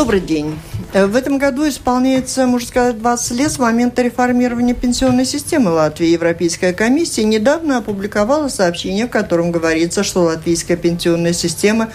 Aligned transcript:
Добрый 0.00 0.20
день. 0.20 0.54
Э, 0.92 1.06
в 1.06 1.14
этом 1.14 1.38
году 1.38 1.68
исполняется, 1.68 2.46
можно 2.46 2.66
сказать, 2.66 2.98
20 2.98 3.36
лет 3.36 3.52
с 3.52 3.58
момента 3.58 4.02
реформирования 4.02 4.74
пенсионной 4.74 5.24
системы 5.24 5.70
Латвии. 5.70 6.08
Европейская 6.08 6.72
комиссия 6.72 7.24
недавно 7.24 7.78
опубликовала 7.78 8.48
сообщение, 8.48 9.06
в 9.06 9.10
котором 9.10 9.52
говорится, 9.52 10.02
что 10.02 10.22
латвийская 10.22 10.76
пенсионная 10.76 11.32
система 11.32 11.90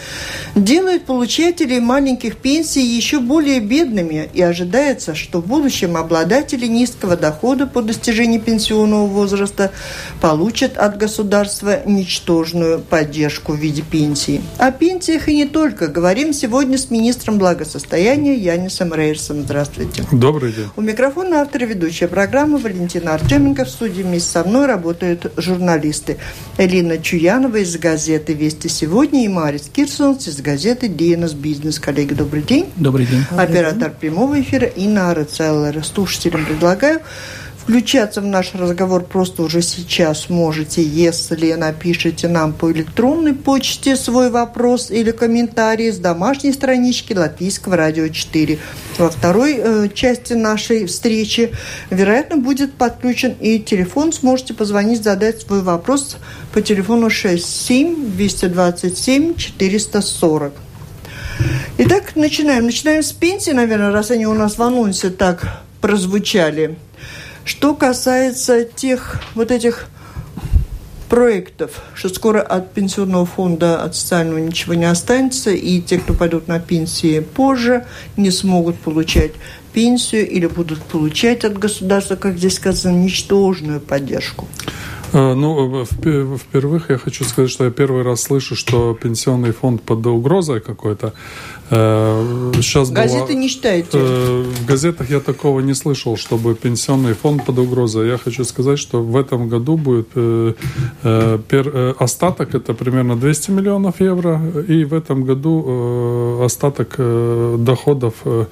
делает 0.56 1.06
получателей 1.06 1.80
маленьких 1.80 2.38
пенсий 2.38 2.84
еще 2.84 3.20
более 3.20 3.60
бедными 3.60 4.30
и 4.34 4.42
ожидается, 4.42 5.14
что 5.14 5.42
в 5.42 5.48
будущем 5.48 5.98
обладатели 5.98 6.66
низкого 6.66 7.18
дохода 7.18 7.68
по 7.68 7.82
достижении 7.82 8.40
пенсионного 8.40 9.08
возраста 9.08 9.72
получат 10.22 10.78
от 10.78 10.98
государства 10.98 11.82
ничтожную 11.86 12.80
поддержку 12.80 13.52
в 13.54 13.58
виде 13.58 13.82
пенсии. 13.82 14.42
О 14.58 14.72
пенсиях 14.72 15.28
и 15.28 15.36
не 15.36 15.46
только. 15.46 15.88
Говорим 15.88 16.32
сегодня 16.32 16.78
с 16.78 16.90
министром 16.90 17.38
благосостояния 17.38 18.36
Янисом 18.36 18.85
Борисом 18.90 19.06
Рейерсом. 19.06 19.42
Здравствуйте. 19.44 20.04
Добрый 20.12 20.52
день. 20.52 20.68
У 20.76 20.82
микрофона 20.82 21.42
автор 21.42 21.64
и 21.64 21.66
ведущая 21.68 22.08
программы 22.08 22.58
Валентина 22.58 23.14
Артеменко. 23.14 23.66
В 23.66 23.70
студии 23.70 24.02
вместе 24.02 24.30
со 24.30 24.44
мной 24.44 24.66
работают 24.66 25.32
журналисты 25.38 26.18
Элина 26.58 26.98
Чуянова 26.98 27.58
из 27.58 27.78
газеты 27.78 28.34
«Вести 28.34 28.68
сегодня» 28.68 29.26
и 29.26 29.28
Марис 29.28 29.70
Кирсонс 29.74 30.28
из 30.28 30.42
газеты 30.42 30.88
«Диэнос 30.88 31.34
Бизнес». 31.34 31.80
Коллеги, 31.80 32.14
добрый 32.14 32.42
день. 32.42 32.70
Добрый 32.76 33.06
день. 33.06 33.24
Оператор 33.38 33.92
прямого 33.92 34.40
эфира 34.40 34.68
Инна 34.68 35.12
Арацеллера. 35.12 35.82
Слушателям 35.82 36.46
предлагаю 36.46 37.02
Включаться 37.66 38.22
в 38.22 38.26
наш 38.28 38.54
разговор 38.54 39.04
просто 39.06 39.42
уже 39.42 39.64
сейчас 39.64 40.30
можете, 40.30 40.84
если 40.84 41.52
напишите 41.54 42.28
нам 42.28 42.54
по 42.54 42.72
электронной 42.72 43.34
почте 43.34 43.96
свой 43.96 44.30
вопрос 44.30 44.92
или 44.92 45.10
комментарий 45.10 45.92
с 45.92 45.98
домашней 45.98 46.54
странички 46.54 47.14
Латвийского 47.14 47.76
радио 47.76 48.08
4. 48.08 48.60
Во 49.00 49.10
второй 49.10 49.56
э, 49.58 49.90
части 49.92 50.34
нашей 50.34 50.86
встречи, 50.86 51.54
вероятно, 51.90 52.38
будет 52.38 52.74
подключен 52.74 53.34
и 53.40 53.58
телефон. 53.58 54.14
Сможете 54.14 54.54
позвонить, 54.54 55.02
задать 55.02 55.42
свой 55.42 55.64
вопрос 55.64 56.18
по 56.54 56.62
телефону 56.62 57.10
67 57.10 58.12
227 58.12 59.34
440. 59.38 60.54
Итак, 61.80 62.16
начинаем. 62.16 62.66
Начинаем 62.66 63.02
с 63.02 63.12
пенсии, 63.12 63.50
наверное, 63.50 63.90
раз 63.90 64.12
они 64.12 64.28
у 64.28 64.36
нас 64.36 64.60
в 64.60 64.62
анонсе 64.62 65.10
так 65.10 65.64
прозвучали. 65.82 66.78
Что 67.46 67.76
касается 67.76 68.64
тех 68.64 69.22
вот 69.36 69.52
этих 69.52 69.88
проектов, 71.10 71.84
что 71.94 72.10
скоро 72.10 72.42
от 72.42 72.74
пенсионного 72.74 73.28
фонда, 73.28 73.84
от 73.84 73.96
социального 73.96 74.40
ничего 74.40 74.74
не 74.74 74.86
останется, 74.86 75.52
и 75.52 75.80
те, 75.80 76.00
кто 76.00 76.16
пойдут 76.16 76.48
на 76.48 76.60
пенсии 76.60 77.20
позже, 77.20 77.86
не 78.18 78.32
смогут 78.32 78.78
получать 78.80 79.34
пенсию 79.74 80.28
или 80.28 80.48
будут 80.48 80.82
получать 80.82 81.46
от 81.46 81.60
государства, 81.60 82.16
как 82.16 82.38
здесь 82.38 82.56
сказано, 82.56 82.96
ничтожную 82.96 83.80
поддержку. 83.80 84.48
А, 85.18 85.34
ну, 85.34 85.86
впервые 85.86 86.82
я 86.90 86.98
хочу 86.98 87.24
сказать, 87.24 87.50
что 87.50 87.64
я 87.64 87.72
первый 87.72 88.04
раз 88.04 88.24
слышу, 88.24 88.54
что 88.56 88.94
пенсионный 88.94 89.54
фонд 89.54 89.82
под 89.82 90.06
угрозой 90.06 90.60
какой-то. 90.60 91.14
Э, 91.70 92.52
сейчас 92.56 92.92
Газеты 92.92 93.32
было, 93.32 93.40
не 93.40 93.50
читаете? 93.50 93.90
Э, 93.94 94.44
в 94.44 94.66
газетах 94.66 95.10
я 95.10 95.22
такого 95.22 95.62
не 95.62 95.74
слышал, 95.74 96.18
чтобы 96.18 96.54
пенсионный 96.54 97.14
фонд 97.14 97.46
под 97.46 97.60
угрозой. 97.60 98.10
Я 98.10 98.18
хочу 98.18 98.44
сказать, 98.44 98.78
что 98.78 99.02
в 99.02 99.16
этом 99.16 99.48
году 99.48 99.78
будет 99.78 100.10
э, 100.16 100.54
остаток, 101.98 102.54
это 102.54 102.74
примерно 102.74 103.16
200 103.16 103.52
миллионов 103.52 104.02
евро, 104.02 104.42
и 104.68 104.84
в 104.84 104.94
этом 104.94 105.24
году 105.24 106.42
остаток 106.44 106.96
доходов 106.98 108.16
Э, 108.26 108.46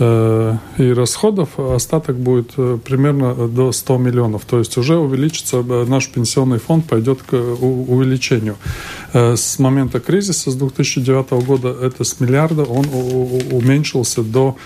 и 0.00 0.92
расходов 0.92 1.58
остаток 1.58 2.16
будет 2.16 2.52
э, 2.56 2.78
примерно 2.82 3.48
до 3.48 3.70
100 3.70 3.98
миллионов. 3.98 4.44
То 4.46 4.58
есть 4.58 4.78
уже 4.78 4.96
увеличится, 4.96 5.58
э, 5.58 5.84
наш 5.86 6.08
пенсионный 6.08 6.58
фонд 6.58 6.86
пойдет 6.86 7.22
к 7.22 7.34
увеличению. 7.34 8.56
С 9.12 9.58
момента 9.58 10.00
кризиса, 10.00 10.50
с 10.50 10.54
2009 10.54 11.30
года, 11.44 11.68
это 11.68 12.04
с 12.04 12.20
миллиарда, 12.20 12.62
он 12.62 12.86
уменьшился 13.50 14.22
до 14.22 14.56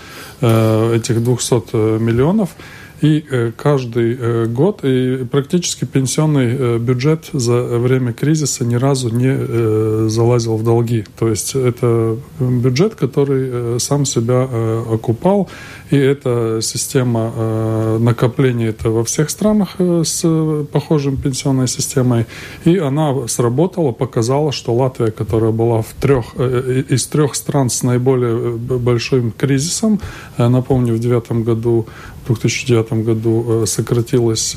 этих 0.40 1.24
200 1.24 1.98
миллионов. 1.98 2.50
И 3.00 3.24
э, 3.28 3.52
каждый 3.56 4.16
э, 4.18 4.46
год 4.46 4.80
и 4.82 5.24
практически 5.30 5.84
пенсионный 5.84 6.56
э, 6.58 6.78
бюджет 6.78 7.28
за 7.32 7.78
время 7.78 8.12
кризиса 8.12 8.64
ни 8.64 8.76
разу 8.76 9.10
не 9.10 10.08
залазил 10.08 10.56
в 10.56 10.64
долги. 10.64 11.04
То 11.18 11.28
есть 11.28 11.54
это 11.54 12.16
бюджет, 12.38 12.94
который 12.94 13.80
сам 13.80 14.04
себя 14.04 14.48
окупал, 14.90 15.48
и 15.90 15.96
эта 15.96 16.60
система 16.62 17.98
накопления 17.98 18.68
это 18.68 18.90
во 18.90 19.04
всех 19.04 19.30
странах 19.30 19.76
с 19.78 20.24
похожим 20.72 21.16
пенсионной 21.16 21.68
системой, 21.68 22.26
и 22.64 22.78
она 22.78 23.26
сработала, 23.28 23.92
показала, 23.92 24.52
что 24.52 24.74
Латвия, 24.74 25.10
которая 25.10 25.52
была 25.52 25.82
в 25.82 25.92
трех, 26.00 26.34
из 26.36 27.06
трех 27.06 27.34
стран 27.34 27.70
с 27.70 27.82
наиболее 27.82 28.56
большим 28.56 29.32
кризисом, 29.32 30.00
напомню, 30.38 30.94
в 30.94 30.98
девятом 30.98 31.44
году 31.44 31.86
в 32.24 32.26
2009 32.26 33.04
году 33.04 33.62
э, 33.62 33.66
сократилось 33.66 34.54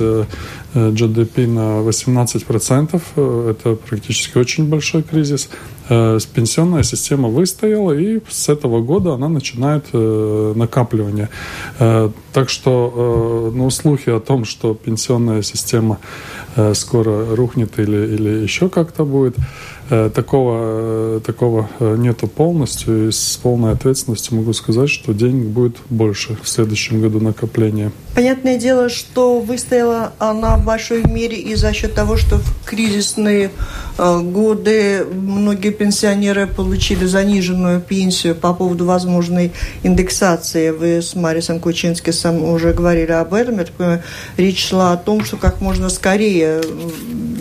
GDP 0.73 1.43
э, 1.43 1.47
на 1.47 1.81
18%. 1.81 3.01
Э, 3.15 3.51
это 3.51 3.75
практически 3.75 4.37
очень 4.37 4.69
большой 4.69 5.03
кризис. 5.03 5.49
Пенсионная 5.87 6.83
система 6.83 7.29
выстояла, 7.29 7.93
и 7.93 8.19
с 8.27 8.49
этого 8.49 8.81
года 8.81 9.13
она 9.13 9.29
начинает 9.29 9.85
накапливание. 9.93 11.29
Так 11.77 12.49
что 12.49 13.53
ну, 13.55 13.69
слухи 13.69 14.09
о 14.09 14.19
том, 14.19 14.43
что 14.43 14.73
пенсионная 14.73 15.41
система 15.43 15.99
скоро 16.73 17.35
рухнет 17.35 17.77
или, 17.79 18.15
или 18.15 18.29
еще 18.43 18.69
как-то 18.69 19.05
будет, 19.05 19.35
Э, 19.89 20.09
такого, 20.13 20.57
э, 20.59 21.19
такого 21.25 21.69
э, 21.79 21.95
нету 21.97 22.27
полностью. 22.27 23.07
И 23.07 23.11
с 23.11 23.39
полной 23.41 23.71
ответственностью 23.71 24.35
могу 24.35 24.51
сказать, 24.51 24.89
что 24.89 25.13
денег 25.13 25.45
будет 25.45 25.77
больше 25.89 26.37
в 26.43 26.49
следующем 26.49 27.01
году 27.01 27.21
накопления. 27.21 27.91
Понятное 28.13 28.57
дело, 28.57 28.89
что 28.89 29.39
выстояла 29.39 30.11
она 30.19 30.57
в 30.57 30.65
большой 30.65 31.03
мере 31.05 31.37
и 31.37 31.55
за 31.55 31.71
счет 31.71 31.93
того, 31.93 32.17
что 32.17 32.37
в 32.37 32.65
кризисные 32.65 33.51
годы 33.97 35.05
многие 35.05 35.71
пенсионеры 35.71 36.47
получили 36.47 37.05
заниженную 37.05 37.79
пенсию 37.79 38.35
по 38.35 38.53
поводу 38.53 38.85
возможной 38.85 39.51
индексации. 39.83 40.71
Вы 40.71 41.01
с 41.01 41.15
Марисом 41.15 41.59
Кучинским 41.59 42.43
уже 42.43 42.73
говорили 42.73 43.11
об 43.11 43.33
этом. 43.33 43.59
Я 43.59 43.65
так 43.65 43.73
понимаю, 43.75 44.03
речь 44.35 44.67
шла 44.67 44.93
о 44.93 44.97
том, 44.97 45.23
что 45.23 45.37
как 45.37 45.61
можно 45.61 45.89
скорее 45.89 46.46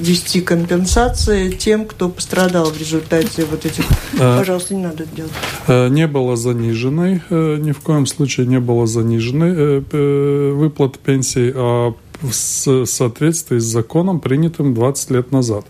вести 0.06 0.40
компенсации 0.40 1.50
тем, 1.50 1.86
кто 1.86 2.08
пострадал 2.08 2.70
в 2.70 2.78
результате 2.78 3.44
вот 3.44 3.64
этих. 3.64 3.84
А, 4.20 4.38
Пожалуйста, 4.38 4.74
не 4.74 4.82
надо 4.82 5.04
делать. 5.06 5.32
Э, 5.66 5.88
не 5.88 6.06
было 6.06 6.36
заниженной, 6.36 7.22
э, 7.28 7.56
ни 7.58 7.72
в 7.72 7.80
коем 7.80 8.06
случае 8.06 8.46
не 8.46 8.60
было 8.60 8.86
заниженной 8.86 9.82
э, 9.90 10.52
выплат 10.54 10.98
пенсий, 10.98 11.52
а 11.54 11.94
в 12.22 12.32
соответствии 12.32 13.58
с 13.58 13.64
законом, 13.64 14.20
принятым 14.20 14.74
20 14.74 15.10
лет 15.10 15.32
назад. 15.32 15.66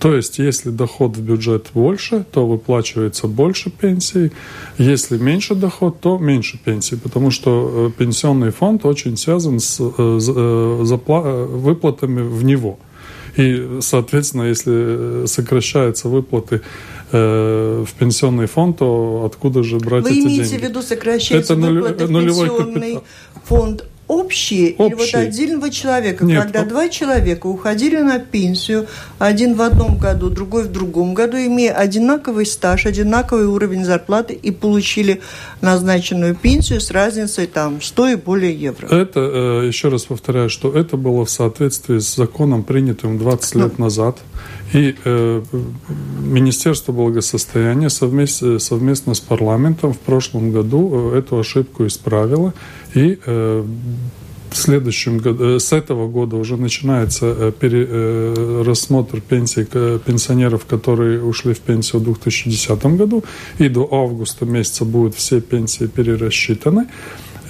То 0.00 0.14
есть, 0.16 0.38
если 0.38 0.70
доход 0.70 1.16
в 1.16 1.20
бюджет 1.20 1.66
больше, 1.74 2.24
то 2.32 2.46
выплачивается 2.46 3.26
больше 3.26 3.70
пенсий. 3.70 4.32
Если 4.78 5.18
меньше 5.18 5.54
доход, 5.54 6.00
то 6.00 6.16
меньше 6.16 6.58
пенсий, 6.58 6.96
потому 6.96 7.30
что 7.30 7.92
пенсионный 7.98 8.50
фонд 8.50 8.86
очень 8.86 9.18
связан 9.18 9.60
с 9.60 9.78
выплатами 11.58 12.22
в 12.22 12.42
него. 12.44 12.78
И, 13.36 13.78
соответственно, 13.80 14.44
если 14.44 15.26
сокращаются 15.26 16.08
выплаты 16.08 16.62
э, 17.12 17.84
в 17.86 17.92
пенсионный 17.98 18.46
фонд, 18.46 18.78
то 18.78 19.24
откуда 19.26 19.62
же 19.62 19.78
брать 19.78 20.04
Вы 20.04 20.10
эти 20.10 20.16
деньги? 20.16 20.28
Вы 20.28 20.36
имеете 20.36 20.58
в 20.58 20.62
виду 20.62 20.82
сокращаются 20.82 21.54
Это 21.54 21.62
пенсионный 22.08 22.94
капитал. 22.94 23.04
фонд 23.44 23.84
общие, 24.10 24.74
общие. 24.76 24.88
или 24.88 24.94
вот 24.94 25.14
отдельного 25.14 25.70
человека, 25.70 26.24
Нет, 26.24 26.42
когда 26.42 26.64
два 26.64 26.88
человека 26.88 27.46
уходили 27.46 27.98
на 27.98 28.18
пенсию, 28.18 28.86
один 29.18 29.54
в 29.54 29.62
одном 29.62 29.98
году, 29.98 30.30
другой 30.30 30.64
в 30.64 30.72
другом 30.72 31.14
году, 31.14 31.36
имея 31.36 31.72
одинаковый 31.72 32.44
стаж, 32.44 32.86
одинаковый 32.86 33.46
уровень 33.46 33.84
зарплаты 33.84 34.34
и 34.34 34.50
получили 34.50 35.20
назначенную 35.60 36.34
пенсию 36.34 36.80
с 36.80 36.90
разницей 36.90 37.46
там 37.46 37.80
100 37.80 38.08
и 38.08 38.14
более 38.16 38.54
евро. 38.54 38.86
Это, 38.88 39.20
э, 39.20 39.66
еще 39.68 39.88
раз 39.88 40.04
повторяю, 40.04 40.50
что 40.50 40.72
это 40.72 40.96
было 40.96 41.24
в 41.24 41.30
соответствии 41.30 41.98
с 41.98 42.16
законом, 42.16 42.64
принятым 42.64 43.16
20 43.18 43.54
лет 43.54 43.78
ну, 43.78 43.84
назад. 43.84 44.18
И 44.72 44.94
э, 45.04 45.42
Министерство 46.20 46.92
благосостояния 46.92 47.90
совместно, 47.90 48.58
совместно 48.58 49.14
с 49.14 49.20
парламентом 49.20 49.92
в 49.92 49.98
прошлом 49.98 50.52
году 50.52 51.12
э, 51.12 51.18
эту 51.18 51.38
ошибку 51.38 51.86
исправило. 51.86 52.54
И 52.94 53.18
э, 53.24 53.64
в 54.50 54.56
следующем 54.56 55.18
году, 55.18 55.58
с 55.58 55.72
этого 55.72 56.08
года 56.08 56.36
уже 56.36 56.56
начинается 56.56 57.52
перерассмотр 57.52 59.20
пенсий 59.20 59.64
пенсионеров, 59.64 60.64
которые 60.66 61.22
ушли 61.22 61.54
в 61.54 61.60
пенсию 61.60 62.00
в 62.00 62.04
2010 62.04 62.84
году, 62.96 63.22
и 63.58 63.68
до 63.68 63.88
августа 63.92 64.46
месяца 64.46 64.84
будут 64.84 65.14
все 65.14 65.40
пенсии 65.40 65.86
перерасчитаны 65.86 66.88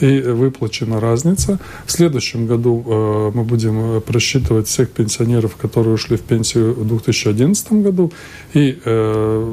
и 0.00 0.20
выплачена 0.20 1.00
разница. 1.00 1.58
В 1.86 1.92
следующем 1.92 2.46
году 2.46 2.84
э, 2.86 3.30
мы 3.34 3.44
будем 3.44 3.96
э, 3.96 4.00
просчитывать 4.00 4.66
всех 4.66 4.90
пенсионеров, 4.90 5.56
которые 5.56 5.94
ушли 5.94 6.16
в 6.16 6.22
пенсию 6.22 6.74
в 6.74 6.86
2011 6.86 7.72
году, 7.72 8.12
и 8.54 8.78
э, 8.84 9.44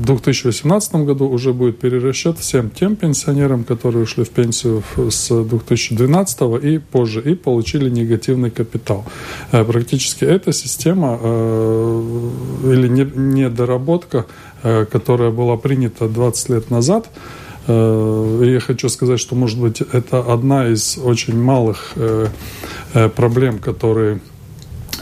в 0.00 0.04
2018 0.06 0.94
году 0.94 1.28
уже 1.28 1.52
будет 1.52 1.78
перерасчет 1.78 2.38
всем 2.38 2.70
тем 2.70 2.96
пенсионерам, 2.96 3.64
которые 3.64 4.04
ушли 4.04 4.24
в 4.24 4.30
пенсию 4.30 4.82
с 5.10 5.28
2012 5.28 6.64
и 6.64 6.78
позже, 6.78 7.20
и 7.20 7.34
получили 7.34 7.90
негативный 7.90 8.50
капитал. 8.50 9.04
Практически 9.50 10.24
эта 10.24 10.52
система 10.52 11.18
или 12.64 12.88
недоработка, 12.88 14.26
э, 14.62 14.84
которая 14.84 15.30
была 15.30 15.56
принята 15.56 16.08
20 16.08 16.48
лет 16.50 16.70
назад, 16.70 17.08
я 17.68 18.60
хочу 18.60 18.88
сказать, 18.88 19.20
что, 19.20 19.34
может 19.34 19.58
быть, 19.58 19.80
это 19.80 20.20
одна 20.20 20.68
из 20.68 20.98
очень 20.98 21.36
малых 21.40 21.92
э, 21.96 22.28
э, 22.94 23.08
проблем, 23.08 23.58
которые 23.58 24.20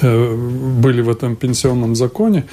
были 0.02 1.02
в 1.02 1.08
этом 1.08 1.36
пенсионном 1.36 1.94
законе. 1.94 2.44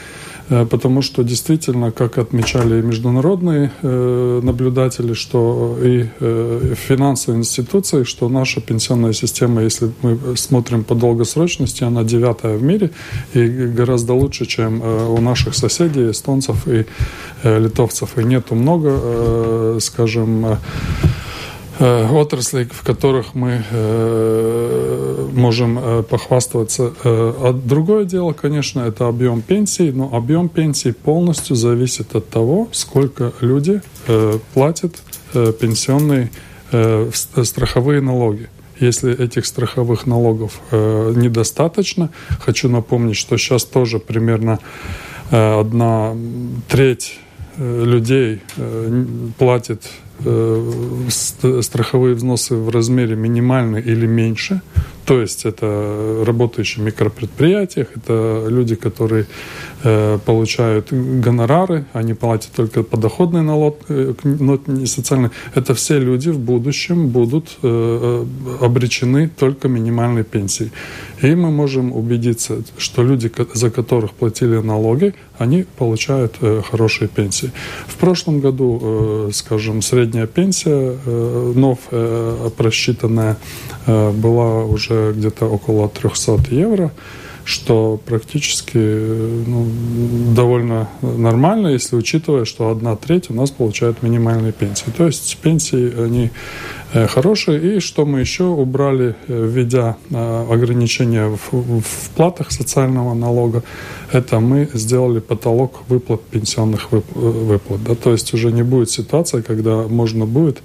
Э, 0.49 0.65
потому 0.65 1.01
что 1.01 1.23
действительно, 1.23 1.91
как 1.91 2.17
отмечали 2.17 2.81
международные 2.81 3.71
э, 3.81 4.39
наблюдатели, 4.43 5.13
что 5.13 5.77
и 5.81 6.07
э, 6.19 6.73
финансовые 6.75 7.39
институции, 7.39 8.03
что 8.03 8.29
наша 8.29 8.61
пенсионная 8.61 9.13
система, 9.13 9.61
если 9.61 9.91
мы 10.01 10.35
смотрим 10.35 10.83
по 10.83 10.95
долгосрочности, 10.95 11.83
она 11.83 12.03
девятая 12.03 12.57
в 12.57 12.63
мире 12.63 12.91
и 13.33 13.47
гораздо 13.47 14.13
лучше, 14.13 14.45
чем 14.45 14.81
у 14.81 15.21
наших 15.21 15.55
соседей, 15.55 16.11
эстонцев 16.11 16.67
и 16.67 16.85
литовцев. 17.43 18.17
И 18.17 18.23
нету 18.23 18.55
много, 18.55 19.79
скажем, 19.79 20.57
отраслей, 21.81 22.67
в 22.71 22.83
которых 22.83 23.33
мы 23.33 23.63
э, 23.69 25.29
можем 25.33 25.79
э, 25.79 26.03
похвастаться. 26.03 26.93
А 27.03 27.53
другое 27.53 28.05
дело, 28.05 28.33
конечно, 28.33 28.81
это 28.81 29.07
объем 29.07 29.41
пенсий, 29.41 29.91
но 29.91 30.09
объем 30.13 30.47
пенсий 30.49 30.91
полностью 30.91 31.55
зависит 31.55 32.15
от 32.15 32.29
того, 32.29 32.67
сколько 32.71 33.33
люди 33.41 33.81
платят 34.53 34.95
пенсионные 35.33 36.29
страховые 37.43 38.01
налоги. 38.01 38.49
Если 38.79 39.13
этих 39.13 39.45
страховых 39.45 40.05
налогов 40.05 40.59
недостаточно, 40.71 42.09
хочу 42.39 42.69
напомнить, 42.69 43.15
что 43.15 43.37
сейчас 43.37 43.63
тоже 43.63 43.99
примерно 43.99 44.59
одна 45.29 46.15
треть 46.67 47.19
людей 47.57 48.41
платит 49.37 49.81
Э, 49.87 50.10
страховые 51.09 52.15
взносы 52.15 52.55
в 52.55 52.69
размере 52.69 53.15
минимальный 53.15 53.81
или 53.81 54.05
меньше. 54.05 54.61
То 55.05 55.19
есть 55.19 55.45
это 55.45 56.23
работающие 56.25 56.83
в 56.83 56.85
микропредприятиях, 56.85 57.87
это 57.95 58.45
люди, 58.47 58.75
которые 58.75 59.23
э, 59.23 59.25
получают 60.25 60.91
гонорары, 60.91 61.85
они 61.93 62.13
платят 62.13 62.51
только 62.55 62.83
подоходный 62.83 63.41
налог, 63.41 63.77
э, 63.89 64.13
но 64.23 64.59
не 64.67 64.85
социальный. 64.85 65.29
Это 65.55 65.73
все 65.73 65.99
люди 65.99 66.29
в 66.29 66.39
будущем 66.39 67.07
будут 67.07 67.57
э, 67.63 68.25
э 68.59 68.65
обречены 68.65 69.29
только 69.29 69.67
минимальной 69.67 70.23
пенсией. 70.23 70.71
И 71.21 71.35
мы 71.35 71.51
можем 71.51 71.91
убедиться, 71.93 72.63
что 72.77 73.03
люди, 73.03 73.31
за 73.53 73.69
которых 73.69 74.11
платили 74.11 74.57
налоги, 74.57 75.13
они 75.37 75.65
получают 75.77 76.35
э, 76.41 76.61
хорошие 76.71 77.07
пенсии. 77.07 77.51
В 77.87 77.95
прошлом 77.95 78.39
году, 78.39 78.79
э, 78.81 79.29
скажем, 79.33 79.81
средняя 79.81 80.27
пенсия, 80.27 80.97
э, 81.05 81.53
нов 81.55 81.79
э, 81.91 82.49
просчитанная, 82.57 83.37
э, 83.87 84.11
была 84.11 84.63
уже 84.65 85.13
где-то 85.13 85.45
около 85.45 85.89
300 85.89 86.39
евро 86.51 86.91
что 87.51 87.99
практически 88.05 88.77
ну, 88.77 89.67
довольно 90.33 90.87
нормально, 91.01 91.67
если 91.67 91.97
учитывая, 91.97 92.45
что 92.45 92.69
одна 92.69 92.95
треть 92.95 93.29
у 93.29 93.33
нас 93.33 93.51
получает 93.51 94.03
минимальные 94.03 94.53
пенсии. 94.53 94.85
То 94.97 95.05
есть 95.05 95.37
пенсии, 95.41 96.01
они 96.01 96.31
э, 96.93 97.07
хорошие. 97.07 97.77
И 97.77 97.79
что 97.81 98.05
мы 98.05 98.21
еще 98.21 98.45
убрали, 98.45 99.15
э, 99.27 99.47
введя 99.53 99.97
э, 100.09 100.47
ограничения 100.49 101.27
в, 101.27 101.81
в 101.81 102.09
платах 102.15 102.51
социального 102.51 103.13
налога, 103.13 103.63
это 104.13 104.39
мы 104.39 104.69
сделали 104.73 105.19
потолок 105.19 105.81
выплат 105.89 106.21
пенсионных 106.23 106.91
выплат. 106.91 107.83
Да? 107.83 107.95
То 107.95 108.13
есть 108.13 108.33
уже 108.33 108.53
не 108.53 108.63
будет 108.63 108.89
ситуации, 108.89 109.41
когда 109.41 109.83
можно 109.89 110.25
будет 110.25 110.61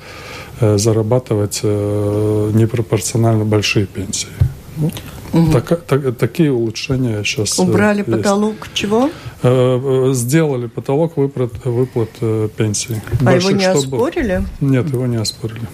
зарабатывать 0.60 1.62
непропорционально 1.64 3.44
большие 3.44 3.86
пенсии. 3.86 4.28
Угу. 5.32 5.52
Так, 5.52 5.82
так, 5.84 6.16
такие 6.16 6.52
улучшения 6.52 7.22
сейчас 7.24 7.58
э, 7.58 7.62
Убрали 7.62 7.98
есть. 7.98 8.10
потолок 8.10 8.68
чего? 8.74 9.10
Э, 9.42 10.08
э, 10.10 10.14
сделали 10.14 10.66
потолок 10.66 11.16
выплат, 11.16 11.52
выплат 11.64 12.10
пенсии. 12.56 13.02
А 13.20 13.24
Больших, 13.24 13.50
его 13.50 13.60
не 13.60 13.66
оспорили? 13.66 14.44
Нет, 14.60 14.88
его 14.88 15.06
не 15.06 15.16
оспорили. 15.16 15.66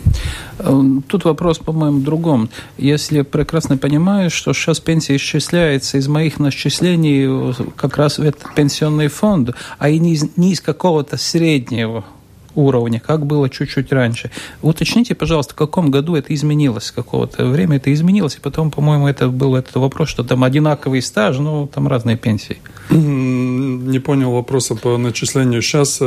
Тут 1.08 1.24
вопрос, 1.24 1.58
по-моему, 1.58 1.98
в 1.98 2.02
другом. 2.02 2.48
Если 2.78 3.18
я 3.18 3.24
прекрасно 3.24 3.76
понимаю, 3.76 4.30
что 4.30 4.52
сейчас 4.52 4.80
пенсия 4.80 5.16
исчисляется 5.16 5.98
из 5.98 6.08
моих 6.08 6.38
начислений 6.38 7.54
как 7.76 7.96
раз 7.96 8.18
в 8.18 8.22
этот 8.22 8.54
пенсионный 8.54 9.08
фонд, 9.08 9.50
а 9.78 9.88
и 9.88 9.98
не 9.98 10.14
из, 10.14 10.36
не 10.36 10.52
из 10.52 10.60
какого-то 10.60 11.16
среднего 11.16 12.04
уровня, 12.54 13.00
как 13.00 13.26
было 13.26 13.48
чуть-чуть 13.48 13.92
раньше. 13.92 14.30
Уточните, 14.62 15.14
пожалуйста, 15.14 15.54
в 15.54 15.56
каком 15.56 15.90
году 15.90 16.14
это 16.14 16.34
изменилось, 16.34 16.90
какого-то 16.90 17.46
время 17.46 17.76
это 17.76 17.92
изменилось, 17.92 18.36
и 18.36 18.40
потом, 18.40 18.70
по-моему, 18.70 19.08
это 19.08 19.28
был 19.28 19.56
этот 19.56 19.76
вопрос, 19.76 20.08
что 20.08 20.24
там 20.24 20.44
одинаковый 20.44 21.02
стаж, 21.02 21.38
но 21.38 21.66
там 21.66 21.88
разные 21.88 22.16
пенсии. 22.16 22.58
Не 22.90 23.98
понял 23.98 24.32
вопроса 24.32 24.74
по 24.74 24.96
начислению. 24.96 25.62
Сейчас, 25.62 26.00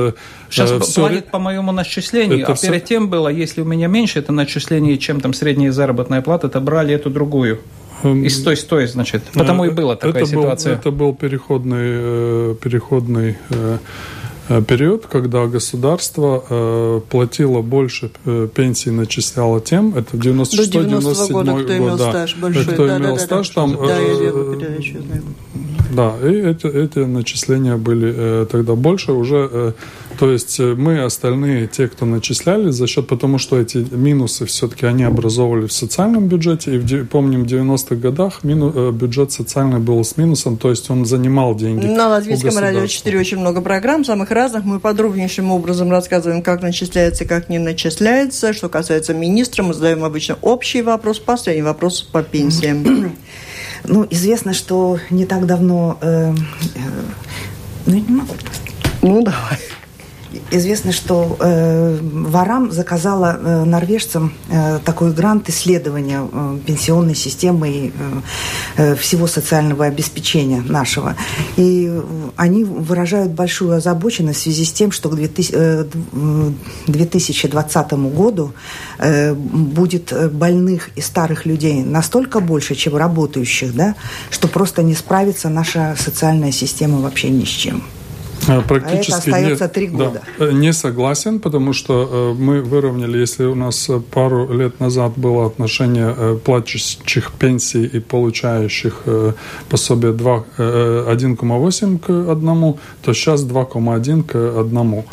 Сейчас 0.49 0.71
э, 0.71 0.79
все... 0.79 1.01
платят 1.01 1.31
по 1.31 1.39
моему 1.39 1.71
начислению, 1.71 2.41
это 2.41 2.53
а 2.53 2.55
все... 2.55 2.67
перед 2.67 2.85
тем 2.85 3.09
было, 3.09 3.27
если 3.27 3.61
у 3.61 3.65
меня 3.65 3.87
меньше 3.87 4.19
это 4.19 4.31
начисление, 4.31 4.97
чем 4.97 5.21
там 5.21 5.33
средняя 5.33 5.71
заработная 5.71 6.21
плата, 6.21 6.49
то 6.49 6.59
брали 6.59 6.93
эту 6.93 7.09
другую. 7.09 7.59
Эм, 8.03 8.23
и 8.23 8.29
стой, 8.29 8.57
стой, 8.57 8.87
значит. 8.87 9.23
Потому 9.33 9.65
и 9.65 9.69
была 9.69 9.95
такая 9.95 10.23
это 10.23 10.25
ситуация. 10.25 10.73
Был, 10.73 10.79
это 10.79 10.91
был 10.91 11.15
переходный, 11.15 11.77
э, 11.81 12.55
переходный 12.61 13.37
э, 13.49 13.65
Э, 13.65 13.77
период, 14.67 15.07
когда 15.07 15.47
государство 15.47 16.43
э, 16.49 17.01
платило 17.09 17.61
больше 17.61 18.11
э, 18.25 18.47
пенсий, 18.53 18.91
начисляло 18.91 19.59
тем, 19.59 19.95
это 19.95 20.17
96-97 20.17 21.31
года, 21.31 21.51
кто 21.53 21.61
год, 21.61 21.71
имел 21.71 21.97
да, 21.97 22.09
стаж 22.09 22.35
большой, 22.35 22.65
кто 22.65 22.87
да, 22.87 22.97
имел 22.97 23.15
да, 23.15 23.21
стаж, 23.21 23.49
да, 23.49 23.53
там... 23.55 23.71
Да, 23.75 23.99
э, 23.99 24.17
я, 24.19 24.25
я, 24.25 25.21
да, 25.95 26.13
и 26.21 26.33
эти, 26.33 26.67
эти 26.67 26.99
начисления 26.99 27.77
были 27.77 28.13
э, 28.15 28.45
тогда 28.51 28.75
больше. 28.75 29.13
Уже, 29.13 29.49
э, 29.51 29.71
то 30.17 30.31
есть 30.31 30.59
э, 30.59 30.75
мы 30.75 31.03
остальные, 31.03 31.67
те, 31.67 31.87
кто 31.87 32.05
начисляли 32.05 32.71
за 32.71 32.87
счет, 32.87 33.07
потому 33.07 33.37
что 33.37 33.59
эти 33.59 33.77
минусы 33.77 34.45
все-таки 34.45 34.85
они 34.85 35.03
образовывали 35.03 35.67
в 35.67 35.73
социальном 35.73 36.27
бюджете, 36.27 36.75
и 36.75 36.77
в, 36.77 37.05
помним, 37.05 37.43
в 37.43 37.47
90-х 37.47 37.95
годах 37.95 38.43
мину, 38.43 38.71
э, 38.73 38.91
бюджет 38.91 39.31
социальный 39.31 39.79
был 39.79 40.03
с 40.03 40.17
минусом, 40.17 40.57
то 40.57 40.69
есть 40.69 40.89
он 40.89 41.05
занимал 41.05 41.55
деньги 41.55 41.85
На 41.85 42.09
Латвийском 42.09 42.57
радио 42.57 42.85
4 42.87 43.19
очень 43.19 43.39
много 43.39 43.61
программ, 43.61 44.03
самых 44.05 44.31
разных, 44.31 44.65
мы 44.65 44.79
подробнейшим 44.79 45.51
образом 45.51 45.91
рассказываем, 45.91 46.41
как 46.41 46.61
начисляется, 46.61 47.25
как 47.25 47.49
не 47.49 47.59
начисляется, 47.59 48.53
что 48.53 48.69
касается 48.69 49.13
министра, 49.13 49.63
мы 49.63 49.73
задаем 49.73 50.03
обычно 50.03 50.37
общий 50.41 50.81
вопрос, 50.81 51.19
последний 51.19 51.63
вопрос 51.63 52.01
по 52.01 52.23
пенсиям. 52.23 53.15
Ну, 53.87 54.07
известно, 54.09 54.53
что 54.53 54.97
не 55.11 55.25
так 55.25 55.45
давно... 55.45 55.99
Э, 56.01 56.33
э, 56.33 56.79
ну, 57.85 57.93
не 57.93 58.09
могу. 58.09 58.33
Ну, 59.03 59.21
давай. 59.21 59.59
Известно, 60.51 60.91
что 60.91 61.37
э, 61.39 61.99
Варам 62.01 62.71
заказала 62.71 63.37
э, 63.39 63.63
норвежцам 63.65 64.33
э, 64.49 64.79
такой 64.83 65.11
грант 65.11 65.49
исследования 65.49 66.27
э, 66.31 66.59
пенсионной 66.65 67.15
системы 67.15 67.69
и 67.69 67.93
э, 68.77 68.91
э 68.91 68.95
всего 68.95 69.27
социального 69.27 69.85
обеспечения 69.85 70.61
нашего. 70.61 71.15
И 71.57 71.87
э, 71.89 72.01
они 72.35 72.63
выражают 72.63 73.31
большую 73.31 73.75
озабоченность 73.75 74.39
в 74.39 74.43
связи 74.43 74.65
с 74.65 74.71
тем, 74.71 74.91
что 74.91 75.09
к 75.09 75.15
2000, 75.15 75.87
2020 76.87 77.91
э, 77.91 77.95
году 77.95 78.53
э, 78.99 79.33
будет 79.33 80.13
больных 80.31 80.89
и 80.95 81.01
старых 81.01 81.45
людей 81.45 81.83
настолько 81.83 82.39
больше, 82.39 82.75
чем 82.75 82.95
работающих, 82.95 83.75
да, 83.75 83.95
что 84.29 84.47
просто 84.47 84.83
не 84.83 84.95
справится 84.95 85.49
наша 85.49 85.95
социальная 85.97 86.51
система 86.51 86.99
вообще 86.99 87.29
ни 87.29 87.45
с 87.45 87.49
чем. 87.49 87.83
Практически 88.67 89.29
а 89.29 89.37
это 89.37 89.53
остается 89.53 89.67
три 89.67 89.87
года. 89.87 90.21
Да, 90.39 90.51
не 90.51 90.73
согласен, 90.73 91.39
потому 91.39 91.73
что 91.73 92.35
мы 92.37 92.61
выровняли, 92.61 93.17
если 93.17 93.45
у 93.45 93.55
нас 93.55 93.89
пару 94.11 94.47
лет 94.53 94.79
назад 94.79 95.13
было 95.17 95.45
отношение 95.47 96.37
платящих 96.43 97.31
пенсий 97.31 97.85
и 97.85 97.99
получающих 97.99 99.03
пособие 99.69 100.13
1,8 100.13 101.99
к 101.99 102.09
1, 102.31 102.75
то 103.01 103.13
сейчас 103.13 103.41
2,1 103.43 104.23
к 104.23 104.35
1. 104.59 105.03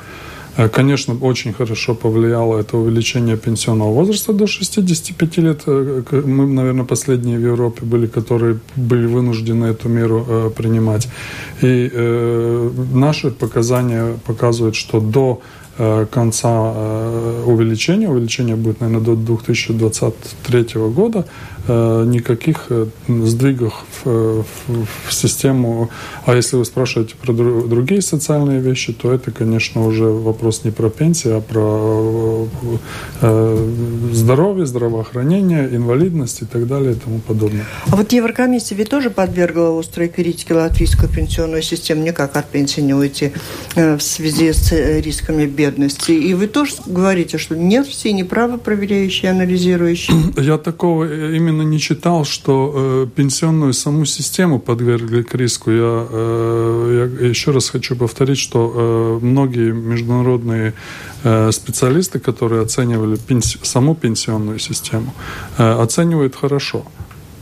Э, 0.56 0.68
конечно, 0.68 1.16
очень 1.20 1.52
хорошо 1.52 1.94
повлияло 1.94 2.58
это 2.58 2.76
увеличение 2.76 3.36
пенсионного 3.36 3.92
возраста 3.92 4.32
до 4.32 4.46
65 4.46 5.38
лет. 5.38 5.62
Э, 5.66 6.02
мы, 6.12 6.46
наверное, 6.46 6.84
последние 6.84 7.38
в 7.38 7.42
Европе 7.42 7.84
были, 7.84 8.06
которые 8.06 8.58
были 8.76 9.06
вынуждены 9.06 9.66
эту 9.66 9.88
меру 9.88 10.24
э, 10.28 10.50
принимать. 10.56 11.08
И 11.62 11.90
наши 12.94 13.30
показания 13.30 14.18
показывают, 14.26 14.74
что 14.74 15.00
до 15.00 15.40
конца 15.76 16.72
увеличения, 17.46 18.08
увеличение 18.08 18.56
будет, 18.56 18.80
наверное, 18.80 19.04
до 19.04 19.16
2023 19.16 20.80
года, 20.94 21.24
Э, 21.68 22.04
никаких 22.04 22.66
э, 22.70 22.86
сдвигов 23.06 23.84
в, 24.02 24.42
в, 24.42 24.86
в 25.06 25.14
систему. 25.14 25.90
А 26.26 26.34
если 26.34 26.56
вы 26.56 26.64
спрашиваете 26.64 27.14
про 27.14 27.32
другие 27.32 28.02
социальные 28.02 28.58
вещи, 28.58 28.92
то 28.92 29.12
это, 29.12 29.30
конечно, 29.30 29.86
уже 29.86 30.06
вопрос 30.06 30.64
не 30.64 30.72
про 30.72 30.90
пенсии, 30.90 31.30
а 31.30 31.40
про 31.40 32.48
э, 33.20 33.68
здоровье, 34.12 34.66
здравоохранение, 34.66 35.68
инвалидность 35.72 36.42
и 36.42 36.46
так 36.46 36.66
далее 36.66 36.94
и 36.94 36.96
тому 36.96 37.20
подобное. 37.20 37.64
А 37.86 37.94
вот 37.94 38.12
Еврокомиссия 38.12 38.76
ведь 38.76 38.90
тоже 38.90 39.10
подвергла 39.10 39.78
острой 39.78 40.08
критике 40.08 40.54
латвийскую 40.54 41.08
пенсионную 41.08 41.62
систему, 41.62 42.02
никак 42.02 42.36
от 42.36 42.46
пенсии 42.46 42.80
не 42.80 42.94
уйти 42.94 43.30
в 43.76 44.00
связи 44.00 44.52
с 44.52 44.72
рисками 44.72 45.46
бедности. 45.46 45.61
И 46.12 46.34
вы 46.34 46.46
тоже 46.46 46.74
говорите, 46.86 47.38
что 47.38 47.56
нет, 47.56 47.86
все 47.86 48.12
неправы, 48.12 48.58
проверяющие, 48.58 49.30
анализирующие. 49.30 50.16
Я 50.36 50.58
такого 50.58 51.34
именно 51.34 51.52
именно 51.52 51.62
не 51.62 51.78
читал, 51.78 52.24
что 52.24 52.72
э, 52.74 53.06
пенсионную 53.14 53.72
саму 53.72 54.04
систему 54.04 54.58
подвергли 54.58 55.22
к 55.22 55.34
риску. 55.34 55.70
Я, 55.70 56.06
э, 56.10 57.08
я 57.20 57.28
еще 57.28 57.50
раз 57.50 57.70
хочу 57.70 57.96
повторить, 57.96 58.38
что 58.38 59.20
э, 59.22 59.24
многие 59.24 59.72
международные 59.72 60.72
э, 61.24 61.52
специалисты, 61.52 62.18
которые 62.18 62.62
оценивали 62.62 63.16
пенси 63.16 63.58
саму 63.62 63.94
пенсионную 63.94 64.58
систему, 64.58 65.14
э, 65.58 65.82
оценивают 65.82 66.36
хорошо. 66.36 66.84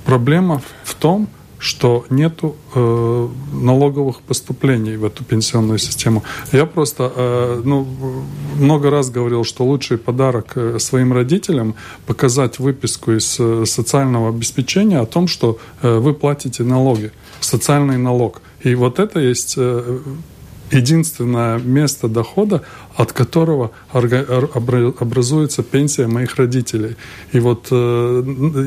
Проблема 0.05 0.61
в 0.85 0.95
том, 0.95 1.27
что 1.27 1.40
нету 2.11 2.57
э, 2.75 3.29
налоговых 3.52 4.23
поступлений 4.23 4.97
в 4.97 5.05
эту 5.05 5.25
пенсионную 5.25 5.79
систему. 5.79 6.23
Я 6.52 6.67
просто 6.67 7.12
э, 7.14 7.62
ну, 7.64 7.87
много 8.57 8.90
раз 8.90 9.11
говорил, 9.11 9.45
что 9.45 9.64
лучший 9.64 9.99
подарок 9.99 10.52
э, 10.57 10.79
своим 10.79 11.12
родителям 11.12 11.75
показать 12.07 12.59
выписку 12.59 13.12
из 13.12 13.37
э, 13.38 13.64
социального 13.67 14.31
обеспечения 14.31 14.99
о 14.99 15.07
том, 15.07 15.29
что 15.29 15.59
э, 15.83 15.99
вы 15.99 16.14
платите 16.14 16.62
налоги, 16.64 17.12
социальный 17.40 17.99
налог. 17.99 18.40
И 18.62 18.75
вот 18.75 18.99
это 18.99 19.21
есть 19.21 19.55
э, 19.59 19.99
единственное 20.71 21.59
место 21.59 22.09
дохода, 22.09 22.62
от 22.97 23.13
которого 23.13 23.71
образуется 23.93 25.63
пенсия 25.63 26.07
моих 26.07 26.37
родителей. 26.37 26.97
И 27.33 27.41
вот 27.41 27.69
э, 27.71 28.25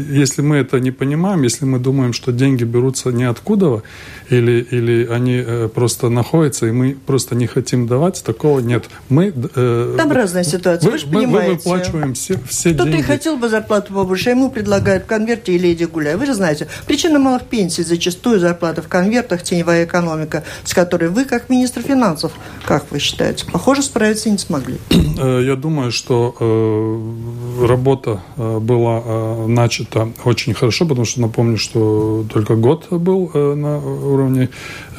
если 0.10 0.42
мы 0.42 0.58
это 0.58 0.80
не 0.80 0.92
понимаем, 0.92 1.44
если 1.44 1.66
мы 1.66 1.80
думаем, 1.80 2.14
что 2.14 2.32
деньги 2.32 2.64
берутся 2.64 3.12
ниоткуда, 3.12 3.82
или, 4.30 4.66
или 4.72 5.08
они 5.08 5.44
э, 5.46 5.70
просто 5.74 6.10
находятся, 6.10 6.68
и 6.68 6.72
мы 6.72 6.96
просто 7.06 7.36
не 7.36 7.48
хотим 7.48 7.88
давать, 7.88 8.24
такого 8.24 8.60
нет. 8.60 8.86
Мы, 9.10 9.34
э, 9.56 9.96
Там 9.98 10.12
разная 10.12 10.44
ситуация, 10.44 10.88
вы, 10.88 10.94
вы 10.94 10.98
же 10.98 11.08
понимаете. 11.08 11.50
Мы 11.50 11.56
выплачиваем 11.56 12.14
все, 12.14 12.40
все 12.48 12.74
Кто-то 12.74 12.90
деньги. 12.90 13.02
и 13.02 13.04
хотел 13.04 13.38
бы 13.38 13.50
зарплату 13.50 13.94
побольше, 13.94 14.30
ему 14.30 14.50
предлагают 14.50 15.04
в 15.04 15.08
конверте 15.08 15.54
или 15.54 15.74
иди 15.74 15.86
гуляй. 15.86 16.16
Вы 16.16 16.26
же 16.26 16.34
знаете, 16.34 16.68
причина 16.88 17.20
малых 17.20 17.44
пенсий 17.44 17.84
зачастую 17.84 18.40
зарплата 18.40 18.82
в 18.82 18.88
конвертах, 18.88 19.44
теневая 19.44 19.86
экономика, 19.86 20.44
с 20.64 20.74
которой 20.74 21.10
вы, 21.10 21.26
как 21.26 21.50
министр 21.50 21.82
финансов, 21.82 22.32
как 22.66 22.90
вы 22.92 23.00
считаете, 23.00 23.46
похоже, 23.52 23.84
справиться 24.14 24.30
не 24.30 24.38
смогли. 24.38 24.78
Э, 25.16 25.42
я 25.46 25.56
думаю, 25.56 25.92
что 25.92 26.36
э, 26.40 27.66
работа 27.68 28.20
э, 28.38 28.60
была 28.60 29.48
начата 29.48 30.10
очень 30.26 30.54
хорошо, 30.54 30.86
потому 30.86 31.06
что 31.06 31.22
напомню, 31.22 31.58
что 31.58 32.26
только 32.34 32.56
год 32.56 32.88
был 32.90 33.30
на 33.34 33.78
уровне 33.78 34.50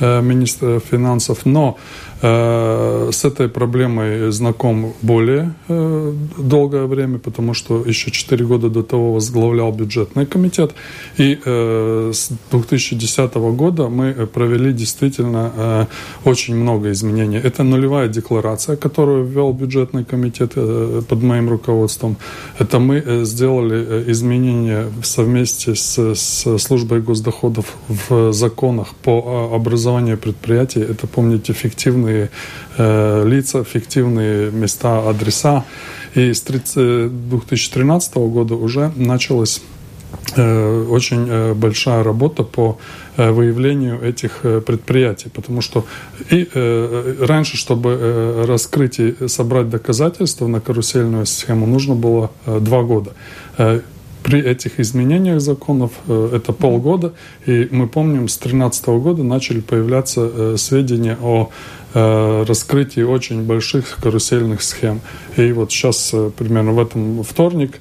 министра 0.01 0.81
финансов, 0.81 1.47
но 1.47 1.77
с 2.21 3.25
этой 3.25 3.49
проблемой 3.49 4.33
знаком 4.33 4.95
более 5.03 5.55
э, 5.69 6.13
долгое 6.39 6.87
время, 6.87 7.19
потому 7.19 7.55
что 7.55 7.85
еще 7.87 8.11
4 8.11 8.45
года 8.47 8.69
до 8.69 8.83
того 8.83 9.13
возглавлял 9.13 9.73
бюджетный 9.73 10.27
комитет. 10.27 10.75
И 11.19 11.39
э, 11.45 12.11
с 12.15 12.31
2010 12.51 13.35
года 13.35 13.89
мы 13.89 14.27
провели 14.27 14.73
действительно 14.73 15.89
очень 16.25 16.57
много 16.57 16.91
изменений. 16.91 17.39
Это 17.39 17.63
нулевая 17.63 18.09
декларация, 18.09 18.77
которую 18.77 19.25
ввел 19.25 19.53
бюджетный 19.53 20.05
комитет 20.05 20.55
под 20.55 21.23
моим 21.23 21.49
руководством. 21.49 22.17
Это 22.59 22.79
мы 22.79 23.25
сделали 23.25 24.11
изменения 24.11 24.87
совместе 25.03 25.75
с, 25.75 26.15
с 26.15 26.59
службой 26.59 27.01
госдоходов 27.01 27.67
в 27.89 28.33
законах 28.33 28.95
по 29.03 29.51
образованию 29.55 30.19
предприятий. 30.19 30.81
Это, 30.81 31.07
помните, 31.07 31.53
фиктивные 31.53 32.14
фиктивные 32.15 32.31
э, 32.77 33.25
лица, 33.27 33.65
фиктивные 33.65 34.51
места, 34.51 35.09
адреса. 35.09 35.65
И 36.15 36.33
с 36.33 36.43
2013 36.43 38.15
года 38.15 38.55
уже 38.55 38.93
началась 38.97 39.61
э, 40.37 40.87
очень 40.91 41.27
э, 41.29 41.55
большая 41.55 42.05
работа 42.05 42.45
по 42.45 42.79
э, 43.17 43.31
выявлению 43.31 44.01
этих 44.03 44.43
предприятий, 44.67 45.29
потому 45.29 45.61
что 45.61 45.85
и 46.31 46.49
раньше, 47.21 47.57
чтобы 47.57 48.45
раскрыть 48.47 49.01
и 49.01 49.29
собрать 49.29 49.71
доказательства 49.71 50.47
на 50.47 50.61
карусельную 50.61 51.27
схему, 51.27 51.67
нужно 51.67 51.95
было 51.95 52.31
два 52.47 52.83
года 52.83 53.13
при 54.25 54.41
этих 54.41 54.81
изменениях 54.81 55.41
законов 55.41 55.93
это 56.09 56.53
полгода, 56.53 57.13
и 57.47 57.69
мы 57.71 57.87
помним, 57.87 58.27
с 58.27 58.37
2013 58.39 58.87
года 58.87 59.23
начали 59.23 59.61
появляться 59.61 60.57
сведения 60.57 61.17
о 61.23 61.51
Э, 61.97 62.45
раскрытии 62.45 63.03
очень 63.03 63.45
больших 63.45 63.99
карусельных 64.03 64.63
схем. 64.63 65.01
И 65.37 65.53
вот 65.53 65.71
сейчас, 65.71 66.11
э, 66.13 66.31
примерно 66.37 66.73
в 66.73 66.81
этом 66.81 67.23
вторник, 67.23 67.79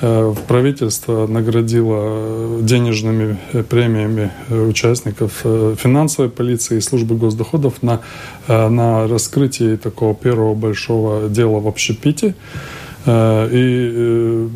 э, 0.00 0.34
правительство 0.48 1.26
наградило 1.26 2.62
денежными 2.62 3.36
премиями 3.68 4.30
участников 4.48 5.42
финансовой 5.42 6.30
полиции 6.30 6.78
и 6.78 6.80
службы 6.80 7.16
госдоходов 7.16 7.82
на, 7.82 8.00
на 8.48 9.06
раскрытии 9.06 9.76
такого 9.76 10.14
первого 10.14 10.54
большого 10.54 11.28
дела 11.28 11.60
в 11.60 11.68
общепите. 11.68 12.34
И 13.06 14.48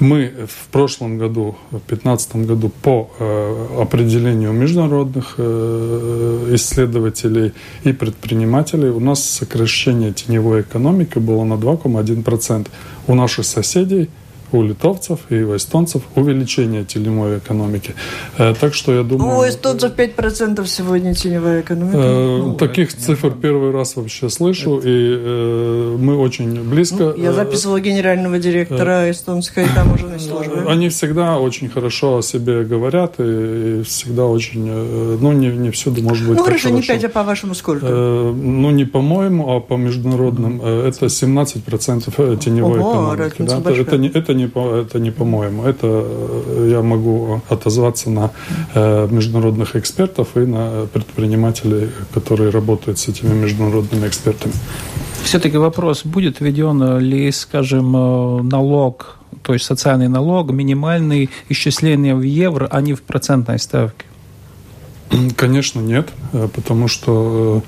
мы 0.00 0.32
в 0.46 0.68
прошлом 0.68 1.18
году, 1.18 1.56
в 1.70 1.78
2015 1.88 2.36
году, 2.46 2.70
по 2.82 3.10
э, 3.18 3.80
определению 3.80 4.52
международных 4.52 5.34
э, 5.38 6.50
исследователей 6.54 7.52
и 7.84 7.92
предпринимателей, 7.92 8.88
у 8.90 9.00
нас 9.00 9.24
сокращение 9.24 10.12
теневой 10.12 10.62
экономики 10.62 11.18
было 11.18 11.44
на 11.44 11.54
2,1%. 11.54 12.68
У 13.06 13.14
наших 13.14 13.44
соседей– 13.44 14.10
у 14.52 14.62
литовцев 14.62 15.20
и 15.30 15.42
у 15.42 15.56
эстонцев 15.56 16.02
увеличение 16.14 16.84
теневой 16.84 17.38
экономики. 17.38 17.94
Э, 18.38 18.54
так 18.58 18.74
что 18.74 18.92
я 18.92 19.02
думаю... 19.02 19.38
У 19.38 19.48
эстонцев 19.48 19.92
5% 19.96 20.66
сегодня 20.66 21.14
теневая 21.14 21.60
экономика. 21.60 21.98
Э, 21.98 22.38
ну, 22.38 22.54
таких 22.54 22.94
цифр 22.94 23.30
первый 23.30 23.70
раз 23.70 23.96
вообще 23.96 24.28
слышу, 24.30 24.78
это... 24.78 24.88
и 24.88 25.16
э, 25.18 25.96
мы 25.98 26.16
очень 26.16 26.62
близко... 26.68 27.14
Ну, 27.16 27.22
я 27.22 27.32
записывала 27.32 27.80
генерального 27.80 28.38
директора 28.38 29.10
эстонской 29.10 29.66
таможенной 29.74 30.20
службы. 30.20 30.64
Они 30.68 30.88
всегда 30.88 31.38
очень 31.38 31.68
хорошо 31.68 32.18
о 32.18 32.22
себе 32.22 32.64
говорят, 32.64 33.14
и, 33.18 33.80
и 33.80 33.82
всегда 33.82 34.26
очень... 34.26 34.66
Ну, 34.66 35.32
не, 35.32 35.48
не 35.48 35.70
всюду, 35.70 36.02
может 36.02 36.26
быть, 36.28 36.38
Ну, 36.38 36.44
хорошо, 36.44 36.68
хорошо, 36.68 36.76
не 36.76 36.82
5, 36.82 37.04
а 37.04 37.08
по-вашему 37.08 37.54
сколько? 37.54 37.86
Ну, 37.86 38.70
не 38.70 38.84
по-моему, 38.84 39.54
а 39.54 39.60
по 39.60 39.74
международным. 39.74 40.60
Это 40.62 41.06
17% 41.06 42.38
теневой 42.38 42.80
Ого, 42.80 43.14
экономики. 43.14 43.42
Да? 43.42 43.72
Это, 43.72 43.98
не, 43.98 44.08
это 44.08 44.34
не 44.34 44.45
это 44.46 44.98
не 44.98 45.10
по-моему. 45.10 45.64
Это 45.64 45.86
э, 45.86 46.68
я 46.70 46.82
могу 46.82 47.40
отозваться 47.48 48.10
на 48.10 48.30
э, 48.74 49.08
международных 49.10 49.76
экспертов 49.76 50.28
и 50.36 50.40
на 50.40 50.86
предпринимателей, 50.92 51.90
которые 52.14 52.50
работают 52.50 52.98
с 52.98 53.08
этими 53.08 53.34
международными 53.34 54.06
экспертами. 54.06 54.54
Все-таки 55.22 55.56
вопрос, 55.56 56.04
будет 56.04 56.40
введен 56.40 56.98
ли, 56.98 57.32
скажем, 57.32 57.96
э, 57.96 58.42
налог, 58.42 59.18
то 59.42 59.52
есть 59.52 59.64
социальный 59.64 60.08
налог, 60.08 60.50
минимальный 60.50 61.30
исчисление 61.48 62.14
в 62.14 62.22
евро, 62.22 62.68
а 62.70 62.80
не 62.80 62.94
в 62.94 63.02
процентной 63.02 63.58
ставке? 63.58 64.04
Конечно, 65.36 65.80
нет, 65.80 66.08
потому 66.54 66.88
что 66.88 67.16
Э, 67.46 67.60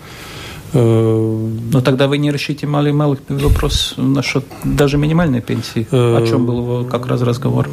Но 0.75 1.81
тогда 1.81 2.09
вы 2.09 2.19
не 2.19 2.31
решите 2.31 2.67
малый 2.67 2.93
малый 2.93 3.19
вопрос 3.29 3.95
насчет 3.97 4.45
даже 4.65 4.99
минимальной 4.99 5.41
пенсии, 5.41 5.87
о 5.91 6.27
чем 6.27 6.47
был 6.47 6.85
как 6.85 7.07
раз 7.07 7.23
разговор. 7.23 7.69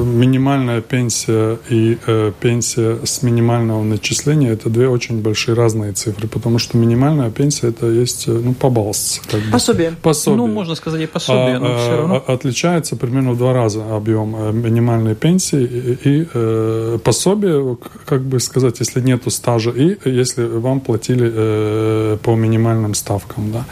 Э, 0.00 0.04
минимальная 0.04 0.80
пенсия 0.80 1.58
и 1.68 1.98
э, 2.06 2.32
пенсия 2.40 2.98
с 3.04 3.22
минимального 3.22 3.82
начисления– 3.82 4.52
это 4.52 4.68
две 4.68 4.88
очень 4.88 5.20
большие 5.22 5.54
разные 5.54 5.92
цифры, 5.92 6.28
потому 6.28 6.58
что 6.58 6.76
минимальная 6.76 7.30
пенсия– 7.30 7.68
это 7.68 7.86
есть 7.86 8.26
ну, 8.26 8.54
побалс. 8.54 9.20
Как 9.30 9.40
бы. 9.40 9.50
Пособие. 9.52 9.92
пособие. 10.02 10.38
Ну, 10.38 10.46
можно 10.46 10.74
сказать 10.74 11.02
и 11.02 11.06
пособие, 11.06 11.56
а, 11.56 11.58
но 11.58 11.78
все 11.78 11.96
равно. 11.96 12.24
А, 12.26 12.32
отличается 12.32 12.96
примерно 12.96 13.32
в 13.32 13.38
два 13.38 13.52
раза 13.52 13.96
объем 13.96 14.36
минимальной 14.62 15.14
пенсии 15.14 15.62
и, 15.62 16.08
и 16.08 16.28
э, 16.32 16.98
пособие, 17.02 17.76
как 18.06 18.22
бы 18.22 18.40
сказать, 18.40 18.80
если 18.80 19.00
нету 19.00 19.30
стажа, 19.30 19.70
и 19.70 19.96
если 20.04 20.44
вам 20.44 20.80
платили 20.80 21.30
э, 21.32 22.18
по 22.22 22.34
минимальным 22.34 22.94
ставкам. 22.94 23.52
Да. 23.52 23.64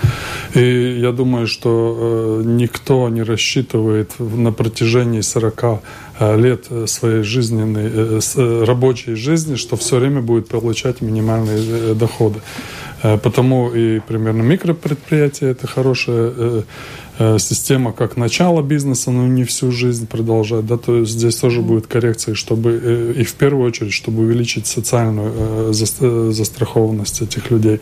И 0.55 0.99
я 1.01 1.13
думаю, 1.13 1.47
что 1.47 2.41
э, 2.41 2.43
никто 2.45 3.09
не 3.09 3.23
рассчитывает 3.23 4.13
на 4.19 4.53
протяжении 4.53 5.21
40 5.21 5.65
э, 5.65 5.79
лет 6.21 6.67
своей 6.87 7.23
жизненной, 7.23 7.91
э, 7.93 8.65
рабочей 8.65 9.15
жизни, 9.15 9.57
что 9.57 9.77
все 9.77 9.99
время 9.99 10.21
будет 10.21 10.49
получать 10.49 11.01
минимальные 11.01 11.95
доходы. 11.95 12.41
Потому 13.01 13.73
и 13.73 14.01
примерно 14.01 14.43
микропредприятие 14.43 15.53
это 15.53 15.69
хорошая 15.69 16.33
Э, 16.39 16.63
система 17.19 17.93
как 17.93 18.17
начало 18.17 18.63
бизнеса, 18.63 19.11
но 19.11 19.27
не 19.27 19.43
всю 19.43 19.73
жизнь 19.73 20.07
продолжать, 20.07 20.67
да, 20.67 20.77
то 20.77 20.99
есть 20.99 21.13
здесь 21.13 21.35
тоже 21.37 21.63
будет 21.63 21.89
коррекция, 21.89 22.37
чтобы 22.37 22.81
э, 22.81 23.13
и 23.17 23.25
в 23.25 23.35
первую 23.35 23.67
очередь, 23.67 23.93
чтобы 23.93 24.23
увеличить 24.23 24.69
социальную 24.69 25.33
э, 25.35 25.73
застрахованность 25.73 27.23
этих 27.23 27.51
людей. 27.51 27.81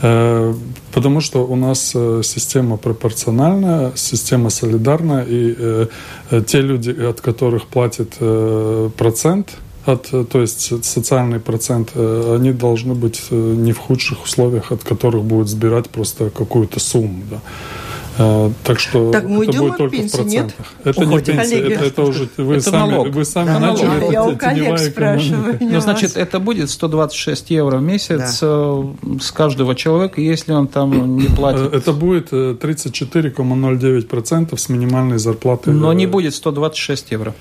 Потому 0.00 1.20
что 1.20 1.46
у 1.46 1.56
нас 1.56 1.90
система 2.22 2.76
пропорциональная, 2.76 3.92
система 3.96 4.50
солидарная, 4.50 5.26
и 5.28 5.88
те 6.46 6.60
люди, 6.60 6.90
от 6.90 7.20
которых 7.20 7.66
платит 7.66 8.16
процент, 8.96 9.58
от, 9.84 10.10
то 10.10 10.40
есть 10.40 10.84
социальный 10.84 11.40
процент, 11.40 11.96
они 11.96 12.52
должны 12.52 12.94
быть 12.94 13.30
не 13.30 13.72
в 13.72 13.78
худших 13.78 14.24
условиях, 14.24 14.72
от 14.72 14.84
которых 14.84 15.24
будут 15.24 15.48
сбирать 15.48 15.90
просто 15.90 16.30
какую-то 16.30 16.80
сумму. 16.80 17.22
Да. 17.30 17.40
А, 18.18 18.50
так 18.64 18.78
что 18.78 19.12
так 19.12 19.24
мы 19.24 19.44
это 19.44 19.58
будет 19.58 19.76
только 19.76 19.94
пенсии, 19.96 20.08
в 20.08 20.12
процентах. 20.12 20.58
Нет? 20.58 20.68
Это 20.84 21.02
Уходим. 21.02 21.34
не 21.34 21.40
пенсия, 21.40 21.60
это, 21.60 21.84
это 21.84 22.02
уже 22.02 22.28
вы 22.38 22.56
это 22.56 22.70
сами, 22.70 22.90
налог. 22.90 23.08
вы 23.08 23.24
сами 23.24 23.46
да, 23.46 23.58
начали. 23.58 24.00
Да, 24.00 24.06
я 24.06 24.24
у 24.24 24.36
коллег 24.36 24.78
спрашиваю. 24.78 25.58
Ну, 25.60 25.80
значит, 25.80 26.16
это 26.16 26.40
будет 26.40 26.70
126 26.70 27.50
евро 27.50 27.76
в 27.76 27.82
месяц 27.82 28.40
да. 28.40 28.46
Э, 28.46 28.84
с 29.20 29.30
каждого 29.32 29.74
человека, 29.74 30.18
если 30.20 30.52
он 30.52 30.68
там 30.68 31.16
не 31.16 31.28
платит. 31.28 31.74
Это 31.74 31.92
будет 31.92 32.32
34,09% 32.32 34.48
э, 34.50 34.56
с 34.56 34.68
минимальной 34.70 35.18
зарплаты. 35.18 35.72
Но 35.72 35.92
не 35.92 36.06
будет 36.06 36.34
126 36.34 37.10
евро. 37.10 37.34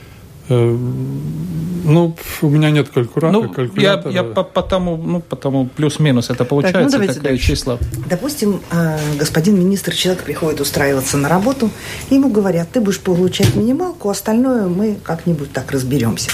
Ну, 1.86 2.16
у 2.42 2.50
меня 2.50 2.72
нет 2.72 2.90
калькулятора. 2.90 3.32
Ну, 3.32 3.50
калькулятора. 3.54 4.12
Я, 4.12 4.22
я 4.22 4.24
по, 4.24 4.44
потому, 4.44 4.98
ну, 4.98 5.22
потому 5.22 5.68
плюс-минус 5.68 6.30
это 6.30 6.44
получается 6.44 6.98
так, 6.98 7.08
ну, 7.08 7.14
такое 7.14 7.38
число. 7.38 7.80
Допустим, 8.10 8.62
э, 8.72 8.98
господин 9.20 9.60
министр, 9.60 9.94
человек 9.94 10.24
приходит 10.24 10.62
устраиваться 10.62 11.18
на 11.18 11.30
работу, 11.30 11.70
ему 12.10 12.30
говорят, 12.30 12.70
ты 12.72 12.82
будешь 12.82 13.00
получать 13.00 13.56
минималку, 13.56 14.10
остальное 14.10 14.68
мы 14.68 14.98
как-нибудь 15.04 15.54
так 15.54 15.72
разберемся. 15.72 16.32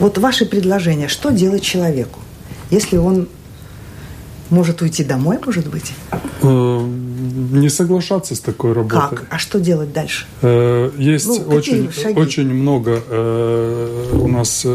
Вот 0.00 0.18
ваши 0.18 0.46
предложения, 0.46 1.08
что 1.08 1.30
делать 1.30 1.62
человеку, 1.62 2.18
если 2.70 2.96
он 2.96 3.28
может 4.50 4.82
уйти 4.82 5.04
домой, 5.04 5.38
может 5.44 5.68
быть? 5.68 5.92
Э, 6.42 6.80
не 7.52 7.68
соглашаться 7.68 8.34
с 8.34 8.40
такой 8.40 8.72
работой. 8.72 9.18
Как? 9.18 9.26
А 9.30 9.38
что 9.38 9.60
делать 9.60 9.92
дальше? 9.92 10.26
Э, 10.42 10.90
есть 10.96 11.26
ну, 11.26 11.34
очень, 11.54 11.90
очень 12.16 12.52
много 12.52 13.02
э, 13.08 14.10
у 14.12 14.28
нас 14.28 14.66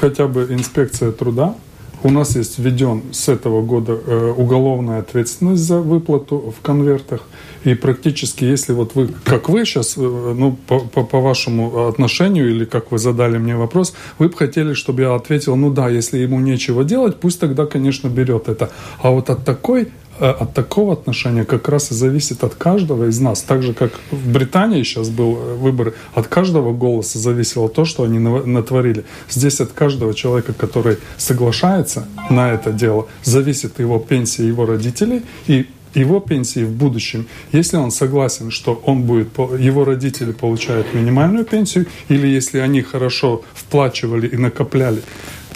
хотя 0.00 0.26
бы 0.26 0.46
инспекция 0.50 1.12
труда. 1.12 1.54
У 2.02 2.10
нас 2.10 2.36
есть 2.36 2.58
введен 2.58 3.02
с 3.12 3.28
этого 3.28 3.62
года 3.62 3.94
уголовная 4.36 5.00
ответственность 5.00 5.62
за 5.62 5.80
выплату 5.80 6.54
в 6.56 6.64
конвертах. 6.64 7.22
И 7.66 7.74
практически, 7.74 8.44
если 8.44 8.72
вот 8.72 8.94
вы, 8.94 9.08
как 9.24 9.48
вы 9.48 9.64
сейчас, 9.64 9.96
э, 9.96 10.00
ну, 10.00 10.56
по, 10.68 10.78
по, 10.78 11.02
по 11.02 11.20
вашему 11.20 11.88
отношению, 11.88 12.48
или 12.48 12.64
как 12.64 12.92
вы 12.92 12.98
задали 12.98 13.38
мне 13.38 13.56
вопрос, 13.56 13.92
вы 14.18 14.28
бы 14.28 14.36
хотели, 14.36 14.72
чтобы 14.74 15.02
я 15.02 15.14
ответил, 15.16 15.56
ну 15.56 15.72
да, 15.72 15.88
если 15.88 16.18
ему 16.18 16.38
нечего 16.38 16.84
делать, 16.84 17.16
пусть 17.16 17.40
тогда, 17.40 17.66
конечно, 17.66 18.06
берет 18.06 18.48
это. 18.48 18.70
А 19.02 19.10
вот 19.10 19.30
от 19.30 19.44
такой 19.44 19.88
э, 20.20 20.30
от 20.30 20.54
такого 20.54 20.92
отношения 20.92 21.44
как 21.44 21.68
раз 21.68 21.90
и 21.90 21.94
зависит 21.94 22.44
от 22.44 22.54
каждого 22.54 23.08
из 23.08 23.18
нас. 23.18 23.42
Так 23.42 23.64
же, 23.64 23.74
как 23.74 23.90
в 24.12 24.32
Британии 24.32 24.84
сейчас 24.84 25.08
был 25.08 25.36
э, 25.36 25.54
выбор, 25.56 25.94
от 26.14 26.28
каждого 26.28 26.72
голоса 26.72 27.18
зависело 27.18 27.68
то, 27.68 27.84
что 27.84 28.04
они 28.04 28.20
натворили. 28.20 29.04
Здесь 29.28 29.60
от 29.60 29.72
каждого 29.72 30.14
человека, 30.14 30.52
который 30.52 30.98
соглашается 31.16 32.06
на 32.30 32.52
это 32.52 32.70
дело, 32.70 33.08
зависит 33.24 33.80
его 33.80 33.98
пенсия 33.98 34.46
его 34.46 34.66
родителей 34.66 35.22
и 35.48 35.66
его 35.96 36.20
пенсии 36.20 36.64
в 36.64 36.72
будущем, 36.72 37.26
если 37.52 37.76
он 37.76 37.90
согласен, 37.90 38.50
что 38.50 38.80
он 38.84 39.02
будет, 39.02 39.28
его 39.38 39.84
родители 39.84 40.32
получают 40.32 40.94
минимальную 40.94 41.44
пенсию, 41.44 41.86
или 42.08 42.26
если 42.26 42.58
они 42.58 42.82
хорошо 42.82 43.42
вплачивали 43.54 44.28
и 44.28 44.36
накопляли 44.36 45.02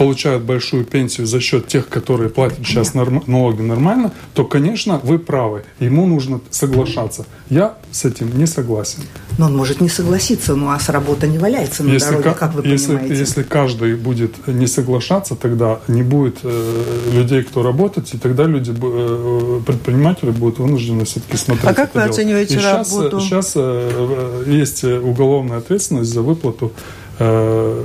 получают 0.00 0.44
большую 0.44 0.86
пенсию 0.86 1.26
за 1.26 1.40
счет 1.40 1.66
тех, 1.66 1.86
которые 1.90 2.30
платят 2.30 2.66
сейчас 2.66 2.94
норм, 2.94 3.22
налоги 3.26 3.60
нормально, 3.60 4.12
то, 4.32 4.46
конечно, 4.46 4.98
вы 5.02 5.18
правы. 5.18 5.64
Ему 5.78 6.06
нужно 6.06 6.40
соглашаться. 6.48 7.26
Я 7.50 7.74
с 7.92 8.06
этим 8.06 8.34
не 8.38 8.46
согласен. 8.46 9.02
Но 9.36 9.44
он 9.44 9.56
может 9.58 9.82
не 9.82 9.90
согласиться, 9.90 10.54
ну 10.54 10.70
а 10.70 10.80
с 10.80 10.88
работы 10.88 11.26
не 11.26 11.36
валяется 11.36 11.84
на 11.84 11.92
если 11.92 12.12
дороге, 12.12 12.34
как 12.38 12.54
вы 12.54 12.66
если, 12.66 12.96
понимаете. 12.96 13.14
Если 13.14 13.42
каждый 13.42 13.94
будет 13.96 14.46
не 14.46 14.66
соглашаться, 14.66 15.36
тогда 15.36 15.80
не 15.86 16.02
будет 16.02 16.38
э, 16.44 16.82
людей, 17.12 17.42
кто 17.42 17.62
работать, 17.62 18.14
и 18.14 18.16
тогда 18.16 18.44
люди, 18.44 18.72
э, 18.74 19.60
предприниматели 19.66 20.30
будут 20.30 20.60
вынуждены 20.60 21.04
все-таки 21.04 21.36
смотреть. 21.36 21.70
А 21.70 21.74
как 21.74 21.94
вы 21.94 22.00
дело. 22.00 22.10
оцениваете 22.10 22.54
и 22.54 22.58
работу? 22.58 23.20
Сейчас, 23.20 23.48
сейчас 23.48 23.52
э, 23.56 24.44
есть 24.46 24.82
уголовная 24.82 25.58
ответственность 25.58 26.10
за 26.10 26.22
выплату 26.22 26.72
э, 27.18 27.84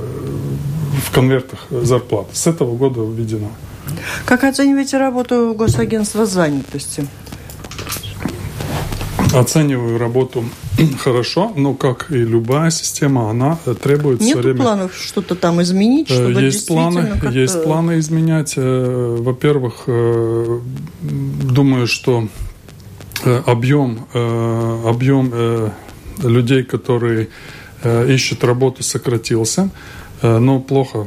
в 1.06 1.10
конвертах 1.12 1.66
зарплат. 1.70 2.26
С 2.32 2.46
этого 2.46 2.76
года 2.76 3.00
введено. 3.00 3.50
Как 4.24 4.44
оцениваете 4.44 4.98
работу 4.98 5.54
госагентства 5.56 6.26
занятости? 6.26 7.06
Оцениваю 9.32 9.98
работу 9.98 10.44
хорошо, 10.98 11.52
но 11.56 11.74
как 11.74 12.10
и 12.10 12.16
любая 12.16 12.70
система, 12.70 13.30
она 13.30 13.58
требует 13.82 14.20
Нет 14.20 14.38
время... 14.38 14.62
планов 14.62 14.94
что-то 14.94 15.34
там 15.34 15.62
изменить, 15.62 16.08
чтобы 16.08 16.42
есть 16.42 16.66
планы, 16.66 17.20
есть 17.30 17.62
планы 17.62 17.98
изменять. 17.98 18.54
Э, 18.56 19.16
во-первых, 19.20 19.84
э, 19.86 20.60
думаю, 21.00 21.86
что 21.86 22.28
э, 23.24 23.42
объем, 23.46 24.06
объем 24.12 25.72
людей, 26.22 26.64
которые 26.64 27.28
ищут 27.84 28.42
работу, 28.42 28.82
сократился. 28.82 29.70
Э, 30.22 30.38
но 30.38 30.60
плохо 30.60 31.06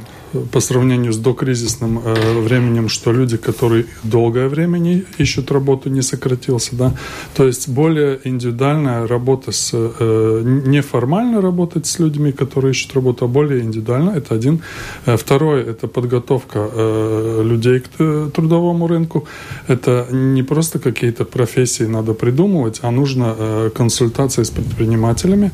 по 0.52 0.60
сравнению 0.60 1.14
с 1.14 1.18
докризисным 1.18 2.00
э, 2.00 2.40
временем, 2.42 2.90
что 2.90 3.12
люди, 3.12 3.38
которые 3.38 3.86
долгое 4.04 4.48
время 4.48 4.78
не 4.78 5.04
ищут 5.18 5.52
работу, 5.52 5.90
не 5.90 6.02
сократился, 6.02 6.76
да, 6.76 6.94
то 7.36 7.46
есть 7.46 7.70
более 7.70 8.20
индивидуальная 8.24 9.08
работа 9.08 9.52
с, 9.52 9.72
э, 9.74 10.42
неформально 10.68 11.42
работать 11.42 11.86
с 11.86 12.00
людьми, 12.00 12.32
которые 12.32 12.72
ищут 12.72 12.94
работу, 12.94 13.26
а 13.26 13.28
более 13.28 13.62
индивидуально, 13.62 14.12
это 14.12 14.36
один. 14.36 14.62
Э, 15.06 15.18
второе, 15.18 15.64
это 15.64 15.88
подготовка 15.88 16.70
э, 16.72 17.44
людей 17.44 17.80
к 17.80 18.32
трудовому 18.32 18.88
рынку, 18.88 19.28
это 19.68 20.08
не 20.12 20.44
просто 20.44 20.80
какие-то 20.80 21.26
профессии 21.26 21.84
надо 21.84 22.14
придумывать, 22.14 22.80
а 22.82 22.92
нужно 22.92 23.36
э, 23.38 23.70
консультации 23.76 24.44
с 24.44 24.50
предпринимателями 24.50 25.52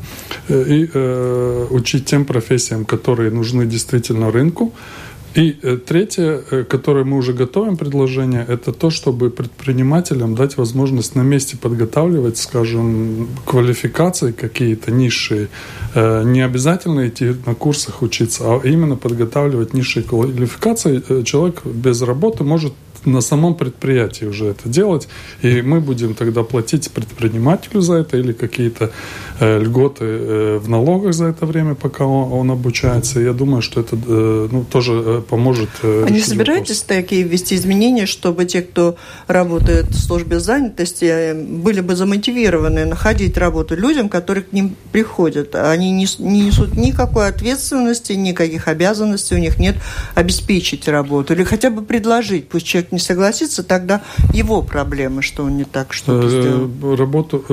э, 0.48 0.64
и 0.68 0.90
э, 0.92 1.66
учить 1.70 2.04
тем 2.06 2.24
профессиям, 2.24 2.84
которые 2.84 3.30
нужны 3.30 3.66
действительно 3.66 4.30
рынку, 4.30 4.65
и 5.36 5.58
э, 5.62 5.76
третье, 5.76 6.42
э, 6.50 6.64
которое 6.64 7.04
мы 7.04 7.18
уже 7.18 7.34
готовим 7.34 7.76
предложение, 7.76 8.42
это 8.48 8.72
то, 8.72 8.88
чтобы 8.88 9.28
предпринимателям 9.28 10.34
дать 10.34 10.56
возможность 10.56 11.14
на 11.14 11.20
месте 11.20 11.58
подготавливать, 11.58 12.38
скажем, 12.38 13.28
квалификации 13.44 14.32
какие-то 14.32 14.90
низшие. 14.92 15.48
Э, 15.94 16.22
не 16.24 16.40
обязательно 16.40 17.06
идти 17.06 17.34
на 17.44 17.54
курсах 17.54 18.00
учиться, 18.00 18.44
а 18.44 18.60
именно 18.64 18.96
подготавливать 18.96 19.74
низшие 19.74 20.04
квалификации. 20.04 21.22
Человек 21.24 21.66
без 21.66 22.00
работы 22.00 22.42
может 22.42 22.72
на 23.04 23.20
самом 23.20 23.54
предприятии 23.54 24.24
уже 24.24 24.46
это 24.46 24.68
делать, 24.68 25.08
и 25.42 25.62
мы 25.62 25.80
будем 25.80 26.14
тогда 26.14 26.42
платить 26.42 26.90
предпринимателю 26.90 27.80
за 27.80 27.94
это 27.94 28.16
или 28.16 28.32
какие-то 28.32 28.90
э, 29.40 29.58
льготы 29.60 30.04
э, 30.04 30.58
в 30.58 30.68
налогах 30.68 31.14
за 31.14 31.26
это 31.26 31.46
время, 31.46 31.74
пока 31.74 32.06
он, 32.06 32.32
он 32.32 32.50
обучается. 32.50 33.20
Я 33.20 33.32
думаю, 33.32 33.62
что 33.62 33.80
это 33.80 33.96
э, 33.96 34.48
ну, 34.50 34.64
тоже 34.64 34.92
э, 34.92 35.22
поможет. 35.28 35.68
Э, 35.82 36.04
а 36.06 36.10
не 36.10 36.20
собираетесь 36.20 36.82
вопрос. 36.82 36.96
такие 36.96 37.22
ввести 37.22 37.54
изменения, 37.54 38.06
чтобы 38.06 38.44
те, 38.44 38.62
кто 38.62 38.96
работает 39.26 39.86
в 39.86 39.98
службе 39.98 40.40
занятости, 40.40 41.04
э, 41.04 41.34
были 41.34 41.80
бы 41.80 41.96
замотивированы 41.96 42.84
находить 42.84 43.36
работу 43.36 43.76
людям, 43.76 44.08
которые 44.08 44.44
к 44.44 44.52
ним 44.52 44.76
приходят? 44.92 45.54
Они 45.54 45.90
не, 45.90 46.06
не 46.18 46.46
несут 46.46 46.76
никакой 46.76 47.28
ответственности, 47.28 48.12
никаких 48.12 48.68
обязанностей, 48.68 49.34
у 49.34 49.38
них 49.38 49.58
нет 49.58 49.76
обеспечить 50.14 50.88
работу 50.88 51.34
или 51.34 51.44
хотя 51.44 51.70
бы 51.70 51.82
предложить. 51.82 52.48
Пусть 52.48 52.66
человек 52.66 52.85
не 52.92 52.98
согласится, 52.98 53.62
тогда 53.62 54.02
его 54.32 54.62
проблемы, 54.62 55.22
что 55.22 55.44
он 55.44 55.56
не 55.56 55.64
так 55.64 55.92
что-то 55.92 56.28
сделал. 56.28 56.96
Работу, 56.96 57.44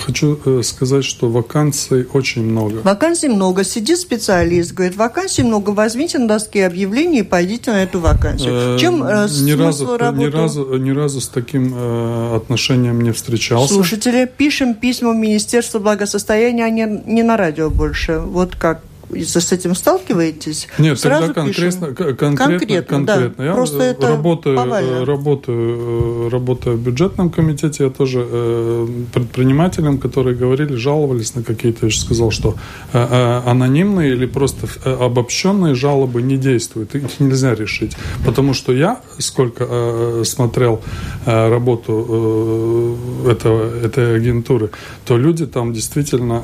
хочу 0.00 0.62
сказать, 0.62 1.04
что 1.04 1.30
вакансий 1.30 2.06
очень 2.12 2.42
много. 2.44 2.80
Вакансий 2.84 3.28
много. 3.28 3.64
Сидит 3.64 3.98
специалист, 3.98 4.72
говорит, 4.72 4.96
вакансий 4.96 5.42
много, 5.42 5.70
возьмите 5.70 6.18
на 6.18 6.28
доске 6.28 6.66
объявлений 6.66 7.20
и 7.20 7.22
пойдите 7.22 7.70
на 7.70 7.82
эту 7.82 8.00
вакансию. 8.00 8.78
Чем 8.78 9.02
э, 9.04 9.28
ни 9.42 9.52
разу, 9.52 9.96
работы? 9.96 10.24
Ни 10.24 10.30
разу, 10.30 10.76
ни 10.76 10.90
разу 10.90 11.20
с 11.20 11.28
таким 11.28 11.72
э, 11.74 12.36
отношением 12.36 13.00
не 13.00 13.12
встречался. 13.12 13.74
Слушатели, 13.74 14.30
пишем 14.36 14.74
письма 14.74 15.12
в 15.12 15.16
Министерство 15.16 15.78
благосостояния, 15.78 16.64
а 16.64 16.70
не, 16.70 17.02
не 17.06 17.22
на 17.22 17.36
радио 17.36 17.70
больше. 17.70 18.18
Вот 18.18 18.56
как 18.56 18.82
с 19.20 19.52
этим 19.52 19.74
сталкиваетесь? 19.74 20.68
Нет, 20.78 20.98
Сразу 20.98 21.28
тогда 21.28 21.42
конкретно, 21.42 21.86
конкретно, 21.94 22.36
конкретно, 22.36 22.82
конкретно. 22.82 23.34
Да. 23.36 23.44
Я 23.44 23.52
Просто 23.54 23.82
это 23.82 24.08
работаю, 24.08 24.56
повально. 24.56 25.04
работаю, 25.04 26.30
работаю 26.30 26.76
в 26.76 26.80
бюджетном 26.80 27.30
комитете, 27.30 27.84
я 27.84 27.90
тоже 27.90 28.26
э, 28.28 28.88
предпринимателям, 29.12 29.98
которые 29.98 30.36
говорили, 30.36 30.74
жаловались 30.74 31.34
на 31.34 31.42
какие-то 31.42 31.86
вещи, 31.86 32.00
сказал, 32.00 32.30
что 32.30 32.54
э, 32.92 33.06
э, 33.10 33.50
анонимные 33.50 34.12
или 34.12 34.26
просто 34.26 34.66
обобщенные 34.84 35.74
жалобы 35.74 36.22
не 36.22 36.36
действуют, 36.36 36.94
их 36.94 37.20
нельзя 37.20 37.54
решить. 37.54 37.96
Потому 38.24 38.54
что 38.54 38.72
я, 38.72 39.00
сколько 39.18 40.22
смотрел 40.24 40.80
работу 41.26 42.96
этого, 43.28 43.84
этой 43.84 44.16
агентуры, 44.16 44.70
то 45.04 45.16
люди 45.18 45.46
там 45.46 45.72
действительно 45.72 46.40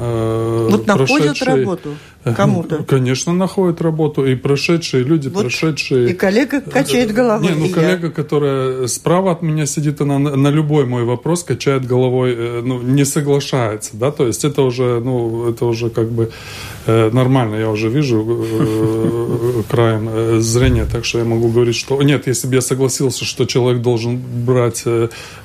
вот 0.70 0.86
находят 0.86 1.42
работу 1.42 1.94
кому-то. 2.34 2.84
Конечно, 2.84 3.32
находят 3.32 3.80
работу. 3.80 4.26
И 4.26 4.34
прошедшие 4.34 5.04
люди, 5.04 5.28
вот 5.28 5.42
прошедшие... 5.42 6.10
И 6.10 6.14
коллега 6.14 6.60
качает 6.60 7.12
головой. 7.12 7.48
Не, 7.48 7.54
ну 7.54 7.68
коллега, 7.70 8.06
я. 8.06 8.12
которая 8.12 8.86
справа 8.86 9.32
от 9.32 9.42
меня 9.42 9.66
сидит, 9.66 10.00
она 10.00 10.18
на 10.18 10.48
любой 10.48 10.86
мой 10.86 11.04
вопрос 11.04 11.44
качает 11.44 11.86
головой, 11.86 12.34
э, 12.36 12.62
ну, 12.64 12.82
не 12.82 13.04
соглашается, 13.04 13.90
да, 13.94 14.10
то 14.10 14.26
есть 14.26 14.44
это 14.44 14.62
уже, 14.62 15.00
ну, 15.00 15.48
это 15.48 15.66
уже 15.66 15.90
как 15.90 16.10
бы 16.10 16.24
э, 16.24 16.77
нормально, 16.88 17.56
я 17.56 17.70
уже 17.70 17.88
вижу 17.88 18.24
э, 18.28 19.62
краем 19.68 20.40
зрения, 20.40 20.86
так 20.90 21.04
что 21.04 21.18
я 21.18 21.24
могу 21.24 21.48
говорить, 21.48 21.76
что 21.76 22.02
нет, 22.02 22.26
если 22.26 22.48
бы 22.48 22.54
я 22.54 22.60
согласился, 22.60 23.24
что 23.24 23.44
человек 23.44 23.82
должен 23.82 24.18
брать 24.18 24.84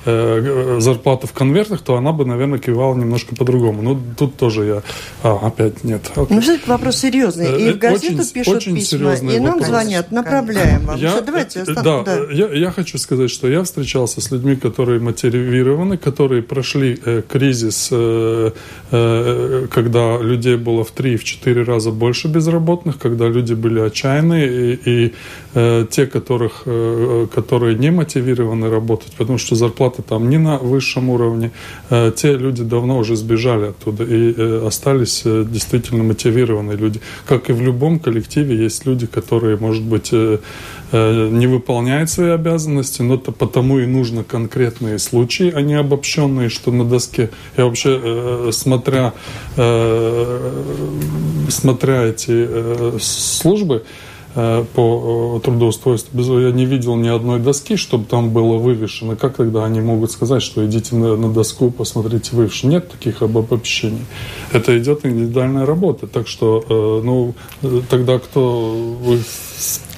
зарплату 0.04 1.26
в 1.26 1.32
конвертах, 1.32 1.80
то 1.80 1.96
она 1.96 2.12
бы, 2.12 2.24
наверное, 2.24 2.58
кивала 2.58 2.94
немножко 2.94 3.34
по-другому. 3.34 3.82
Ну, 3.82 4.00
тут 4.16 4.36
тоже 4.36 4.64
я... 4.64 4.82
А, 5.22 5.46
опять 5.46 5.84
нет. 5.84 6.10
Ну, 6.16 6.40
вопрос 6.66 6.96
серьезный. 6.96 7.68
И 7.68 7.72
в 7.72 7.78
газету 7.78 8.14
очень, 8.20 8.32
пишут 8.32 8.54
очень 8.54 8.76
письма, 8.76 9.14
и 9.14 9.38
нам 9.38 9.54
вопрос. 9.54 9.66
звонят, 9.68 10.12
направляем 10.12 10.86
вам. 10.86 10.98
Я, 10.98 11.10
Все, 11.10 11.20
давайте, 11.22 11.64
да, 11.64 12.02
да. 12.02 12.18
Я, 12.32 12.48
я 12.52 12.70
хочу 12.70 12.98
сказать, 12.98 13.30
что 13.30 13.48
я 13.48 13.62
встречался 13.62 14.20
с 14.20 14.30
людьми, 14.30 14.56
которые 14.56 15.00
мотивированы, 15.00 15.96
которые 15.96 16.42
прошли 16.42 16.98
э, 17.04 17.22
кризис, 17.28 17.88
э, 17.90 18.50
э, 18.90 19.66
когда 19.70 20.18
людей 20.18 20.56
было 20.56 20.84
в 20.84 20.90
три, 20.90 21.16
в 21.16 21.24
четыре 21.34 21.62
раза 21.62 21.90
больше 21.90 22.28
безработных, 22.28 22.98
когда 22.98 23.28
люди 23.28 23.54
были 23.54 23.80
отчаянные, 23.80 24.74
и, 24.74 24.90
и 24.90 25.14
те, 25.54 26.06
которых, 26.06 26.62
э, 26.66 27.26
которые 27.32 27.76
не 27.76 27.90
мотивированы 27.90 28.68
работать, 28.68 29.12
потому 29.16 29.38
что 29.38 29.54
зарплата 29.54 30.02
там 30.02 30.28
не 30.28 30.38
на 30.38 30.58
высшем 30.58 31.10
уровне, 31.10 31.52
э, 31.90 32.12
те 32.16 32.32
люди 32.36 32.64
давно 32.64 32.98
уже 32.98 33.14
сбежали 33.16 33.66
оттуда 33.66 34.04
и 34.04 34.34
э, 34.36 34.66
остались 34.66 35.22
э, 35.24 35.44
действительно 35.48 36.02
мотивированные 36.02 36.76
люди. 36.76 37.00
Как 37.26 37.50
и 37.50 37.52
в 37.52 37.62
любом 37.62 38.00
коллективе 38.00 38.56
есть 38.56 38.86
люди, 38.86 39.06
которые, 39.06 39.56
может 39.56 39.84
быть, 39.84 40.08
э, 40.12 40.38
э, 40.92 41.28
не 41.30 41.46
выполняют 41.46 42.10
свои 42.10 42.30
обязанности, 42.30 43.02
но 43.02 43.16
то 43.16 43.30
потому 43.32 43.78
и 43.78 43.86
нужно 43.86 44.24
конкретные 44.24 44.98
случаи, 44.98 45.52
а 45.54 45.62
не 45.62 45.74
обобщенные, 45.74 46.48
что 46.48 46.72
на 46.72 46.84
доске. 46.84 47.30
Я 47.56 47.66
вообще, 47.66 48.00
э, 48.02 48.50
смотря, 48.52 49.12
смотря 51.48 52.02
эти 52.02 52.48
службы, 52.98 53.84
по 54.34 55.40
трудоустройству. 55.42 56.40
Я 56.40 56.50
не 56.50 56.66
видел 56.66 56.96
ни 56.96 57.08
одной 57.08 57.40
доски, 57.40 57.76
чтобы 57.76 58.04
там 58.06 58.30
было 58.30 58.58
вывешено. 58.58 59.16
Как 59.16 59.36
тогда 59.36 59.64
они 59.64 59.80
могут 59.80 60.10
сказать, 60.10 60.42
что 60.42 60.66
идите 60.66 60.96
на, 60.96 61.16
на 61.16 61.32
доску, 61.32 61.70
посмотрите 61.70 62.34
вывешено? 62.34 62.72
Нет 62.72 62.90
таких 62.90 63.22
обобщений 63.22 64.04
это 64.64 64.78
идет 64.78 65.04
индивидуальная 65.04 65.66
работа. 65.66 66.06
Так 66.06 66.28
что, 66.28 66.64
э, 66.68 67.04
ну, 67.04 67.34
тогда 67.90 68.18
кто 68.18 68.72
вы 69.00 69.20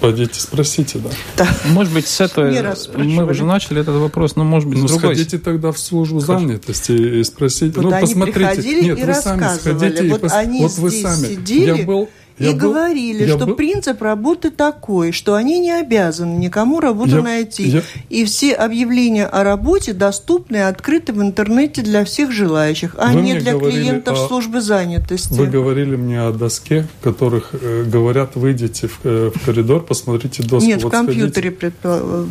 Пойдите, 0.00 0.38
спросите, 0.38 0.98
да. 0.98 1.08
да. 1.38 1.48
Может 1.70 1.94
быть, 1.94 2.06
с 2.06 2.20
этого 2.20 2.52
мы 2.96 3.24
уже 3.24 3.44
начали 3.44 3.80
этот 3.80 3.96
вопрос, 3.96 4.36
но 4.36 4.44
может 4.44 4.68
быть, 4.68 4.78
ну, 4.78 4.88
с 4.88 4.90
другой. 4.90 5.14
сходите 5.14 5.38
тогда 5.38 5.72
в 5.72 5.78
службу 5.78 6.20
Хорошо. 6.20 6.46
занятости 6.46 6.92
и 6.92 7.24
спросите. 7.24 7.80
Вот 7.80 7.90
ну, 7.90 8.00
посмотрите. 8.00 8.82
Нет, 8.82 9.02
вы 9.02 9.14
сами 9.14 9.58
сходите 9.58 10.08
вот 10.10 10.18
и 10.18 10.22
пос... 10.22 10.32
они 10.34 10.62
вот 10.62 10.72
вы 10.72 10.90
сами. 10.90 11.26
Сидели, 11.26 11.78
Я 11.78 11.86
был 11.86 12.10
я 12.38 12.50
и 12.50 12.54
был, 12.54 12.72
говорили, 12.72 13.26
что 13.26 13.46
был... 13.46 13.54
принцип 13.54 14.02
работы 14.02 14.50
такой, 14.50 15.12
что 15.12 15.34
они 15.34 15.58
не 15.58 15.72
обязаны 15.72 16.36
никому 16.36 16.80
работу 16.80 17.16
я, 17.16 17.22
найти. 17.22 17.68
Я... 17.68 17.82
И 18.10 18.24
все 18.24 18.52
объявления 18.52 19.26
о 19.26 19.42
работе 19.42 19.92
доступны 19.92 20.56
и 20.56 20.60
открыты 20.60 21.12
в 21.12 21.22
интернете 21.22 21.82
для 21.82 22.04
всех 22.04 22.32
желающих, 22.32 22.94
а 22.98 23.12
Вы 23.12 23.22
не 23.22 23.34
для 23.38 23.58
клиентов 23.58 24.18
о... 24.18 24.28
службы 24.28 24.60
занятости. 24.60 25.32
Вы 25.32 25.46
говорили 25.46 25.96
мне 25.96 26.20
о 26.20 26.32
доске, 26.32 26.86
которых 27.02 27.50
э, 27.52 27.84
говорят, 27.84 28.36
выйдите 28.36 28.88
в, 28.88 29.00
э, 29.04 29.30
в 29.34 29.44
коридор, 29.44 29.82
посмотрите 29.82 30.42
доску. 30.42 30.68
Нет, 30.68 30.82
вот 30.82 30.92
в 30.92 30.96
компьютере 30.96 31.50
предполагаю 31.50 32.28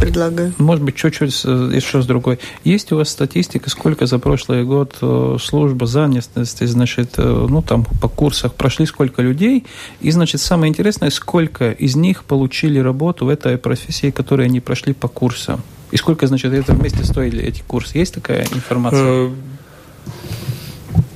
предлагаю. 0.00 0.54
Может 0.58 0.84
быть, 0.84 0.96
чуть-чуть 0.96 1.44
еще 1.44 2.02
с 2.02 2.06
другой. 2.06 2.38
Есть 2.64 2.92
у 2.92 2.96
вас 2.96 3.08
статистика, 3.08 3.70
сколько 3.70 4.06
за 4.06 4.18
прошлый 4.18 4.64
год 4.64 4.96
э, 5.00 5.36
служба 5.40 5.86
занятости, 5.86 6.64
значит, 6.64 7.14
э, 7.16 7.46
ну, 7.48 7.62
там 7.62 7.84
по 8.00 8.08
курсах 8.08 8.54
прошли 8.54 8.86
сколько 8.88 9.22
людей, 9.22 9.64
и, 10.00 10.10
значит, 10.10 10.40
самое 10.40 10.70
интересное, 10.70 11.10
сколько 11.10 11.70
из 11.70 11.96
них 11.96 12.24
получили 12.24 12.78
работу 12.78 13.26
в 13.26 13.28
этой 13.28 13.58
профессии, 13.58 14.10
которые 14.10 14.46
они 14.46 14.60
прошли 14.60 14.92
по 14.92 15.08
курсам? 15.08 15.62
И 15.90 15.96
сколько, 15.96 16.26
значит, 16.26 16.52
это 16.52 16.74
вместе 16.74 17.04
стоили 17.04 17.42
эти 17.42 17.62
курсы? 17.66 17.98
Есть 17.98 18.14
такая 18.14 18.44
информация? 18.52 19.30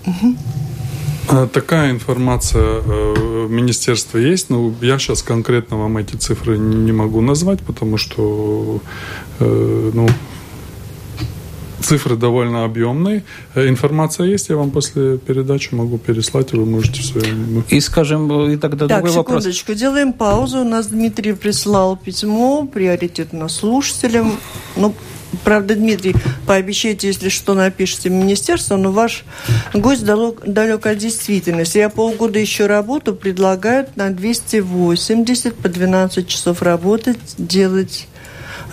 Угу. 0.06 0.37
А, 1.28 1.46
такая 1.46 1.90
информация 1.90 2.80
э, 2.80 3.46
в 3.46 3.50
министерстве 3.50 4.30
есть, 4.30 4.50
но 4.50 4.74
я 4.80 4.98
сейчас 4.98 5.22
конкретно 5.22 5.78
вам 5.78 5.96
эти 5.98 6.16
цифры 6.16 6.58
не 6.58 6.92
могу 6.92 7.20
назвать, 7.20 7.61
потому 7.61 7.96
что 7.96 8.80
э, 9.38 9.90
ну, 9.94 10.08
цифры 11.83 12.16
довольно 12.16 12.64
объемные. 12.64 13.25
Э, 13.55 13.68
информация 13.68 14.27
есть, 14.27 14.49
я 14.49 14.57
вам 14.57 14.71
после 14.71 15.18
передачи 15.18 15.75
могу 15.75 15.99
переслать, 15.99 16.53
и 16.53 16.57
вы 16.57 16.66
можете 16.66 17.03
все. 17.03 17.21
И 17.68 17.81
скажем, 17.81 18.51
и 18.51 18.57
тогда 18.57 18.88
так, 18.88 19.03
другой 19.03 19.16
вопрос. 19.16 19.42
секундочку, 19.42 19.75
делаем 19.75 20.12
паузу. 20.12 20.61
У 20.61 20.64
нас 20.64 20.88
Дмитрий 20.88 21.33
прислал 21.33 21.97
письмо, 21.97 22.66
приоритетно 22.66 23.49
слушателям. 23.49 24.38
Ну, 24.77 24.95
Правда, 25.45 25.75
Дмитрий, 25.75 26.14
пообещайте, 26.47 27.07
если 27.07 27.31
что, 27.31 27.55
напишите 27.55 28.11
в 28.11 28.12
министерство, 28.12 28.77
но 28.77 28.92
ваш 28.92 29.25
гость 29.73 30.05
далек, 30.05 30.42
далек 30.47 30.85
от 30.87 30.99
действительности. 30.99 31.79
Я 31.79 31.88
полгода 31.88 32.38
еще 32.38 32.66
работу, 32.66 33.14
предлагают 33.14 33.97
на 33.97 34.11
280 34.11 35.55
по 35.55 35.68
12 35.68 36.29
часов 36.29 36.61
работать, 36.61 37.18
делать 37.38 38.09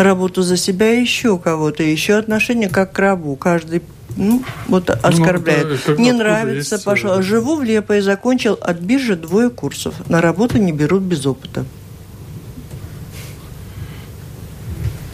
работу 0.03 0.41
за 0.41 0.57
себя 0.57 0.93
и 0.93 1.01
еще 1.01 1.37
кого-то, 1.37 1.83
еще 1.83 2.15
отношение 2.15 2.69
как 2.69 2.93
к 2.93 2.99
рабу. 2.99 3.35
Каждый 3.35 3.81
ну, 4.15 4.43
вот 4.67 4.89
оскорбляет. 4.89 5.67
Ну, 5.67 5.73
это, 5.73 6.01
не 6.01 6.11
нравится, 6.11 6.75
есть... 6.75 6.85
пошел. 6.85 7.21
Живу 7.21 7.55
в 7.55 7.63
Лепо 7.63 7.97
и 7.97 8.01
закончил 8.01 8.57
от 8.59 8.79
биржи 8.79 9.15
двое 9.15 9.49
курсов. 9.49 9.95
На 10.09 10.21
работу 10.21 10.57
не 10.57 10.71
берут 10.71 11.03
без 11.03 11.25
опыта. 11.25 11.65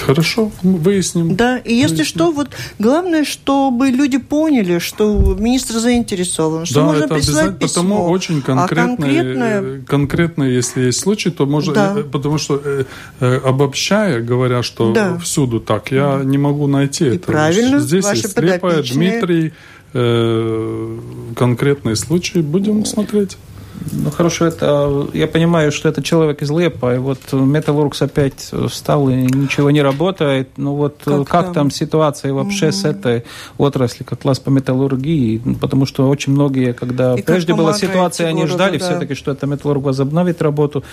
Хорошо, 0.05 0.51
выясним. 0.61 1.35
Да, 1.35 1.57
и 1.57 1.73
если 1.73 1.97
выясним. 1.97 2.05
что, 2.05 2.31
вот 2.31 2.49
главное, 2.79 3.23
чтобы 3.23 3.89
люди 3.89 4.17
поняли, 4.17 4.79
что 4.79 5.35
министр 5.39 5.75
заинтересован, 5.79 6.65
что 6.65 6.75
да, 6.75 6.85
можно 6.85 7.03
это 7.05 7.15
прислать 7.15 7.59
письмо. 7.59 7.83
Потому 7.83 8.09
очень 8.09 8.41
конкретно, 8.41 8.83
а 8.83 8.97
конкретное... 8.97 9.81
конкретно, 9.87 10.43
если 10.43 10.81
есть 10.81 10.99
случай, 10.99 11.31
то 11.31 11.45
можно, 11.45 11.73
да. 11.73 11.95
Э, 11.97 12.03
потому 12.03 12.37
что 12.37 12.61
э, 12.63 12.85
э, 13.19 13.37
обобщая, 13.43 14.21
говоря, 14.21 14.61
что 14.63 14.93
да. 14.93 15.17
всюду 15.17 15.59
так, 15.59 15.91
я 15.91 16.21
не 16.23 16.37
могу 16.37 16.67
найти 16.67 17.05
и 17.05 17.15
это. 17.15 17.25
Правильно, 17.25 17.79
Здесь 17.79 18.03
ваши 18.03 18.21
есть 18.21 18.33
Слепая, 18.33 18.83
Дмитрий, 18.83 19.53
э, 19.93 20.99
конкретные 21.35 21.95
случаи, 21.95 22.39
будем 22.39 22.85
смотреть. 22.85 23.37
Ну 23.91 24.11
хорошо, 24.11 24.45
это 24.45 25.07
я 25.13 25.27
понимаю, 25.27 25.71
что 25.71 25.89
это 25.89 26.03
человек 26.03 26.41
из 26.41 26.51
Лепа, 26.51 26.95
и 26.95 26.97
вот 26.97 27.19
Металлургс 27.31 28.01
опять 28.01 28.51
встал 28.69 29.09
и 29.09 29.13
ничего 29.13 29.71
не 29.71 29.81
работает. 29.81 30.49
Ну 30.57 30.75
вот 30.75 31.01
как, 31.03 31.27
как 31.27 31.45
там? 31.45 31.53
там 31.53 31.71
ситуация 31.71 32.33
вообще 32.33 32.67
угу. 32.67 32.73
с 32.73 32.85
этой 32.85 33.23
отраслью, 33.57 34.05
как 34.05 34.21
класс 34.21 34.39
по 34.39 34.49
металлургии? 34.49 35.41
Потому 35.59 35.85
что 35.85 36.07
очень 36.09 36.33
многие, 36.33 36.73
когда 36.73 37.15
и 37.15 37.21
прежде 37.21 37.53
была 37.53 37.73
ситуация, 37.73 38.27
они 38.27 38.45
ждали 38.45 38.77
да. 38.77 38.85
все-таки, 38.85 39.15
что 39.15 39.31
это 39.31 39.47
Металлург 39.47 39.83
возобновит 39.83 40.41
работу. 40.41 40.83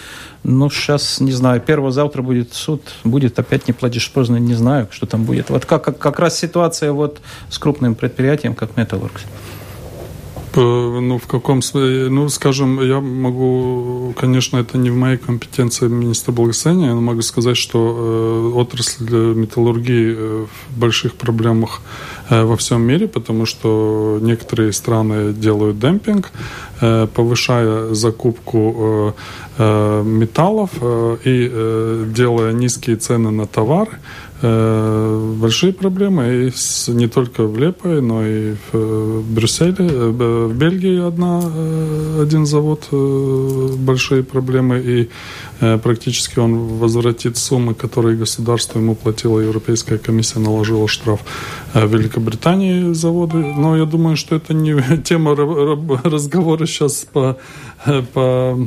Но 0.45 0.71
сейчас, 0.71 1.21
не 1.21 1.33
знаю, 1.33 1.61
первого 1.61 1.93
завтра 1.93 2.23
будет 2.23 2.53
суд, 2.53 2.83
будет 3.05 3.39
опять 3.39 3.69
не 3.69 3.73
платишь 3.73 4.11
поздно, 4.11 4.37
не 4.37 4.55
знаю, 4.55 4.89
что 4.91 5.07
там 5.07 5.25
будет. 5.25 5.51
Вот 5.51 5.65
как, 5.67 5.85
как, 5.85 5.99
как 5.99 6.19
раз 6.19 6.39
ситуация 6.39 6.93
вот 6.93 7.21
с 7.49 7.59
крупным 7.59 7.95
предприятием, 7.95 8.55
как 8.55 8.77
Металлургс. 8.77 9.23
Ну, 10.57 11.19
в 11.19 11.27
каком 11.27 11.63
смысле? 11.63 12.09
Ну, 12.11 12.29
скажем, 12.29 12.81
я 12.83 13.01
могу, 13.01 14.15
конечно, 14.19 14.59
это 14.59 14.79
не 14.79 14.91
в 14.91 14.97
моей 14.97 15.17
компетенции 15.17 15.89
министра 15.89 16.33
благосостояния, 16.33 16.95
но 16.95 17.01
могу 17.01 17.23
сказать, 17.23 17.57
что 17.57 18.53
э, 18.55 18.59
отрасль 18.59 19.11
металлургии 19.35 20.15
э, 20.17 20.47
в 20.47 20.79
больших 20.79 21.15
проблемах 21.15 21.81
э, 22.29 22.45
во 22.45 22.57
всем 22.57 22.83
мире, 22.83 23.09
потому 23.09 23.47
что 23.47 24.19
некоторые 24.21 24.73
страны 24.73 25.33
делают 25.33 25.79
демпинг, 25.79 26.31
э, 26.81 27.07
повышая 27.15 27.95
закупку 27.95 28.75
э, 28.77 29.13
э, 29.59 30.03
металлов 30.05 30.71
э, 30.81 31.17
и 31.25 31.49
э, 31.51 32.07
делая 32.15 32.53
низкие 32.53 32.97
цены 32.97 33.31
на 33.31 33.47
товары. 33.47 33.93
Э, 34.45 35.35
большие 35.37 35.73
проблемы 35.73 36.47
и 36.47 36.51
с, 36.51 36.89
не 36.89 37.07
только 37.07 37.45
в 37.45 37.57
Лепе, 37.57 38.01
но 38.01 38.27
и 38.27 38.55
в 38.55 38.75
э, 38.75 39.21
Брюсселе, 39.21 39.77
э, 39.79 40.09
в 40.11 40.53
Бельгии 40.53 41.07
одна, 41.07 41.39
один 42.21 42.45
завод 42.47 42.89
большие 43.79 44.25
проблемы. 44.25 44.83
И 44.85 45.09
практически 45.79 46.41
он 46.41 46.79
возвратит 46.79 47.37
суммы, 47.37 47.75
которые 47.75 48.17
государство 48.17 48.81
ему 48.81 48.97
платило, 48.97 49.39
Европейская 49.39 49.97
комиссия 49.97 50.41
наложила 50.41 50.89
штраф 50.89 51.21
в 51.73 51.87
Великобритании 51.87 52.93
заводы. 52.95 53.37
Но 53.37 53.77
я 53.77 53.85
думаю, 53.85 54.17
что 54.17 54.35
это 54.35 54.55
не 54.55 54.75
тема 55.05 55.37
разговора 55.37 56.67
сейчас 56.67 57.07
по, 57.13 57.37
по 58.13 58.59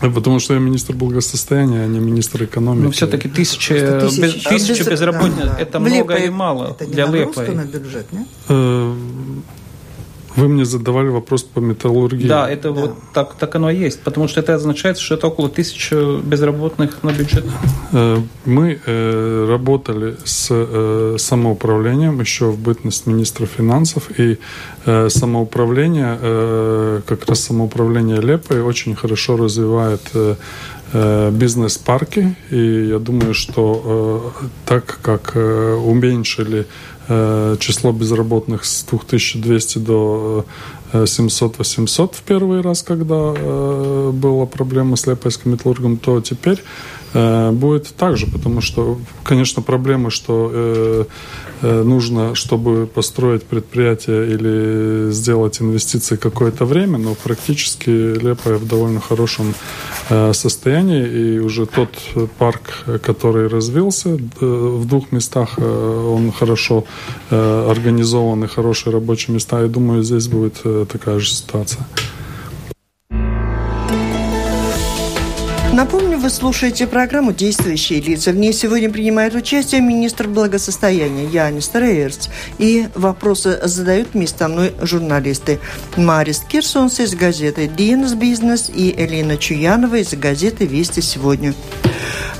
Потому 0.00 0.38
что 0.38 0.54
я 0.54 0.60
министр 0.60 0.94
благосостояния, 0.94 1.82
а 1.82 1.86
не 1.86 1.98
министр 1.98 2.44
экономики. 2.44 2.84
Но 2.84 2.90
все-таки 2.90 3.28
тысяча, 3.28 4.00
тысячи, 4.00 4.20
без, 4.20 4.32
тысяча 4.44 4.84
без, 4.84 4.88
безработных 4.88 5.46
да, 5.46 5.54
да. 5.54 5.58
это 5.58 5.80
много 5.80 6.14
Лепо, 6.14 6.22
или 6.22 6.28
мало 6.28 6.70
это 6.70 6.86
для 6.86 7.06
Лепа? 7.06 7.42
на 7.42 7.64
бюджет, 7.64 8.06
нет? 8.12 8.26
Вы 10.38 10.48
мне 10.48 10.64
задавали 10.64 11.08
вопрос 11.08 11.42
по 11.42 11.58
металлургии. 11.58 12.28
Да, 12.28 12.48
это 12.48 12.72
да. 12.72 12.80
вот 12.80 12.94
так, 13.12 13.34
так 13.34 13.56
оно 13.56 13.70
и 13.70 13.76
есть, 13.76 14.00
потому 14.04 14.28
что 14.28 14.40
это 14.40 14.54
означает, 14.54 14.98
что 14.98 15.16
это 15.16 15.26
около 15.26 15.48
тысячи 15.48 16.20
безработных 16.22 17.02
на 17.02 17.10
бюджет. 17.10 17.44
Э, 17.92 18.18
мы 18.44 18.78
э, 18.86 19.46
работали 19.48 20.16
с 20.24 20.46
э, 20.50 21.16
самоуправлением 21.18 22.20
еще 22.20 22.44
в 22.44 22.58
бытность 22.58 23.06
министра 23.06 23.46
финансов, 23.46 24.10
и 24.20 24.38
самоуправление, 25.08 27.02
как 27.06 27.28
раз 27.28 27.40
самоуправление 27.40 28.20
Лепой 28.20 28.62
очень 28.62 28.94
хорошо 28.94 29.36
развивает 29.36 30.00
бизнес-парки, 31.32 32.36
и 32.50 32.86
я 32.88 32.98
думаю, 32.98 33.34
что 33.34 34.32
так 34.64 34.98
как 35.02 35.36
уменьшили 35.36 36.66
число 37.08 37.92
безработных 37.92 38.64
с 38.64 38.84
2200 38.84 39.78
до 39.78 40.44
700-800 40.92 42.04
э, 42.04 42.08
в 42.12 42.22
первый 42.22 42.60
раз, 42.60 42.82
когда 42.82 43.34
э, 43.36 44.10
была 44.12 44.46
проблема 44.46 44.96
с 44.96 45.06
Лепойским 45.06 45.52
металлургом, 45.52 45.96
то 45.96 46.20
теперь 46.20 46.62
будет 47.14 47.94
так 47.96 48.18
же, 48.18 48.26
потому 48.26 48.60
что, 48.60 48.98
конечно, 49.24 49.62
проблемы, 49.62 50.10
что 50.10 51.06
нужно, 51.62 52.34
чтобы 52.34 52.86
построить 52.86 53.44
предприятие 53.44 54.30
или 54.34 55.10
сделать 55.10 55.62
инвестиции 55.62 56.16
какое-то 56.16 56.66
время, 56.66 56.98
но 56.98 57.14
практически 57.14 57.88
Лепая 57.88 58.58
в 58.58 58.68
довольно 58.68 59.00
хорошем 59.00 59.54
состоянии, 60.10 61.08
и 61.08 61.38
уже 61.38 61.64
тот 61.64 61.88
парк, 62.36 62.84
который 63.02 63.48
развился 63.48 64.18
в 64.38 64.84
двух 64.84 65.10
местах, 65.10 65.58
он 65.58 66.30
хорошо 66.30 66.84
Э, 67.30 67.70
организованы 67.70 68.48
хорошие 68.48 68.92
рабочие 68.92 69.34
места. 69.34 69.60
Я 69.60 69.68
думаю, 69.68 70.02
здесь 70.02 70.28
будет 70.28 70.60
э, 70.64 70.77
такая 70.86 71.18
же 71.18 71.30
ситуация. 71.30 71.84
Напомню, 75.78 76.18
вы 76.18 76.28
слушаете 76.28 76.88
программу 76.88 77.32
«Действующие 77.32 78.00
лица». 78.00 78.32
В 78.32 78.36
ней 78.36 78.52
сегодня 78.52 78.90
принимает 78.90 79.36
участие 79.36 79.80
министр 79.80 80.26
благосостояния 80.26 81.26
Янис 81.26 81.70
Рейерс. 81.72 82.30
И 82.58 82.88
вопросы 82.96 83.60
задают 83.62 84.08
вместе 84.12 84.38
со 84.38 84.48
мной 84.48 84.74
журналисты 84.80 85.60
Марис 85.96 86.40
Кирсонс 86.40 86.98
из 86.98 87.14
газеты 87.14 87.68
«Диенс 87.68 88.14
Бизнес» 88.14 88.68
и 88.74 88.92
Элина 88.98 89.36
Чуянова 89.36 89.94
из 89.96 90.12
газеты 90.14 90.66
«Вести 90.66 91.00
сегодня». 91.00 91.54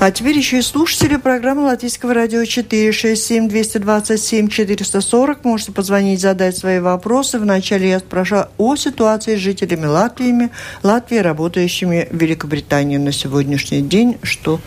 А 0.00 0.12
теперь 0.12 0.36
еще 0.36 0.60
и 0.60 0.62
слушатели 0.62 1.16
программы 1.16 1.62
Латвийского 1.62 2.14
радио 2.14 2.44
467 2.44 3.48
227 3.48 4.48
440. 4.48 5.44
Можете 5.44 5.72
позвонить, 5.72 6.20
задать 6.20 6.56
свои 6.56 6.78
вопросы. 6.78 7.40
Вначале 7.40 7.88
я 7.88 7.98
спрошу 7.98 8.44
о 8.58 8.76
ситуации 8.76 9.34
с 9.34 9.40
жителями 9.40 9.86
Латвии, 9.86 10.50
Латвии, 10.84 11.16
работающими 11.16 12.06
в 12.12 12.16
Великобритании 12.16 12.96
на 12.96 13.10
сегодняшний 13.10 13.82
день, 13.82 14.18
что 14.22 14.60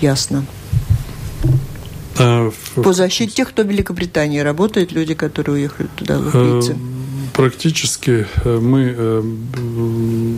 ясно. 0.00 0.46
А, 2.20 2.52
По 2.76 2.92
защите 2.92 3.32
тех, 3.32 3.48
кто 3.48 3.64
в 3.64 3.66
Великобритании 3.66 4.38
работает, 4.38 4.92
люди, 4.92 5.14
которые 5.14 5.56
уехали 5.56 5.88
туда, 5.96 6.18
в 6.18 6.26
Латвийцы. 6.26 6.76
Практически 7.32 8.26
э, 8.44 8.58
мы, 8.60 8.94
э, 8.96 9.22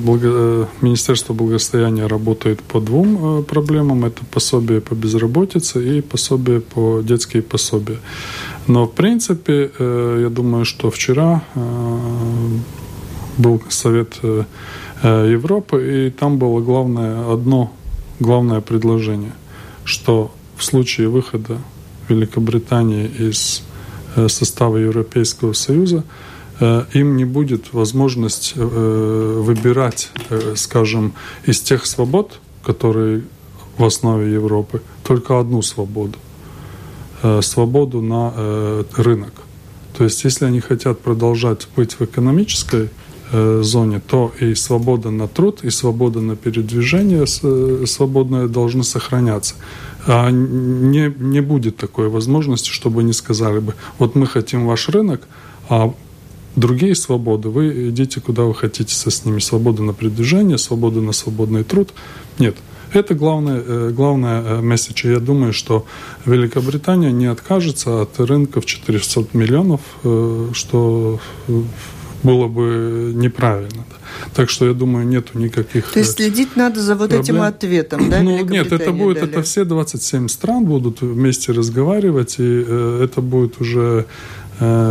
благо, 0.04 0.28
э, 0.32 0.66
Министерство 0.80 1.34
благосостояния 1.34 2.06
работает 2.06 2.62
по 2.62 2.80
двум 2.80 3.44
проблемам. 3.44 4.04
Это 4.04 4.24
пособие 4.24 4.80
по 4.80 4.94
безработице 4.94 5.98
и 5.98 6.00
пособие 6.00 6.60
по 6.60 7.00
детские 7.02 7.42
пособия. 7.42 7.98
Но, 8.66 8.86
в 8.86 8.92
принципе, 8.92 9.70
я 9.78 10.28
думаю, 10.28 10.64
что 10.64 10.90
вчера 10.90 11.42
был 13.38 13.62
совет 13.70 14.20
Европы, 15.02 16.06
и 16.06 16.10
там 16.10 16.38
было 16.38 16.60
главное 16.60 17.32
одно 17.32 17.72
главное 18.20 18.60
предложение, 18.60 19.32
что 19.84 20.30
в 20.56 20.64
случае 20.64 21.08
выхода 21.08 21.58
Великобритании 22.08 23.06
из 23.06 23.62
состава 24.28 24.76
Европейского 24.76 25.54
Союза– 25.54 26.04
им 26.60 27.16
не 27.16 27.24
будет 27.24 27.72
возможность 27.72 28.54
э, 28.56 29.40
выбирать, 29.42 30.10
э, 30.28 30.54
скажем, 30.56 31.12
из 31.46 31.60
тех 31.60 31.86
свобод, 31.86 32.40
которые 32.64 33.22
в 33.76 33.84
основе 33.84 34.32
Европы, 34.32 34.82
только 35.04 35.38
одну 35.38 35.62
свободу. 35.62 36.18
Свободу 37.40 38.00
на 38.00 38.84
рынок. 38.96 39.32
То 39.96 40.04
есть, 40.04 40.22
если 40.24 40.46
они 40.46 40.60
хотят 40.60 41.00
продолжать 41.00 41.68
быть 41.76 41.94
в 41.94 42.02
экономической 42.02 42.90
зоне, 43.32 44.00
то 44.00 44.32
и 44.40 44.54
свобода 44.54 45.10
на 45.10 45.28
труд, 45.28 45.64
и 45.64 45.70
свобода 45.70 46.20
на 46.20 46.36
передвижение 46.36 47.26
свободное 47.86 48.48
должны 48.48 48.82
сохраняться. 48.82 49.54
А 50.06 50.30
не, 50.30 51.12
не 51.18 51.40
будет 51.40 51.76
такой 51.76 52.08
возможности, 52.08 52.70
чтобы 52.70 53.00
они 53.02 53.12
сказали 53.12 53.60
бы, 53.60 53.74
вот 53.98 54.14
мы 54.14 54.26
хотим 54.26 54.66
ваш 54.66 54.88
рынок, 54.88 55.26
а 55.68 55.92
другие 56.58 56.94
свободы, 56.94 57.48
вы 57.48 57.90
идите 57.90 58.20
куда 58.20 58.42
вы 58.42 58.54
хотите 58.54 58.94
со 58.94 59.10
с 59.10 59.24
ними. 59.24 59.38
Свобода 59.38 59.82
на 59.82 59.92
передвижение, 59.92 60.58
свобода 60.58 61.00
на 61.00 61.12
свободный 61.12 61.64
труд. 61.64 61.90
Нет. 62.38 62.56
Это 62.92 63.14
главное, 63.14 63.62
э, 63.64 63.90
главное 63.94 64.42
э, 64.42 64.60
месседж. 64.60 65.06
Я 65.06 65.20
думаю, 65.20 65.52
что 65.52 65.84
Великобритания 66.24 67.12
не 67.12 67.26
откажется 67.26 68.02
от 68.02 68.18
рынка 68.18 68.60
в 68.60 68.66
400 68.66 69.26
миллионов, 69.34 69.80
э, 70.04 70.48
что 70.54 71.20
было 72.22 72.48
бы 72.48 73.12
неправильно. 73.14 73.84
Так 74.34 74.50
что 74.50 74.66
я 74.66 74.72
думаю, 74.72 75.06
нету 75.06 75.38
никаких... 75.38 75.92
То 75.92 76.00
есть 76.00 76.14
следить 76.16 76.56
надо 76.56 76.80
за 76.80 76.94
вот 76.94 77.10
проблем. 77.10 77.22
этим 77.22 77.42
ответом, 77.42 78.10
да? 78.10 78.22
Ну, 78.22 78.44
нет, 78.44 78.72
это 78.72 78.90
будет, 78.90 79.20
дали. 79.20 79.30
это 79.30 79.42
все 79.42 79.64
27 79.64 80.28
стран 80.28 80.64
будут 80.64 81.02
вместе 81.02 81.52
разговаривать, 81.52 82.36
и 82.38 82.42
это 82.42 83.20
будет 83.20 83.60
уже, 83.60 84.06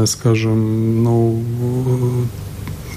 скажем, 0.05 1.03
ну, 1.03 1.43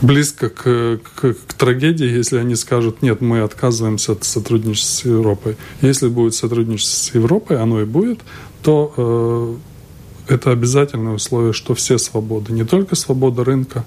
близко 0.03 0.49
к, 0.49 1.01
к, 1.15 1.35
к 1.35 1.55
трагедии, 1.55 2.07
если 2.07 2.39
они 2.39 2.55
скажут, 2.55 3.03
нет, 3.03 3.21
мы 3.21 3.41
отказываемся 3.41 4.13
от 4.13 4.25
сотрудничества 4.25 4.89
с 4.89 5.05
Европой. 5.05 5.57
Если 5.83 6.09
будет 6.09 6.35
сотрудничество 6.35 6.97
с 6.97 7.15
Европой, 7.15 7.61
оно 7.61 7.81
и 7.81 7.85
будет, 7.85 8.21
то 8.63 8.95
э, 8.97 10.35
это 10.35 10.53
обязательное 10.53 11.15
условие, 11.15 11.53
что 11.53 11.75
все 11.75 11.99
свободы, 11.99 12.53
не 12.53 12.65
только 12.65 12.95
свобода 12.95 13.45
рынка 13.45 13.85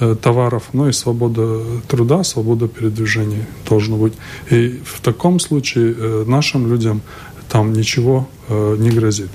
э, 0.00 0.16
товаров, 0.20 0.68
но 0.72 0.88
и 0.88 0.92
свобода 0.92 1.62
труда, 1.88 2.22
свобода 2.24 2.68
передвижения 2.68 3.46
должна 3.68 3.96
быть. 3.96 4.14
И 4.50 4.80
в 4.84 5.00
таком 5.00 5.40
случае 5.40 5.94
э, 5.96 6.24
нашим 6.26 6.70
людям 6.70 7.02
там 7.48 7.72
ничего 7.72 8.28
э, 8.48 8.76
не 8.78 8.90
грозит. 8.90 9.30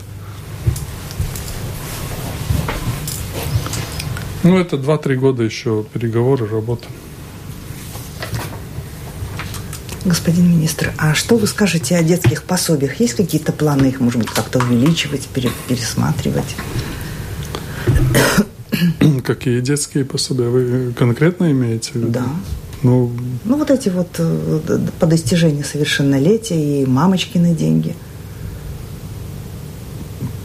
Ну, 4.43 4.57
это 4.57 4.75
2-3 4.75 5.15
года 5.15 5.43
еще 5.43 5.85
переговоры, 5.93 6.47
работа. 6.47 6.85
Господин 10.05 10.49
министр, 10.49 10.91
а 10.97 11.13
что 11.13 11.37
вы 11.37 11.47
скажете 11.47 11.95
о 11.95 12.03
детских 12.03 12.43
пособиях? 12.43 12.99
Есть 12.99 13.13
какие-то 13.13 13.53
планы 13.53 13.85
их, 13.87 14.01
может 14.01 14.19
быть, 14.19 14.29
как-то 14.29 14.59
увеличивать, 14.59 15.27
пересматривать? 15.27 16.57
Какие 19.23 19.61
детские 19.61 20.03
пособия? 20.03 20.49
Вы 20.49 20.91
конкретно 20.91 21.49
имеете 21.51 21.93
в 21.93 21.95
виду? 21.95 22.07
Да. 22.09 22.25
Ну, 22.83 23.13
ну 23.45 23.57
вот 23.57 23.71
эти 23.71 23.87
вот 23.87 24.09
э, 24.17 24.79
по 24.99 25.05
достижению 25.05 25.63
совершеннолетия 25.63 26.81
и 26.81 26.85
мамочкины 26.85 27.55
деньги. 27.55 27.95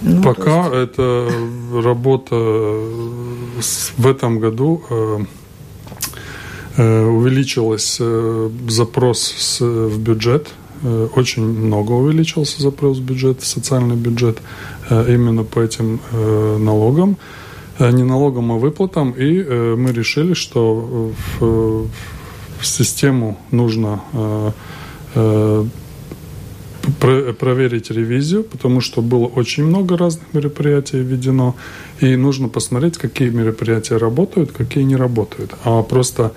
Ну, 0.08 0.22
Пока 0.22 0.64
есть... 0.64 0.74
это 0.74 1.30
работа 1.74 2.34
в 3.98 4.06
этом 4.06 4.38
году 4.38 4.82
э, 4.88 5.18
э, 6.78 7.04
увеличилась 7.04 7.98
э, 8.00 8.50
запрос 8.68 9.60
в 9.60 9.98
бюджет. 9.98 10.48
Очень 11.16 11.42
много 11.42 11.92
увеличился 11.92 12.62
запрос 12.62 12.98
в 12.98 13.02
бюджет, 13.02 13.42
в 13.42 13.46
социальный 13.46 13.96
бюджет 13.96 14.38
именно 14.88 15.42
по 15.42 15.58
этим 15.58 15.98
налогам. 16.12 17.16
Не 17.80 18.04
налогам, 18.04 18.52
а 18.52 18.58
выплатам. 18.58 19.10
И 19.10 19.42
мы 19.42 19.90
решили, 19.90 20.34
что 20.34 21.12
в, 21.40 21.88
в 22.60 22.64
систему 22.64 23.38
нужно 23.50 24.00
проверить 26.90 27.90
ревизию, 27.90 28.44
потому 28.44 28.80
что 28.80 29.02
было 29.02 29.26
очень 29.26 29.64
много 29.64 29.96
разных 29.96 30.34
мероприятий 30.34 30.98
введено, 30.98 31.54
и 32.00 32.16
нужно 32.16 32.48
посмотреть, 32.48 32.98
какие 32.98 33.30
мероприятия 33.30 33.98
работают, 33.98 34.52
какие 34.52 34.84
не 34.84 34.96
работают. 34.96 35.50
А 35.64 35.82
просто 35.82 36.32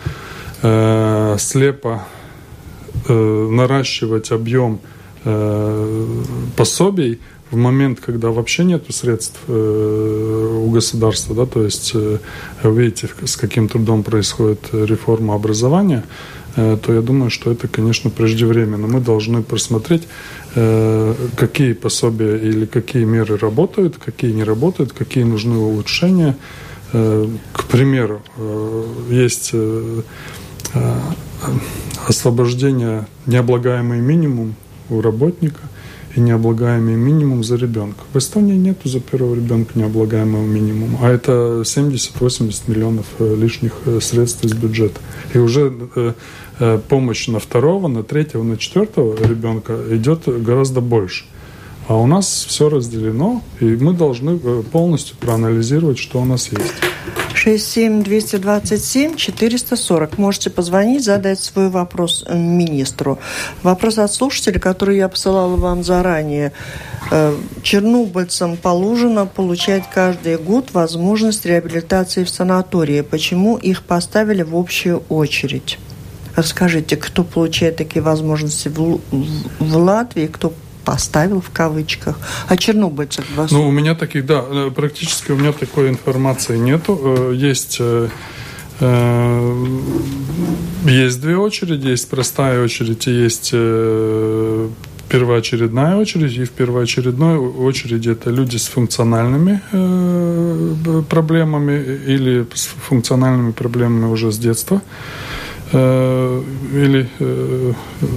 э, 0.61 1.37
слепо 1.39 2.03
э, 3.07 3.49
наращивать 3.51 4.31
объем 4.31 4.79
э, 5.25 6.07
пособий 6.55 7.19
в 7.51 7.57
момент, 7.57 7.99
когда 7.99 8.29
вообще 8.29 8.63
нет 8.63 8.85
средств 8.89 9.39
э, 9.47 10.61
у 10.63 10.69
государства, 10.69 11.35
да, 11.35 11.45
то 11.45 11.63
есть 11.63 11.91
э, 11.93 12.17
видите, 12.63 13.09
с 13.25 13.35
каким 13.35 13.67
трудом 13.67 14.03
происходит 14.03 14.69
реформа 14.71 15.35
образования, 15.35 16.03
э, 16.55 16.77
то 16.81 16.93
я 16.93 17.01
думаю, 17.01 17.29
что 17.29 17.51
это, 17.51 17.67
конечно, 17.67 18.09
преждевременно. 18.09 18.87
Мы 18.87 19.01
должны 19.01 19.43
просмотреть 19.43 20.03
Э, 20.53 21.15
какие 21.37 21.71
пособия 21.71 22.35
или 22.35 22.65
какие 22.65 23.05
меры 23.05 23.37
работают, 23.37 23.97
какие 23.97 24.33
не 24.33 24.43
работают, 24.43 24.91
какие 24.91 25.23
нужны 25.23 25.57
улучшения. 25.57 26.35
Э, 26.91 27.25
к 27.53 27.63
примеру, 27.65 28.21
э, 28.37 28.85
есть 29.09 29.53
освобождение 32.05 33.05
необлагаемый 33.25 33.99
минимум 33.99 34.55
у 34.89 35.01
работника 35.01 35.59
и 36.15 36.19
необлагаемый 36.19 36.95
минимум 36.95 37.43
за 37.43 37.55
ребенка. 37.55 38.03
В 38.13 38.17
Эстонии 38.17 38.55
нету 38.55 38.89
за 38.89 38.99
первого 38.99 39.35
ребенка 39.35 39.77
необлагаемого 39.77 40.45
минимума, 40.45 40.99
а 41.01 41.09
это 41.09 41.61
70-80 41.63 42.63
миллионов 42.67 43.05
лишних 43.19 43.73
средств 44.01 44.43
из 44.43 44.53
бюджета. 44.53 44.99
И 45.33 45.37
уже 45.37 45.73
Э, 46.63 46.79
помощь 46.87 47.27
на 47.27 47.39
второго, 47.39 47.87
на 47.87 48.03
третьего, 48.03 48.43
на 48.43 48.55
четвертого 48.55 49.15
ребенка 49.15 49.79
идет 49.89 50.27
гораздо 50.27 50.79
больше. 50.79 51.25
А 51.87 51.95
у 51.95 52.05
нас 52.05 52.45
все 52.47 52.69
разделено, 52.69 53.41
и 53.59 53.65
мы 53.65 53.93
должны 53.93 54.39
э, 54.41 54.63
полностью 54.71 55.15
проанализировать, 55.17 55.97
что 55.97 56.21
у 56.21 56.25
нас 56.25 56.51
есть. 56.51 56.75
67-227-440. 57.45 60.13
Можете 60.17 60.49
позвонить, 60.49 61.03
задать 61.03 61.39
свой 61.39 61.69
вопрос 61.69 62.23
э, 62.27 62.37
министру. 62.37 63.19
Вопрос 63.63 63.97
от 63.97 64.13
слушателя, 64.13 64.59
который 64.59 64.97
я 64.97 65.09
посылала 65.09 65.55
вам 65.55 65.83
заранее. 65.83 66.51
Чернобыльцам 67.61 68.57
положено 68.57 69.25
получать 69.25 69.83
каждый 69.93 70.37
год 70.37 70.73
возможность 70.73 71.45
реабилитации 71.45 72.23
в 72.23 72.29
санатории. 72.29 73.01
Почему 73.01 73.57
их 73.57 73.83
поставили 73.83 74.43
в 74.43 74.55
общую 74.55 75.03
очередь? 75.09 75.77
Расскажите, 76.35 76.95
кто 76.95 77.23
получает 77.23 77.75
такие 77.75 78.01
возможности 78.01 78.69
в, 78.69 79.01
в 79.59 79.77
Латвии, 79.77 80.27
кто 80.27 80.53
поставил 80.83 81.41
в 81.41 81.49
кавычках, 81.51 82.17
а 82.47 82.57
чернобыльцев 82.57 83.25
вас? 83.35 83.51
Ну, 83.51 83.67
у 83.67 83.71
меня 83.71 83.95
таких, 83.95 84.25
да, 84.25 84.43
э, 84.47 84.71
практически 84.75 85.31
у 85.31 85.37
меня 85.37 85.51
такой 85.51 85.89
информации 85.89 86.57
нету. 86.57 86.99
Э, 87.03 87.33
есть 87.35 87.77
э, 87.79 88.09
есть 90.85 91.21
две 91.21 91.37
очереди, 91.37 91.89
есть 91.89 92.09
простая 92.09 92.63
очередь 92.63 93.07
и 93.07 93.11
есть 93.11 93.51
первоочередная 95.11 95.97
очередь. 95.97 96.35
И 96.35 96.45
в 96.45 96.49
первоочередной 96.49 97.37
очереди 97.37 98.09
это 98.09 98.31
люди 98.31 98.57
с 98.57 98.65
функциональными 98.65 99.61
проблемами 101.09 101.73
или 102.07 102.47
с 102.55 102.65
функциональными 102.89 103.51
проблемами 103.51 104.05
уже 104.05 104.31
с 104.31 104.39
детства. 104.39 104.81
Э, 105.73 106.43
или 106.73 107.09
э, 107.19 107.73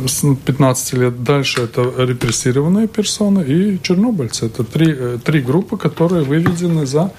с 0.06 0.24
15 0.44 0.92
лет 0.94 1.22
дальше 1.22 1.62
это 1.62 1.82
репрессированные 1.98 2.88
персоны 2.88 3.42
и 3.42 3.80
чернобыльцы. 3.80 4.46
Это 4.46 4.64
три, 4.64 4.92
э, 4.92 5.18
три 5.24 5.40
группы, 5.40 5.76
которые 5.76 6.24
выведены 6.24 6.86
за 6.86 7.12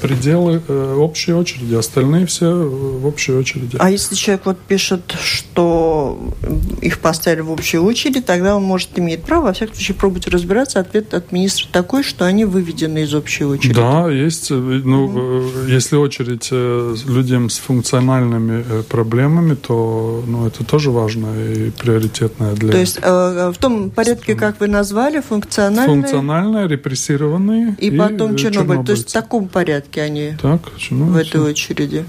пределы 0.00 0.62
общей 0.96 1.32
очереди. 1.32 1.74
Остальные 1.74 2.26
все 2.26 2.48
в 2.48 3.04
общей 3.06 3.32
очереди. 3.32 3.76
А 3.80 3.90
если 3.90 4.14
человек 4.14 4.46
вот 4.46 4.58
пишет, 4.60 5.16
что 5.20 6.32
их 6.80 7.00
поставили 7.00 7.40
в 7.40 7.50
общую 7.50 7.82
очередь, 7.82 8.24
тогда 8.24 8.54
он 8.54 8.62
может 8.62 8.96
иметь 9.00 9.24
право, 9.24 9.46
во 9.46 9.52
всяком 9.52 9.74
случае, 9.74 9.96
пробовать 9.96 10.28
разбираться. 10.28 10.78
Ответ 10.78 11.12
от 11.12 11.32
министра 11.32 11.66
такой, 11.72 12.04
что 12.04 12.24
они 12.24 12.44
выведены 12.44 13.02
из 13.02 13.14
общей 13.14 13.44
очереди. 13.46 13.74
Да, 13.74 14.08
есть. 14.08 14.50
Ну, 14.50 15.06
угу. 15.06 15.66
Если 15.66 15.96
очередь 15.96 16.52
людям 16.52 17.50
с 17.50 17.58
функциональными 17.58 18.82
проблемами, 18.82 19.56
то 19.56 19.73
то 19.74 20.22
ну, 20.26 20.46
это 20.46 20.64
тоже 20.64 20.90
важно 20.90 21.34
и 21.36 21.70
приоритетное 21.70 22.54
для... 22.54 22.72
То 22.72 22.78
есть 22.78 22.98
э, 23.02 23.52
в 23.52 23.58
том 23.58 23.90
порядке, 23.90 24.34
как 24.34 24.60
вы 24.60 24.68
назвали, 24.68 25.20
функциональные... 25.20 26.02
Функциональные, 26.02 26.68
репрессированные 26.68 27.76
и, 27.80 27.88
и 27.88 27.98
потом 27.98 28.36
Чернобыль. 28.36 28.84
То 28.84 28.92
есть 28.92 29.10
в 29.10 29.12
таком 29.12 29.48
порядке 29.48 30.02
они 30.02 30.36
так, 30.40 30.60
в 30.90 31.16
этой 31.16 31.40
очереди. 31.40 32.04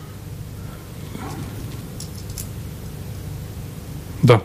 Да. 4.22 4.42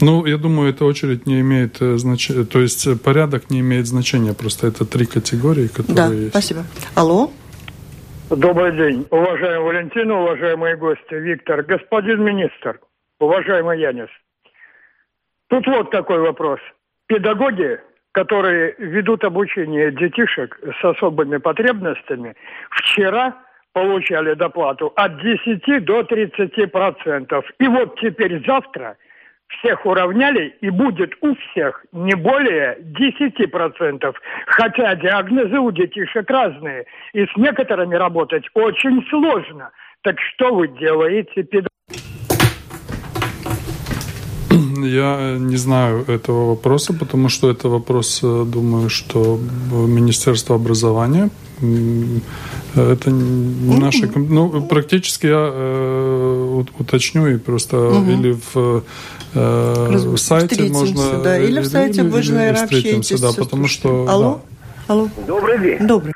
Ну, 0.00 0.24
я 0.26 0.38
думаю, 0.38 0.70
эта 0.70 0.84
очередь 0.84 1.26
не 1.26 1.40
имеет 1.40 1.76
э, 1.80 1.98
значения, 1.98 2.44
то 2.44 2.60
есть 2.60 2.86
э, 2.86 2.96
порядок 2.96 3.50
не 3.50 3.60
имеет 3.60 3.86
значения, 3.86 4.32
просто 4.32 4.68
это 4.68 4.84
три 4.84 5.06
категории, 5.06 5.66
которые 5.66 5.94
да, 5.94 6.12
есть. 6.12 6.30
спасибо. 6.30 6.64
Алло? 6.94 7.32
Добрый 8.30 8.72
день, 8.72 9.06
уважаемый 9.10 9.64
Валентин, 9.64 10.10
уважаемые 10.10 10.76
гости, 10.76 11.14
Виктор, 11.14 11.62
господин 11.62 12.22
министр, 12.24 12.78
уважаемый 13.18 13.80
Янис. 13.80 14.10
Тут 15.46 15.66
вот 15.66 15.90
такой 15.90 16.18
вопрос. 16.18 16.60
Педагоги, 17.06 17.80
которые 18.12 18.74
ведут 18.76 19.24
обучение 19.24 19.90
детишек 19.92 20.60
с 20.62 20.84
особыми 20.84 21.38
потребностями, 21.38 22.36
вчера 22.70 23.34
получали 23.72 24.34
доплату 24.34 24.92
от 24.94 25.22
10 25.22 25.84
до 25.86 26.02
30 26.02 26.70
процентов. 26.70 27.50
И 27.58 27.66
вот 27.66 27.98
теперь 27.98 28.44
завтра– 28.44 28.98
всех 29.48 29.86
уравняли 29.86 30.56
и 30.60 30.70
будет 30.70 31.12
у 31.20 31.34
всех 31.34 31.84
не 31.92 32.14
более 32.14 32.78
10%. 32.80 34.14
Хотя 34.46 34.94
диагнозы 34.94 35.58
у 35.58 35.70
детишек 35.70 36.30
разные. 36.30 36.84
И 37.12 37.24
с 37.24 37.36
некоторыми 37.36 37.94
работать 37.94 38.44
очень 38.54 39.04
сложно. 39.08 39.70
Так 40.02 40.16
что 40.20 40.54
вы 40.54 40.68
делаете, 40.68 41.42
педагоги? 41.42 41.68
Я 44.80 45.36
не 45.38 45.56
знаю 45.56 46.04
этого 46.06 46.50
вопроса, 46.50 46.94
потому 46.94 47.28
что 47.28 47.50
это 47.50 47.68
вопрос, 47.68 48.20
думаю, 48.20 48.88
что 48.88 49.38
Министерство 49.72 50.54
образования 50.54 51.30
это 52.76 53.10
наша... 53.10 54.08
Ну, 54.14 54.62
практически 54.66 55.26
я 55.26 55.50
э, 55.52 56.64
уточню 56.78 57.26
и 57.28 57.38
просто 57.38 57.76
угу. 57.88 58.10
или 58.10 58.36
в 58.52 58.84
э, 59.34 60.16
сайте 60.16 60.72
можно... 60.72 61.22
Да, 61.22 61.38
или 61.38 61.60
в 61.60 61.66
сайте 61.66 62.02
или, 62.02 62.08
вы 62.08 62.22
же, 62.22 62.34
наверное, 62.34 62.64
общаетесь. 62.64 63.20
Да, 63.20 63.30
потому 63.36 63.66
что... 63.66 64.06
Алло? 64.08 64.40
Да. 64.86 64.94
Алло? 64.94 65.08
Добрый 65.26 65.58
день. 65.58 65.86
Добрый. 65.86 66.14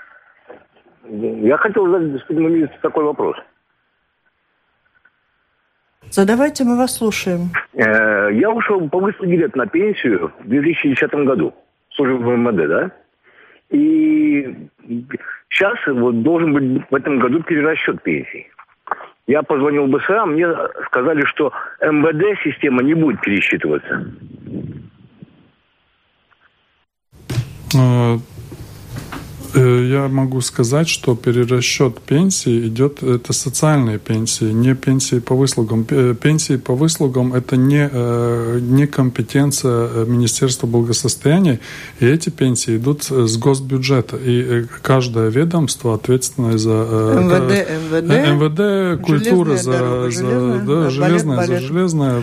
Я 1.09 1.59
хотел 1.59 1.87
задать 1.91 2.13
господину 2.13 2.49
министру 2.49 2.79
такой 2.81 3.05
вопрос. 3.05 3.37
Задавайте, 6.11 6.65
мы 6.65 6.77
вас 6.77 6.97
слушаем. 6.97 7.51
Э, 7.75 8.29
я 8.33 8.51
ушел 8.51 8.89
по 8.89 8.99
выслуге 8.99 9.37
лет 9.37 9.57
на 9.57 9.67
пенсию 9.67 10.33
в 10.41 10.49
2010 10.49 11.11
году. 11.27 11.55
Служил 11.91 12.19
в 12.19 12.37
МВД, 12.37 12.69
да? 12.69 12.91
И 13.71 14.69
сейчас 15.49 15.79
вот 15.87 16.23
должен 16.23 16.53
быть 16.53 16.83
в 16.91 16.95
этом 16.95 17.19
году 17.19 17.43
перерасчет 17.43 18.03
пенсий. 18.03 18.47
Я 19.27 19.43
позвонил 19.43 19.87
в 19.87 19.91
БСА, 19.91 20.27
мне 20.27 20.47
сказали, 20.87 21.25
что 21.27 21.53
МВД-система 21.81 22.83
не 22.83 22.95
будет 22.95 23.21
пересчитываться. 23.21 24.05
Э, 29.55 29.87
я 29.91 30.09
могу 30.09 30.41
сказать, 30.41 30.89
что 30.89 31.15
перерасчет 31.15 32.01
пенсии 32.01 32.69
идет, 32.69 33.03
это 33.03 33.33
социальные 33.33 33.99
пенсии, 33.99 34.51
не 34.53 34.75
пенсии 34.75 35.19
по 35.19 35.35
выслугам. 35.35 35.85
Пенсии 35.85 36.57
по 36.57 36.75
выслугам– 36.75 37.35
это 37.35 37.57
не, 37.57 37.89
э, 37.91 38.59
не 38.61 38.87
компетенция 38.87 39.89
э, 39.89 40.05
Министерства 40.09 40.67
благосостояния, 40.67 41.61
и 42.01 42.07
эти 42.07 42.31
пенсии 42.31 42.77
идут 42.77 43.05
с 43.05 43.37
госбюджета. 43.37 44.17
И 44.17 44.65
каждое 44.81 45.29
ведомство 45.29 45.95
ответственное 45.95 46.57
за… 46.57 46.71
МВД, 46.71 47.69
МВД, 47.93 48.97
МВД 48.97 49.03
культура 49.05 49.57
за, 49.57 49.73
дорога, 49.73 50.11
за, 50.11 50.21
железная, 50.21 50.59
да, 50.61 50.83
да, 50.83 50.91
железная, 50.91 51.37
балет, 51.37 51.61
за 51.61 51.67
железная 51.67 52.23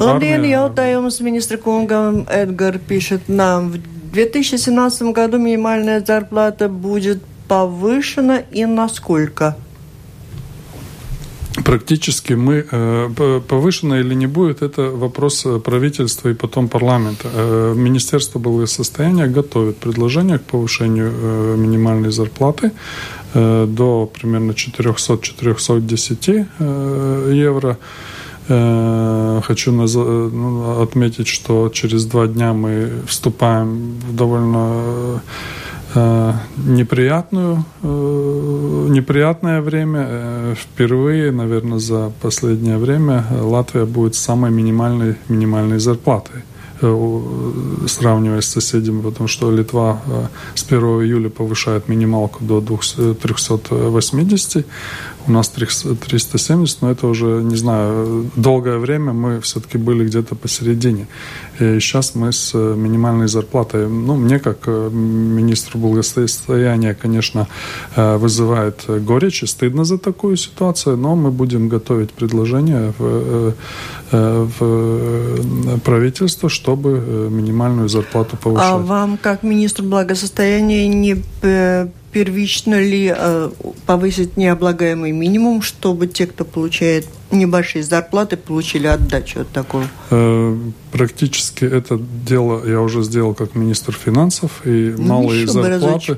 Labdien, 0.00 0.44
jautājums 0.44 1.20
ministra 1.20 1.56
kungam 1.56 2.26
Edgar 2.28 2.78
пишет 2.78 3.28
нам 3.28 3.72
в 3.72 3.93
2017 4.14 5.12
году 5.12 5.38
минимальная 5.38 6.04
зарплата 6.06 6.68
будет 6.68 7.20
повышена 7.48 8.38
и 8.38 8.64
насколько? 8.64 9.56
Практически 11.64 12.34
мы 12.34 12.66
э, 12.70 13.40
повышено 13.48 14.00
или 14.00 14.14
не 14.14 14.26
будет, 14.26 14.62
это 14.62 14.82
вопрос 14.82 15.46
э, 15.46 15.58
правительства 15.58 16.28
и 16.28 16.34
потом 16.34 16.68
парламента. 16.68 17.28
Э, 17.32 17.74
Министерство 17.76 18.40
благосостояния 18.40 19.26
готовит 19.26 19.76
предложение 19.76 20.38
к 20.38 20.42
повышению 20.42 21.56
минимальной 21.56 22.10
зарплаты 22.10 22.70
до 23.34 24.10
примерно 24.20 24.52
400-410 24.52 27.34
евро. 27.34 27.76
Э, 28.46 29.40
хочу 29.42 29.72
ну, 29.72 30.82
отметить, 30.82 31.28
что 31.28 31.70
через 31.70 32.04
два 32.04 32.26
дня 32.26 32.52
мы 32.52 32.90
вступаем 33.06 33.94
в 34.08 34.14
довольно 34.14 35.22
э, 35.94 36.32
неприятную, 36.56 37.64
э, 37.82 38.86
неприятное 38.90 39.62
время. 39.62 40.54
Впервые, 40.56 41.32
наверное, 41.32 41.78
за 41.78 42.12
последнее 42.20 42.76
время 42.76 43.24
Латвия 43.40 43.86
будет 43.86 44.14
самой 44.14 44.50
минимальной, 44.50 45.16
минимальной 45.28 45.78
зарплатой 45.78 46.42
сравнивая 47.86 48.40
с 48.40 48.46
соседями, 48.46 49.00
потому 49.00 49.28
что 49.28 49.50
Литва 49.50 50.02
с 50.54 50.64
1 50.64 50.80
июля 51.02 51.30
повышает 51.30 51.88
минималку 51.88 52.44
до 52.44 52.60
380, 52.60 54.66
у 55.26 55.32
нас 55.32 55.48
370, 55.48 56.82
но 56.82 56.90
это 56.90 57.06
уже, 57.06 57.26
не 57.42 57.56
знаю, 57.56 58.30
долгое 58.36 58.78
время 58.78 59.12
мы 59.12 59.40
все-таки 59.40 59.78
были 59.78 60.04
где-то 60.04 60.34
посередине. 60.34 61.06
И 61.60 61.80
сейчас 61.80 62.14
мы 62.14 62.32
с 62.32 62.50
э, 62.54 62.74
минимальной 62.76 63.28
зарплатой, 63.28 63.88
ну, 63.88 64.16
мне 64.16 64.38
как 64.38 64.58
э, 64.66 64.90
министру 64.90 65.78
благосостояния, 65.78 66.94
конечно, 66.94 67.46
э, 67.96 68.16
вызывает 68.16 68.84
горечь 69.06 69.42
и 69.42 69.46
стыдно 69.46 69.84
за 69.84 69.98
такую 69.98 70.36
ситуацию, 70.36 70.96
но 70.96 71.16
мы 71.16 71.30
будем 71.30 71.68
готовить 71.68 72.10
предложение 72.10 72.92
в, 72.98 73.54
в 74.12 75.80
правительство, 75.80 76.48
чтобы 76.48 77.28
минимальную 77.30 77.88
зарплату 77.88 78.36
повышать. 78.36 78.68
А 78.70 78.78
вам, 78.78 79.16
как 79.16 79.42
министру 79.42 79.84
благосостояния, 79.84 80.86
не 80.88 81.16
первично 82.14 82.80
ли 82.80 83.12
э, 83.14 83.50
повысить 83.86 84.36
необлагаемый 84.36 85.10
минимум, 85.10 85.62
чтобы 85.62 86.06
те, 86.06 86.26
кто 86.26 86.44
получает 86.44 87.06
небольшие 87.32 87.82
зарплаты, 87.82 88.36
получили 88.36 88.86
отдачу 88.86 89.40
от 89.40 89.48
такого? 89.48 89.84
Э, 90.10 90.56
практически 90.92 91.64
это 91.64 91.98
дело 91.98 92.64
я 92.66 92.80
уже 92.80 93.02
сделал 93.02 93.34
как 93.34 93.56
министр 93.56 93.92
финансов, 93.92 94.62
и 94.64 94.94
ну, 94.96 95.04
малые 95.04 95.46
зарплаты... 95.48 96.12
Э, 96.12 96.16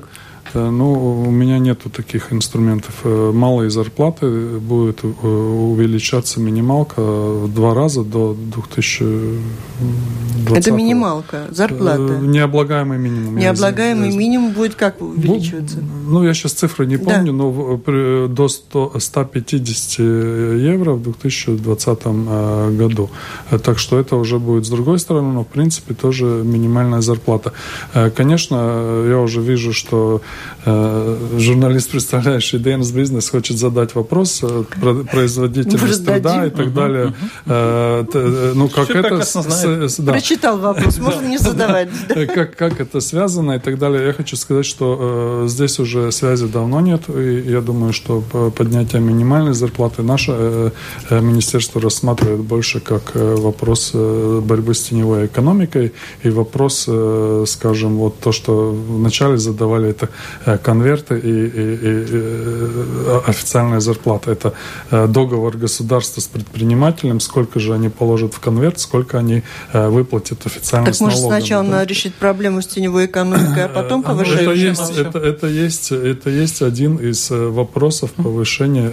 ну, 0.53 1.21
у 1.21 1.31
меня 1.31 1.59
нету 1.59 1.89
таких 1.89 2.33
инструментов. 2.33 2.95
Э, 3.03 3.31
малые 3.33 3.69
зарплаты 3.69 4.59
будет 4.59 5.03
э, 5.03 5.07
увеличаться 5.07 6.39
минималка 6.39 7.01
в 7.01 7.53
два 7.53 7.73
раза 7.73 8.03
до 8.03 8.33
2020 8.33 10.57
Это 10.57 10.71
минималка, 10.71 11.47
зарплата? 11.51 12.19
Необлагаемый 12.21 12.97
минимум. 12.97 13.35
Необлагаемый 13.37 14.15
минимум 14.15 14.51
будет 14.51 14.75
как 14.75 15.01
увеличиваться? 15.01 15.79
Ну, 16.07 16.23
я 16.23 16.33
сейчас 16.33 16.53
цифры 16.53 16.85
не 16.85 16.95
помню, 16.97 17.33
да. 17.33 17.37
но 17.37 17.81
до 18.27 18.47
100, 18.47 18.99
150 18.99 19.99
евро 19.99 20.93
в 20.93 21.03
2020 21.03 22.07
году. 22.77 23.09
Так 23.63 23.79
что 23.79 23.99
это 23.99 24.15
уже 24.15 24.39
будет 24.39 24.65
с 24.65 24.69
другой 24.69 24.99
стороны, 24.99 25.33
но 25.33 25.43
в 25.43 25.47
принципе 25.47 25.93
тоже 25.93 26.25
минимальная 26.25 27.01
зарплата. 27.01 27.51
Конечно, 28.15 28.55
я 29.07 29.19
уже 29.19 29.41
вижу, 29.41 29.73
что 29.73 30.07
Э, 30.07 30.19
журналист, 31.37 31.91
представляющий 31.91 32.59
Денис 32.59 32.91
Бизнес, 32.91 33.29
хочет 33.29 33.57
задать 33.57 33.95
вопрос 33.95 34.39
э, 34.43 34.63
про 34.81 34.93
производительность 34.95 36.05
труда 36.05 36.45
и 36.45 36.49
так 36.49 36.73
далее. 36.73 37.13
Э, 37.45 38.03
ну, 38.55 38.67
как 38.67 38.89
это... 38.89 39.23
Прочитал 40.05 40.57
вопрос, 40.57 40.97
можно 40.99 41.27
не 41.27 41.37
задавать. 41.37 41.89
Как, 42.37 42.55
как 42.55 42.81
это 42.81 42.99
связано 42.99 43.53
и 43.53 43.59
так 43.59 43.77
далее. 43.79 44.07
Я 44.07 44.13
хочу 44.13 44.35
сказать, 44.35 44.65
что 44.65 45.45
здесь 45.47 45.79
уже 45.79 46.11
связи 46.11 46.47
давно 46.47 46.81
нет, 46.81 47.03
и 47.09 47.43
я 47.47 47.61
думаю, 47.61 47.93
что 47.93 48.21
поднятие 48.55 49.01
минимальной 49.01 49.53
зарплаты 49.53 50.03
наше 50.03 50.71
министерство 51.09 51.81
рассматривает 51.81 52.41
больше 52.41 52.79
как 52.79 53.11
вопрос 53.15 53.91
борьбы 53.93 54.73
с 54.73 54.83
теневой 54.83 55.27
экономикой 55.27 55.93
и 56.23 56.29
вопрос, 56.29 56.89
скажем, 57.45 57.97
вот 57.97 58.19
то, 58.19 58.31
что 58.31 58.71
вначале 58.71 59.37
задавали, 59.37 59.89
это 59.89 60.07
Э, 60.07 60.26
конверты 60.63 61.19
и, 61.19 61.29
и, 61.29 61.73
и 61.73 62.05
э, 62.11 63.19
официальная 63.27 63.79
зарплата. 63.79 64.31
Это 64.31 64.53
э, 64.91 65.07
договор 65.07 65.57
государства 65.57 66.21
с 66.21 66.27
предпринимателем, 66.27 67.19
сколько 67.19 67.59
же 67.59 67.73
они 67.73 67.89
положат 67.89 68.33
в 68.33 68.39
конверт, 68.39 68.79
сколько 68.79 69.17
они 69.17 69.43
выплатят 69.73 70.45
официально 70.45 70.91
так 70.91 70.99
может 70.99 71.19
сначала 71.19 71.63
да? 71.63 71.69
надо 71.69 71.83
решить 71.85 72.13
проблему 72.15 72.61
с 72.61 72.67
теневой 72.67 73.05
экономикой, 73.05 73.65
а 73.65 73.69
потом 73.69 74.03
повышать? 74.03 74.41
Это 74.41 74.51
есть, 74.51 74.97
это, 74.97 75.19
это, 75.19 75.47
есть, 75.47 75.91
это 75.91 76.29
есть 76.29 76.61
один 76.61 76.95
из 76.95 77.29
вопросов 77.29 78.11
повышения 78.11 78.89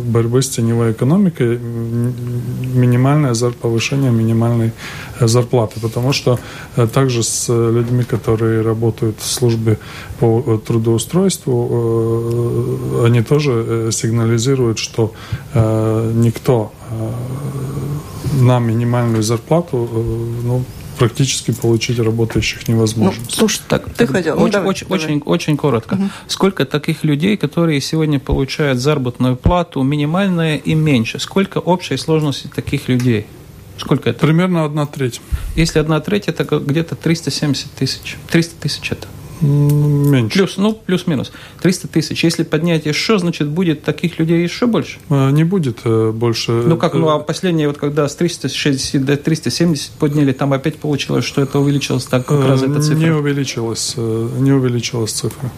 борьбы 0.00 0.42
с 0.42 0.48
теневой 0.48 0.92
экономикой, 0.92 1.58
минимальное 1.58 3.34
повышение 3.60 4.10
минимальной 4.10 4.72
зарплаты, 5.20 5.80
потому 5.80 6.12
что 6.12 6.38
также 6.92 7.22
с 7.22 7.48
людьми, 7.48 8.04
которые 8.04 8.62
работают 8.62 9.16
в 9.18 9.26
службе 9.26 9.78
по 10.20 10.60
трудоустройству, 10.64 11.68
э, 13.02 13.06
они 13.06 13.22
тоже 13.22 13.64
э, 13.66 13.90
сигнализируют, 13.92 14.78
что 14.78 15.12
э, 15.54 16.12
никто 16.14 16.72
на 18.40 18.58
минимальную 18.58 19.22
зарплату 19.22 19.88
ну, 20.44 20.64
практически 20.98 21.52
получить 21.52 21.98
работающих 21.98 22.68
невозможно. 22.68 23.20
Ну, 23.24 23.30
слушай, 23.30 23.60
так, 23.68 23.92
ты 23.94 24.06
хотел. 24.06 24.36
Ну, 24.36 24.42
очень, 24.42 24.52
давай, 24.52 24.68
очень, 24.68 24.86
давай. 24.88 25.04
очень, 25.04 25.22
очень 25.24 25.56
коротко. 25.56 25.94
Угу. 25.94 26.02
Сколько 26.28 26.64
таких 26.64 27.04
людей, 27.04 27.36
которые 27.36 27.80
сегодня 27.80 28.20
получают 28.20 28.78
заработную 28.78 29.36
плату 29.36 29.82
минимальная 29.82 30.56
и 30.56 30.74
меньше? 30.74 31.18
Сколько 31.18 31.58
общей 31.58 31.96
сложности 31.96 32.48
таких 32.54 32.88
людей? 32.88 33.26
Сколько 33.76 34.10
это? 34.10 34.20
Примерно 34.20 34.64
одна 34.64 34.86
треть. 34.86 35.20
Если 35.56 35.78
одна 35.78 36.00
треть, 36.00 36.28
это 36.28 36.44
где-то 36.44 36.94
370 36.94 37.70
тысяч. 37.72 38.16
300 38.30 38.60
тысяч 38.60 38.92
это. 38.92 39.08
Меньше. 39.44 40.38
Плюс, 40.38 40.56
ну, 40.56 40.72
плюс-минус. 40.74 41.32
300 41.60 41.88
тысяч. 41.88 42.24
Если 42.24 42.42
поднять 42.42 42.86
еще, 42.86 43.18
значит, 43.18 43.48
будет 43.48 43.82
таких 43.82 44.18
людей 44.18 44.42
еще 44.42 44.66
больше? 44.66 44.98
Э, 45.10 45.30
не 45.30 45.44
будет 45.44 45.80
э, 45.84 46.10
больше. 46.12 46.52
Ну, 46.52 46.76
как, 46.76 46.94
ну, 46.94 47.08
а 47.08 47.18
последнее, 47.18 47.68
вот 47.68 47.78
когда 47.78 48.08
с 48.08 48.14
360 48.16 49.04
до 49.04 49.16
370 49.16 49.92
подняли, 49.92 50.32
там 50.32 50.52
опять 50.52 50.76
получилось, 50.76 51.24
что 51.24 51.42
это 51.42 51.58
увеличилось 51.58 52.04
так 52.06 52.26
как 52.26 52.44
раз 52.46 52.62
эта 52.62 52.80
цифра? 52.80 52.98
Не 52.98 53.12
увеличилась, 53.12 53.94
не 53.96 54.52
увеличилась 54.52 55.12
цифра 55.12 55.50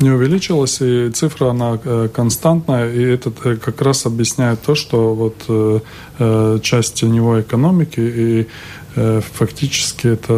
не 0.00 0.08
увеличилась, 0.08 0.78
и 0.80 1.10
цифра, 1.10 1.50
она 1.50 1.76
константная, 2.14 2.90
и 2.90 3.02
это 3.02 3.30
как 3.30 3.82
раз 3.82 4.06
объясняет 4.06 4.62
то, 4.62 4.74
что 4.74 5.14
вот 5.14 6.62
часть 6.62 6.94
теневой 6.94 7.42
экономики 7.42 8.00
и 8.00 8.46
Э, 8.46 8.79
фактически 8.94 10.08
это 10.08 10.32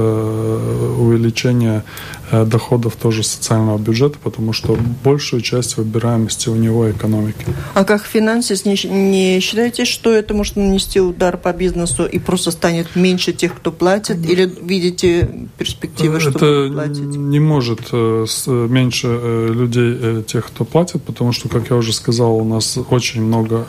увеличение 0.98 1.84
э, 2.30 2.44
доходов 2.44 2.96
тоже 2.96 3.22
социального 3.22 3.78
бюджета, 3.78 4.18
потому 4.22 4.52
что 4.52 4.76
большую 5.04 5.42
часть 5.42 5.76
выбираемости 5.76 6.48
у 6.48 6.54
него 6.54 6.90
экономики. 6.90 7.46
А 7.74 7.84
как 7.84 8.04
финансист 8.04 8.66
не, 8.66 8.76
не 8.88 9.40
считаете, 9.40 9.84
что 9.84 10.12
это 10.12 10.34
может 10.34 10.56
нанести 10.56 11.00
удар 11.00 11.36
по 11.36 11.52
бизнесу 11.52 12.04
и 12.04 12.18
просто 12.18 12.50
станет 12.50 12.94
меньше 12.96 13.32
тех, 13.32 13.54
кто 13.54 13.72
платит? 13.72 14.24
Или 14.26 14.52
видите 14.62 15.48
перспективы, 15.58 16.20
что 16.20 16.30
это 16.30 16.72
платить? 16.72 17.02
не 17.02 17.40
может 17.40 17.80
э, 17.92 18.26
меньше 18.46 19.48
людей, 19.52 20.22
тех, 20.24 20.46
кто 20.46 20.64
платит, 20.64 21.02
потому 21.02 21.32
что, 21.32 21.48
как 21.48 21.70
я 21.70 21.76
уже 21.76 21.92
сказал, 21.92 22.36
у 22.36 22.44
нас 22.44 22.78
очень 22.90 23.22
много 23.22 23.66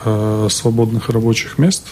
свободных 0.49 1.09
рабочих 1.09 1.57
мест, 1.57 1.87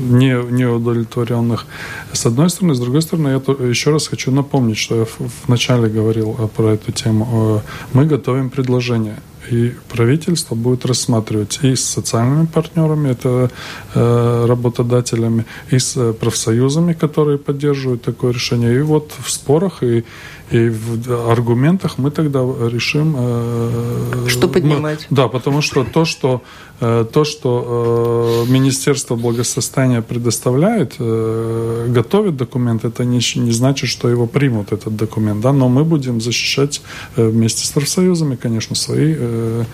не, 0.00 0.34
неудовлетворенных 0.50 1.66
с 2.12 2.26
одной 2.26 2.50
стороны. 2.50 2.74
С 2.74 2.80
другой 2.80 3.02
стороны, 3.02 3.28
я 3.28 3.68
еще 3.68 3.90
раз 3.90 4.08
хочу 4.08 4.30
напомнить, 4.30 4.78
что 4.78 4.96
я 4.96 5.06
вначале 5.46 5.88
говорил 5.88 6.36
э, 6.38 6.48
про 6.48 6.74
эту 6.74 6.92
тему. 6.92 7.26
Э, 7.32 7.60
мы 7.92 8.06
готовим 8.06 8.50
предложение 8.50 9.16
и 9.50 9.74
правительство 9.88 10.54
будет 10.54 10.86
рассматривать 10.86 11.58
и 11.62 11.74
с 11.74 11.84
социальными 11.84 12.46
партнерами, 12.46 13.10
это 13.10 13.50
э, 13.94 14.46
работодателями, 14.46 15.44
и 15.70 15.78
с 15.78 16.12
профсоюзами, 16.14 16.92
которые 16.92 17.38
поддерживают 17.38 18.02
такое 18.02 18.32
решение. 18.32 18.78
И 18.78 18.82
вот 18.82 19.12
в 19.18 19.30
спорах 19.30 19.82
и 19.82 20.04
и 20.50 20.68
в 20.68 21.30
аргументах 21.30 21.96
мы 21.98 22.10
тогда 22.10 22.40
решим... 22.40 23.14
Э, 23.16 24.26
что 24.28 24.46
поднимать. 24.46 25.06
Мы, 25.08 25.16
да, 25.16 25.28
потому 25.28 25.62
что 25.62 25.84
то, 25.84 26.04
что, 26.04 26.42
э, 26.80 27.06
то, 27.10 27.24
что 27.24 28.44
э, 28.46 28.52
Министерство 28.52 29.16
благосостояния 29.16 30.02
предоставляет, 30.02 30.96
э, 30.98 31.86
готовит 31.88 32.36
документ, 32.36 32.84
это 32.84 33.04
не, 33.04 33.20
не 33.36 33.52
значит, 33.52 33.88
что 33.88 34.08
его 34.08 34.26
примут, 34.26 34.72
этот 34.72 34.94
документ. 34.94 35.40
Да? 35.40 35.52
Но 35.52 35.68
мы 35.68 35.82
будем 35.82 36.20
защищать 36.20 36.82
э, 37.16 37.26
вместе 37.26 37.66
с 37.66 37.70
профсоюзами, 37.70 38.36
конечно, 38.36 38.76
свои 38.76 39.14
э, 39.16 39.64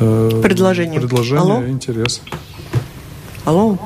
э, 0.00 0.40
предложения, 0.42 1.00
предложения 1.00 1.40
Алло? 1.40 1.66
интересы. 1.66 2.20
Алло. 3.46 3.78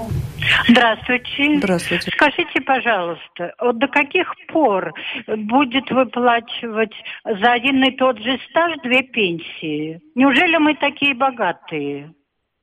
Здравствуйте. 0.69 1.59
Здравствуйте. 1.59 2.11
Скажите, 2.15 2.61
пожалуйста, 2.61 3.55
вот 3.61 3.79
до 3.79 3.89
каких 3.89 4.33
пор 4.49 4.93
будет 5.27 5.91
выплачивать 5.91 6.93
за 7.25 7.53
один 7.53 7.83
и 7.85 7.91
тот 7.93 8.19
же 8.19 8.39
стаж 8.51 8.75
две 8.83 9.03
пенсии? 9.03 10.01
Неужели 10.15 10.57
мы 10.59 10.75
такие 10.75 11.15
богатые? 11.15 12.13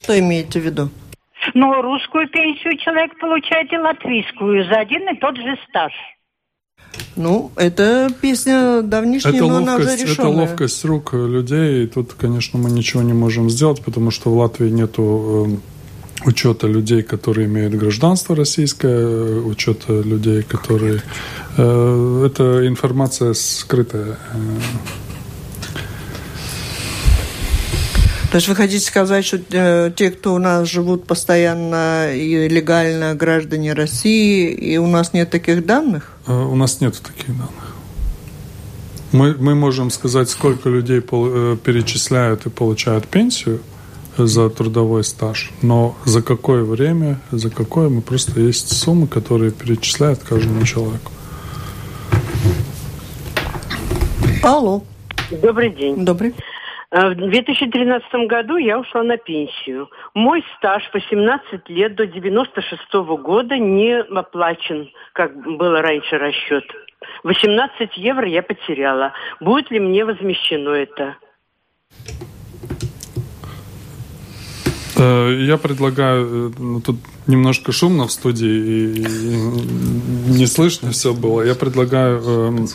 Что 0.01 0.19
имеете 0.19 0.59
в 0.59 0.63
виду? 0.63 0.89
Ну, 1.53 1.81
русскую 1.81 2.27
пенсию 2.29 2.77
человек 2.77 3.17
получает 3.19 3.71
и 3.73 3.77
латвийскую 3.77 4.65
за 4.65 4.79
один 4.79 5.09
и 5.09 5.17
тот 5.19 5.35
же 5.37 5.57
стаж. 5.69 5.91
Ну, 7.15 7.51
это 7.55 8.09
песня 8.21 8.81
давнишняя, 8.81 9.33
это 9.33 9.45
но 9.45 9.55
ловкость, 9.55 9.67
она 9.67 9.75
уже 9.77 10.03
решенная. 10.03 10.31
Это 10.31 10.39
ловкость 10.39 10.85
рук 10.85 11.13
людей, 11.13 11.83
и 11.83 11.87
тут, 11.87 12.13
конечно, 12.13 12.59
мы 12.59 12.69
ничего 12.69 13.01
не 13.01 13.13
можем 13.13 13.49
сделать, 13.49 13.83
потому 13.83 14.11
что 14.11 14.29
в 14.29 14.37
Латвии 14.37 14.69
нету 14.69 15.45
эм, 15.47 15.61
учета 16.25 16.67
людей, 16.67 17.03
которые 17.03 17.47
имеют 17.47 17.73
гражданство 17.73 18.35
российское, 18.35 19.39
учета 19.41 20.01
людей, 20.01 20.43
которые... 20.43 21.01
Э, 21.57 22.23
это 22.25 22.67
информация 22.67 23.33
скрытая. 23.33 24.17
То 28.31 28.35
есть 28.37 28.47
вы 28.47 28.55
хотите 28.55 28.85
сказать, 28.85 29.25
что 29.25 29.41
э, 29.51 29.91
те, 29.93 30.09
кто 30.09 30.33
у 30.33 30.37
нас 30.37 30.69
живут 30.69 31.05
постоянно 31.05 32.15
и 32.15 32.47
легально 32.47 33.13
граждане 33.13 33.73
России, 33.73 34.53
и 34.53 34.77
у 34.77 34.87
нас 34.87 35.11
нет 35.11 35.29
таких 35.29 35.65
данных? 35.65 36.13
Э, 36.27 36.33
у 36.33 36.55
нас 36.55 36.79
нет 36.79 37.01
таких 37.01 37.27
данных. 37.27 37.75
Мы, 39.11 39.35
мы 39.37 39.53
можем 39.53 39.91
сказать, 39.91 40.29
сколько 40.29 40.69
людей 40.69 41.01
пол, 41.01 41.27
э, 41.29 41.57
перечисляют 41.61 42.45
и 42.45 42.49
получают 42.49 43.07
пенсию– 43.07 43.59
за 44.17 44.49
трудовой 44.49 45.03
стаж. 45.03 45.51
Но 45.61 45.95
за 46.05 46.21
какое 46.21 46.63
время, 46.63 47.19
за 47.31 47.49
какое, 47.49 47.89
мы 47.89 48.01
просто 48.01 48.39
есть 48.39 48.75
суммы, 48.75 49.07
которые 49.07 49.51
перечисляют 49.51 50.19
каждому 50.23 50.65
человеку. 50.65 51.11
Алло. 54.43 54.81
Добрый 55.29 55.69
день. 55.69 56.03
Добрый. 56.03 56.33
Э, 56.91 57.09
в 57.09 57.15
2013 57.15 58.27
году 58.27 58.57
я 58.57 58.79
ушла 58.79 59.03
на 59.03 59.17
пенсию. 59.17 59.89
Мой 60.13 60.43
стаж 60.57 60.89
18 60.93 61.69
лет 61.69 61.95
до 61.95 62.05
96 62.05 62.81
-го 62.93 63.17
года 63.17 63.57
не 63.57 63.99
оплачен, 63.99 64.89
как 65.13 65.35
было 65.35 65.81
раньше 65.81 66.17
расчет. 66.17 66.65
18 67.23 67.97
евро 67.97 68.27
я 68.27 68.41
потеряла. 68.41 69.13
Будет 69.39 69.71
ли 69.71 69.79
мне 69.79 70.03
возмещено 70.05 70.71
это? 70.71 71.15
Э, 75.01 75.45
я 75.47 75.57
предлагаю, 75.57 76.25
э, 76.25 76.51
ну, 76.59 76.81
тут 76.81 76.97
немножко 77.27 77.71
шумно 77.71 78.05
в 78.05 78.11
студии 78.11 78.47
и 78.49 79.05
не 80.31 80.45
слышно 80.45 80.91
все 80.91 81.13
было. 81.13 81.41
Я 81.41 81.55
предлагаю 81.55 82.21
э, 82.23 82.67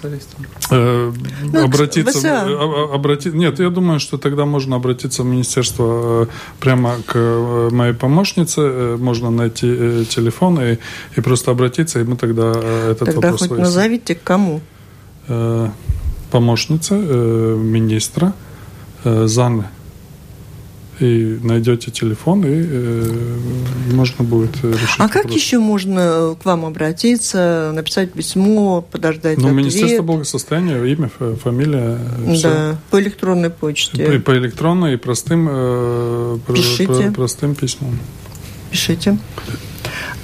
э, 0.70 1.12
ну, 1.52 1.64
обратиться, 1.64 2.28
э, 2.28 2.94
обрати, 2.94 3.30
нет, 3.30 3.60
я 3.60 3.70
думаю, 3.70 4.00
что 4.00 4.18
тогда 4.18 4.44
можно 4.44 4.76
обратиться 4.76 5.22
в 5.22 5.26
министерство 5.26 6.28
прямо 6.58 6.96
к 7.06 7.68
моей 7.70 7.94
помощнице, 7.94 8.96
можно 8.98 9.30
найти 9.30 10.04
телефон 10.06 10.60
и, 10.60 10.78
и 11.16 11.20
просто 11.20 11.52
обратиться, 11.52 12.00
и 12.00 12.04
мы 12.04 12.16
тогда 12.16 12.50
этот 12.90 12.98
тогда 12.98 13.14
вопрос 13.14 13.40
хоть 13.40 13.50
выясним. 13.50 13.64
назовите 13.64 14.14
к 14.14 14.22
кому? 14.22 14.60
Помощница 16.30 16.94
министра 16.94 18.32
Заны 19.04 19.64
и 21.00 21.38
найдете 21.42 21.90
телефон, 21.90 22.44
и 22.44 22.48
э, 22.48 23.38
можно 23.92 24.24
будет 24.24 24.56
решить. 24.64 24.96
А 24.98 25.04
вопрос. 25.04 25.22
как 25.22 25.32
еще 25.32 25.58
можно 25.58 26.36
к 26.40 26.44
вам 26.44 26.64
обратиться, 26.64 27.72
написать 27.74 28.12
письмо, 28.12 28.80
подождать 28.82 29.38
Ну, 29.38 29.48
ответ? 29.48 29.56
Министерство 29.56 30.02
благосостояния, 30.02 30.82
имя, 30.84 31.08
фамилия. 31.08 31.98
Да, 32.26 32.34
все. 32.34 32.76
по 32.90 33.00
электронной 33.00 33.50
почте. 33.50 34.04
По, 34.06 34.32
по 34.32 34.38
электронной 34.38 34.94
и 34.94 34.96
простым, 34.96 35.48
э, 35.50 36.38
Пишите. 36.48 36.86
Про, 36.86 37.12
простым 37.12 37.54
письмом. 37.54 37.98
Пишите. 38.70 39.18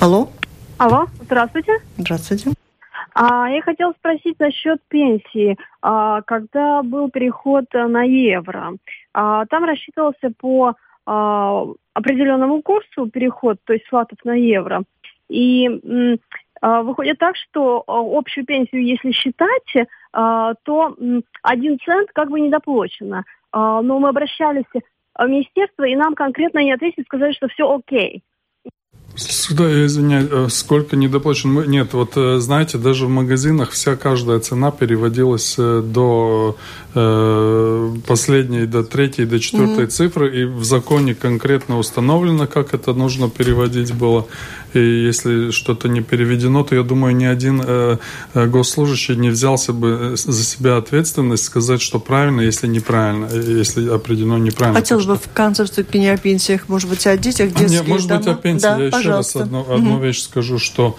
Алло? 0.01 0.31
Алло, 0.79 1.07
здравствуйте. 1.25 1.79
Здравствуйте. 1.99 2.53
А, 3.15 3.49
я 3.51 3.63
хотела 3.63 3.93
спросить 3.93 4.39
насчет 4.39 4.81
пенсии. 4.89 5.57
А, 5.81 6.23
когда 6.23 6.83
был 6.83 7.11
переход 7.11 7.67
на 7.73 8.03
евро, 8.03 8.75
а, 9.13 9.47
там 9.47 9.65
рассчитывался 9.65 10.33
по 10.39 10.75
а, 11.05 11.65
определенному 11.95 12.63
курсу 12.63 13.07
переход, 13.09 13.59
то 13.65 13.73
есть 13.73 13.91
латов 13.93 14.19
на 14.25 14.35
евро. 14.35 14.85
И 15.29 15.69
а, 16.61 16.83
выходит 16.83 17.19
так, 17.19 17.37
что 17.37 17.83
а, 17.87 18.01
общую 18.01 18.47
пенсию, 18.47 18.85
если 18.85 19.11
считать, 19.11 19.89
а, 20.13 20.55
то 20.63 20.97
один 21.43 21.79
цент 21.85 22.11
как 22.13 22.31
бы 22.31 22.41
недоплачено. 22.41 23.25
А, 23.51 23.83
но 23.83 23.99
мы 23.99 24.09
обращались 24.09 24.65
в 24.73 25.27
министерство, 25.27 25.85
и 25.85 25.97
нам 25.97 26.15
конкретно 26.15 26.61
не 26.61 26.73
ответили, 26.73 27.05
сказали, 27.05 27.33
что 27.33 27.49
все 27.49 27.71
окей. 27.71 28.23
Сюда, 29.53 29.69
я 29.69 29.85
извиняюсь, 29.85 30.29
э, 30.31 30.47
сколько 30.49 30.97
недоплачен? 30.97 31.71
Нет, 31.71 31.93
вот 31.93 32.13
э, 32.17 32.39
знаете, 32.39 32.79
даже 32.79 33.05
в 33.05 33.11
магазинах 33.11 33.73
вся 33.73 33.97
каждая 33.97 34.41
цена 34.41 34.71
переводилась 34.71 35.57
э, 35.59 35.83
до 35.85 36.57
э, 36.95 37.95
последней, 38.07 38.65
до 38.65 38.83
третьей, 38.83 39.27
до 39.27 39.39
четвертой 39.39 39.85
mm-hmm. 39.85 39.89
цифры, 39.89 40.41
и 40.41 40.45
в 40.45 40.65
законе 40.65 41.15
конкретно 41.15 41.79
установлено, 41.79 42.47
как 42.47 42.73
это 42.73 42.95
нужно 42.95 43.29
переводить 43.29 43.93
было. 43.93 44.27
И 44.73 44.81
если 44.81 45.51
что-то 45.51 45.89
не 45.89 46.01
переведено, 46.01 46.65
то 46.65 46.75
я 46.75 46.83
думаю, 46.83 47.15
ни 47.15 47.27
один 47.27 47.63
э, 47.63 47.99
госслужащий 48.35 49.17
не 49.17 49.29
взялся 49.29 49.75
бы 49.75 50.15
за 50.17 50.45
себя 50.45 50.79
ответственность 50.79 51.45
сказать, 51.45 51.83
что 51.83 51.99
правильно, 51.99 52.41
если 52.41 52.67
неправильно, 52.69 53.29
если 53.35 53.87
определено 53.91 54.39
неправильно. 54.39 54.81
Хотелось 54.81 55.05
бы 55.05 55.17
в 55.17 55.29
конце 55.35 55.67
не 55.93 56.09
о 56.09 56.17
пенсиях, 56.17 56.69
может 56.69 56.89
быть, 56.89 57.07
о 57.07 57.19
детях, 57.19 57.51
детские 57.51 57.81
Нет, 57.81 57.89
может 57.89 58.09
дома. 58.09 58.21
быть, 58.21 58.29
о 58.29 58.35
пенсии. 58.35 58.63
Да, 58.63 58.79
я 58.79 58.87
еще 58.87 59.09
раз 59.11 59.37
одну, 59.43 59.61
одну 59.75 59.95
угу. 59.95 60.05
вещь 60.05 60.23
скажу, 60.23 60.59
что 60.59 60.97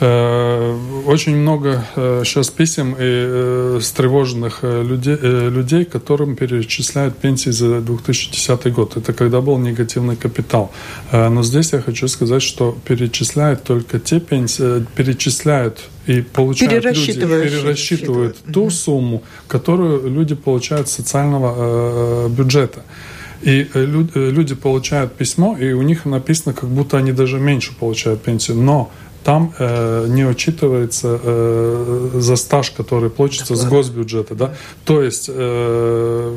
э, 0.00 0.76
очень 1.06 1.36
много 1.36 1.84
э, 1.96 2.22
сейчас 2.24 2.50
писем 2.50 2.92
и 2.92 2.96
э, 3.00 3.78
встревоженных 3.80 4.60
э, 4.62 4.82
людей, 4.82 5.16
э, 5.20 5.48
людей, 5.50 5.84
которым 5.84 6.36
перечисляют 6.36 7.16
пенсии 7.16 7.50
за 7.50 7.80
2010 7.80 8.72
год. 8.72 8.96
Это 8.96 9.12
когда 9.12 9.40
был 9.40 9.58
негативный 9.58 10.16
капитал. 10.16 10.70
Э, 11.12 11.28
но 11.28 11.42
здесь 11.42 11.72
я 11.72 11.80
хочу 11.80 12.08
сказать, 12.08 12.42
что 12.42 12.76
перечисляют 12.84 13.62
только 13.62 13.98
те 13.98 14.20
пенсии, 14.20 14.80
э, 14.80 14.84
перечисляют 14.96 15.80
и 16.06 16.22
получают 16.22 16.74
перерасчитывают, 16.74 17.44
люди, 17.44 17.56
перерасчитывают 17.56 18.36
ту 18.52 18.62
угу. 18.62 18.70
сумму, 18.70 19.22
которую 19.48 20.08
люди 20.10 20.34
получают 20.34 20.88
с 20.88 20.92
социального 20.92 21.54
э, 21.56 22.28
бюджета. 22.28 22.82
И 23.42 23.66
э, 23.72 24.04
э, 24.14 24.30
люди 24.30 24.54
получают 24.54 25.14
письмо, 25.14 25.56
и 25.56 25.72
у 25.72 25.82
них 25.82 26.04
написано, 26.04 26.52
как 26.54 26.68
будто 26.68 26.98
они 26.98 27.12
даже 27.12 27.38
меньше 27.38 27.72
получают 27.74 28.22
пенсию. 28.22 28.58
Но 28.58 28.90
там 29.24 29.52
э, 29.58 30.06
не 30.08 30.24
учитывается 30.24 31.20
э, 31.22 32.10
за 32.14 32.36
стаж, 32.36 32.70
который 32.70 33.10
платится 33.10 33.54
с 33.54 33.64
госбюджета, 33.64 34.34
да. 34.34 34.54
То 34.84 35.02
есть 35.02 35.26
э, 35.28 36.34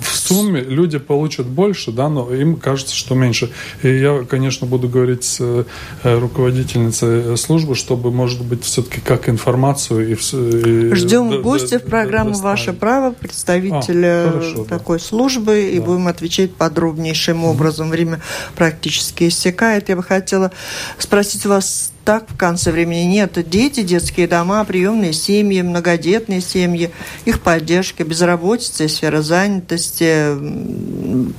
в 0.00 0.16
сумме 0.16 0.60
люди 0.60 0.98
получат 0.98 1.46
больше, 1.46 1.92
да, 1.92 2.08
но 2.08 2.32
им 2.34 2.56
кажется, 2.56 2.94
что 2.94 3.14
меньше. 3.14 3.50
И 3.82 3.88
я, 3.88 4.24
конечно, 4.28 4.66
буду 4.66 4.88
говорить 4.88 5.24
с 5.24 5.38
э, 5.40 5.64
руководительницей 6.02 7.36
службы, 7.38 7.74
чтобы, 7.74 8.10
может 8.10 8.44
быть, 8.44 8.64
все-таки 8.64 9.00
как 9.00 9.28
информацию 9.28 10.10
и, 10.10 10.12
и 10.12 10.94
ждем 10.94 11.42
гостя 11.42 11.78
в 11.78 11.84
программу 11.84 12.32
да, 12.32 12.38
"Ваше 12.38 12.72
право" 12.72 13.12
представителя 13.12 14.28
а, 14.28 14.32
хорошо, 14.32 14.64
такой 14.64 14.98
да. 14.98 15.04
службы 15.04 15.62
и 15.62 15.78
да. 15.78 15.84
будем 15.84 16.08
отвечать 16.08 16.54
подробнейшим 16.54 17.44
образом. 17.44 17.90
Время 17.90 18.20
практически 18.56 19.28
истекает. 19.28 19.88
Я 19.88 19.96
бы 19.96 20.02
хотела 20.02 20.52
спросить 20.98 21.46
вас 21.46 21.92
так 22.06 22.30
в 22.30 22.36
конце 22.36 22.70
времени 22.70 23.02
нет. 23.02 23.36
Дети, 23.50 23.82
детские 23.82 24.28
дома, 24.28 24.64
приемные 24.64 25.12
семьи, 25.12 25.60
многодетные 25.60 26.40
семьи, 26.40 26.92
их 27.24 27.40
поддержка, 27.40 28.04
безработица, 28.04 28.86
сфера 28.86 29.22
занятости, 29.22 30.04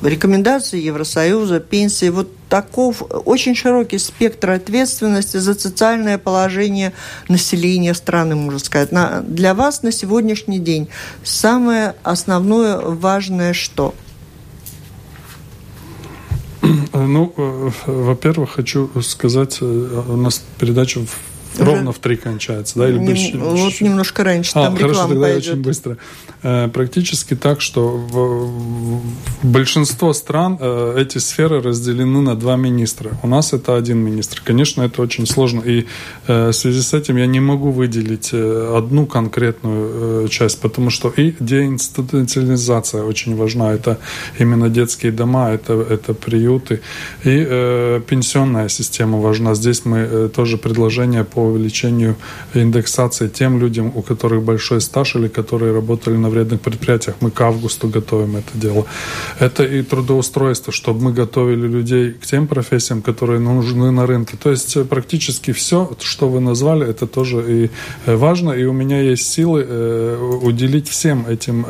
рекомендации 0.05 0.82
Евросоюза, 0.82 1.61
пенсии. 1.61 2.09
Вот 2.09 2.30
таков 2.49 3.01
очень 3.24 3.55
широкий 3.55 3.97
спектр 3.97 4.51
ответственности 4.51 5.38
за 5.38 5.53
социальное 5.53 6.18
положение 6.18 6.91
населения 7.30 7.93
страны, 7.93 8.36
можно 8.36 8.59
сказать. 8.59 8.91
На, 8.91 9.22
для 9.22 9.53
вас 9.53 9.84
на 9.84 9.93
сегодняшний 9.93 10.59
день 10.59 10.89
самое 11.24 11.95
основное 12.03 12.78
важное 12.78 13.53
что– 13.53 13.95
ну, 16.93 17.34
э, 17.38 17.70
во-первых, 17.86 18.51
хочу 18.51 18.89
сказать, 19.01 19.59
э, 19.61 20.03
у 20.09 20.18
нас 20.18 20.43
передача 20.59 21.01
ровно 21.58 21.91
в 21.91 21.99
три 21.99 22.16
кончается, 22.16 22.80
да? 22.80 22.89
Или 22.89 22.97
Нем, 22.97 23.05
больше, 23.05 23.38
вот 23.38 23.82
немножко 23.82 24.24
раньше, 24.24 24.51
а, 24.55 24.66
там 24.66 24.78
хорошо, 24.78 25.08
тогда 25.08 25.22
пойдет. 25.22 25.47
очень 25.47 25.62
быстро. 25.62 25.97
Э, 26.43 26.68
практически 26.68 27.36
так, 27.36 27.62
что 27.62 27.89
в, 27.89 29.01
в 29.41 29.45
большинство 29.45 30.14
стран 30.14 30.58
э, 30.60 30.95
эти 30.97 31.18
сферы 31.18 31.62
разделены 31.62 32.22
на 32.22 32.36
два 32.36 32.55
министра. 32.55 33.12
У 33.24 33.28
нас 33.28 33.53
это 33.53 33.76
один 33.76 33.97
министр. 33.97 34.41
Конечно, 34.45 34.84
это 34.84 35.01
очень 35.01 35.26
сложно. 35.26 35.62
И 35.66 35.86
э, 36.28 36.49
в 36.49 36.53
связи 36.53 36.82
с 36.82 36.93
этим 36.93 37.18
я 37.18 37.26
не 37.26 37.39
могу 37.39 37.72
выделить 37.72 38.34
одну 38.34 39.05
конкретную 39.05 40.28
часть, 40.30 40.62
потому 40.62 40.89
что 40.89 41.10
и 41.10 41.34
деинституционализация 41.39 43.03
очень 43.03 43.36
важна. 43.36 43.74
Это 43.74 43.97
именно 44.39 44.70
детские 44.70 45.12
дома, 45.12 45.49
это, 45.49 45.74
это 45.74 46.14
приюты. 46.14 46.82
И 47.24 48.01
пенсионная 48.08 48.70
система 48.70 49.20
важна. 49.20 49.55
Здесь 49.55 49.86
мы 49.86 50.30
тоже 50.30 50.58
предложение 50.58 51.24
по 51.24 51.47
увеличению 51.48 52.16
индексации 52.54 53.28
тем 53.28 53.60
людям, 53.60 53.91
у 53.95 54.02
которых 54.02 54.43
большой 54.43 54.82
стаж 54.82 55.16
или 55.16 55.28
которые 55.28 55.74
работали 55.74 56.18
на 56.18 56.30
вредных 56.30 56.62
предприятиях. 56.62 57.16
Мы 57.22 57.32
к 57.32 57.41
августу 57.41 57.88
готовим 57.88 58.38
это 58.38 58.52
дело. 58.54 58.86
Это 59.39 59.64
и 59.64 59.82
трудоустройство, 59.82 60.74
чтобы 60.74 61.02
мы 61.04 61.14
готовили 61.14 61.68
людей 61.68 62.12
к 62.12 62.26
тем 62.26 62.48
профессиям, 62.48 63.02
которые 63.02 63.39
нужны 63.39 63.91
на 63.91 64.06
рынке. 64.06 64.38
То 64.41 64.52
есть 64.52 64.78
э, 64.78 64.84
практически 64.84 65.52
все, 65.52 65.91
что 66.00 66.30
вы 66.30 66.39
назвали, 66.39 66.88
это 66.88 67.08
тоже 67.08 67.43
и 67.48 67.70
э, 68.06 68.16
важно. 68.16 68.52
И 68.52 68.66
у 68.66 68.74
меня 68.74 69.02
есть 69.02 69.32
силы 69.32 69.66
э, 69.68 70.39
уделить 70.41 70.89
всем 70.89 71.26
этим 71.28 71.66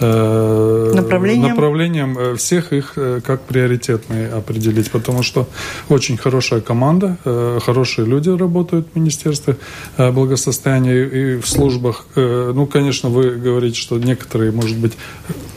направлениям, 0.00 1.48
направлениям 1.48 2.36
всех 2.36 2.72
их 2.72 2.94
как 3.24 3.42
приоритетные 3.42 4.28
определить, 4.28 4.90
потому 4.90 5.22
что 5.22 5.46
очень 5.88 6.16
хорошая 6.16 6.60
команда, 6.60 7.16
хорошие 7.64 8.06
люди 8.06 8.30
работают 8.30 8.96
в 8.98 9.02
Министерстве 9.02 9.56
благосостояния 9.96 11.04
и 11.04 11.40
в 11.40 11.46
службах. 11.48 12.06
Ну, 12.16 12.66
конечно, 12.66 13.08
вы 13.08 13.30
говорите, 13.36 13.76
что 13.78 13.98
некоторые, 13.98 14.52
может 14.52 14.76
быть, 14.76 14.92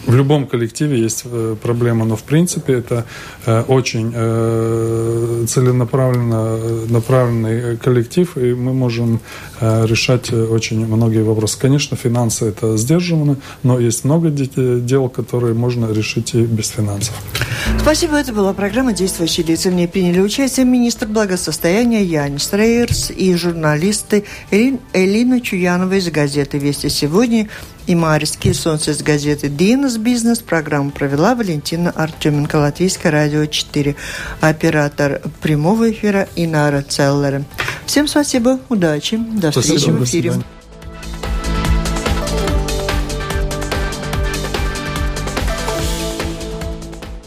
в 0.06 0.16
любом 0.16 0.47
коллективе 0.47 0.99
есть 0.99 1.24
э, 1.26 1.56
проблема, 1.62 2.06
но 2.06 2.16
в 2.16 2.24
принципе 2.24 2.74
это 2.74 3.06
э, 3.45 3.62
очень 3.68 4.12
э, 4.14 5.45
целенаправленно 5.47 6.86
направленный 6.89 7.78
коллектив, 7.78 8.38
и 8.38 8.54
мы 8.54 8.74
можем 8.74 9.20
решать 9.60 10.34
очень 10.34 10.88
многие 10.88 11.24
вопросы. 11.24 11.60
Конечно, 11.60 11.95
финансы 11.95 12.45
это 12.45 12.78
сдерживано, 12.78 13.38
но 13.62 13.80
есть 13.80 14.04
много 14.06 14.30
дел, 14.30 15.08
которые 15.08 15.54
можно 15.54 15.91
решить 15.91 16.34
и 16.34 16.41
без 16.41 16.70
финансов. 16.70 17.14
Спасибо. 17.80 18.18
Это 18.18 18.34
была 18.34 18.54
программа 18.54 18.93
«Действующие 18.93 19.45
лица». 19.45 19.70
В 19.70 19.74
ней 19.74 19.88
приняли 19.88 20.20
участие 20.20 20.66
министр 20.66 21.08
благосостояния 21.08 22.04
Янис 22.04 22.49
Рейерс 22.54 23.12
и 23.12 23.36
журналисты 23.36 24.24
Элина 24.49 25.41
Чуянова 25.41 25.93
из 25.93 26.10
газеты 26.10 26.58
«Вести 26.58 26.89
сегодня» 26.89 27.47
и 27.88 27.95
Марис 27.95 28.38
Кирсонс 28.38 28.88
из 28.88 29.01
газеты 29.01 29.49
«Динас 29.49 29.97
Бизнес». 29.97 30.39
Программу 30.39 30.91
провела 30.91 31.36
Валентина 31.36 31.91
Артеменко, 31.91 32.55
Латвийское 32.57 33.11
радио 33.11 33.45
4, 33.45 33.95
оператор 34.39 35.21
прямого 35.41 35.91
эфира 35.91 36.27
Инара 36.36 36.82
Целлера. 36.82 37.43
Всем 37.86 38.07
спасибо, 38.07 38.59
удачи, 38.69 39.17
до 39.17 39.51
встречи 39.51 39.79
спасибо, 39.79 39.95
в 39.97 40.03
эфире. 40.03 40.34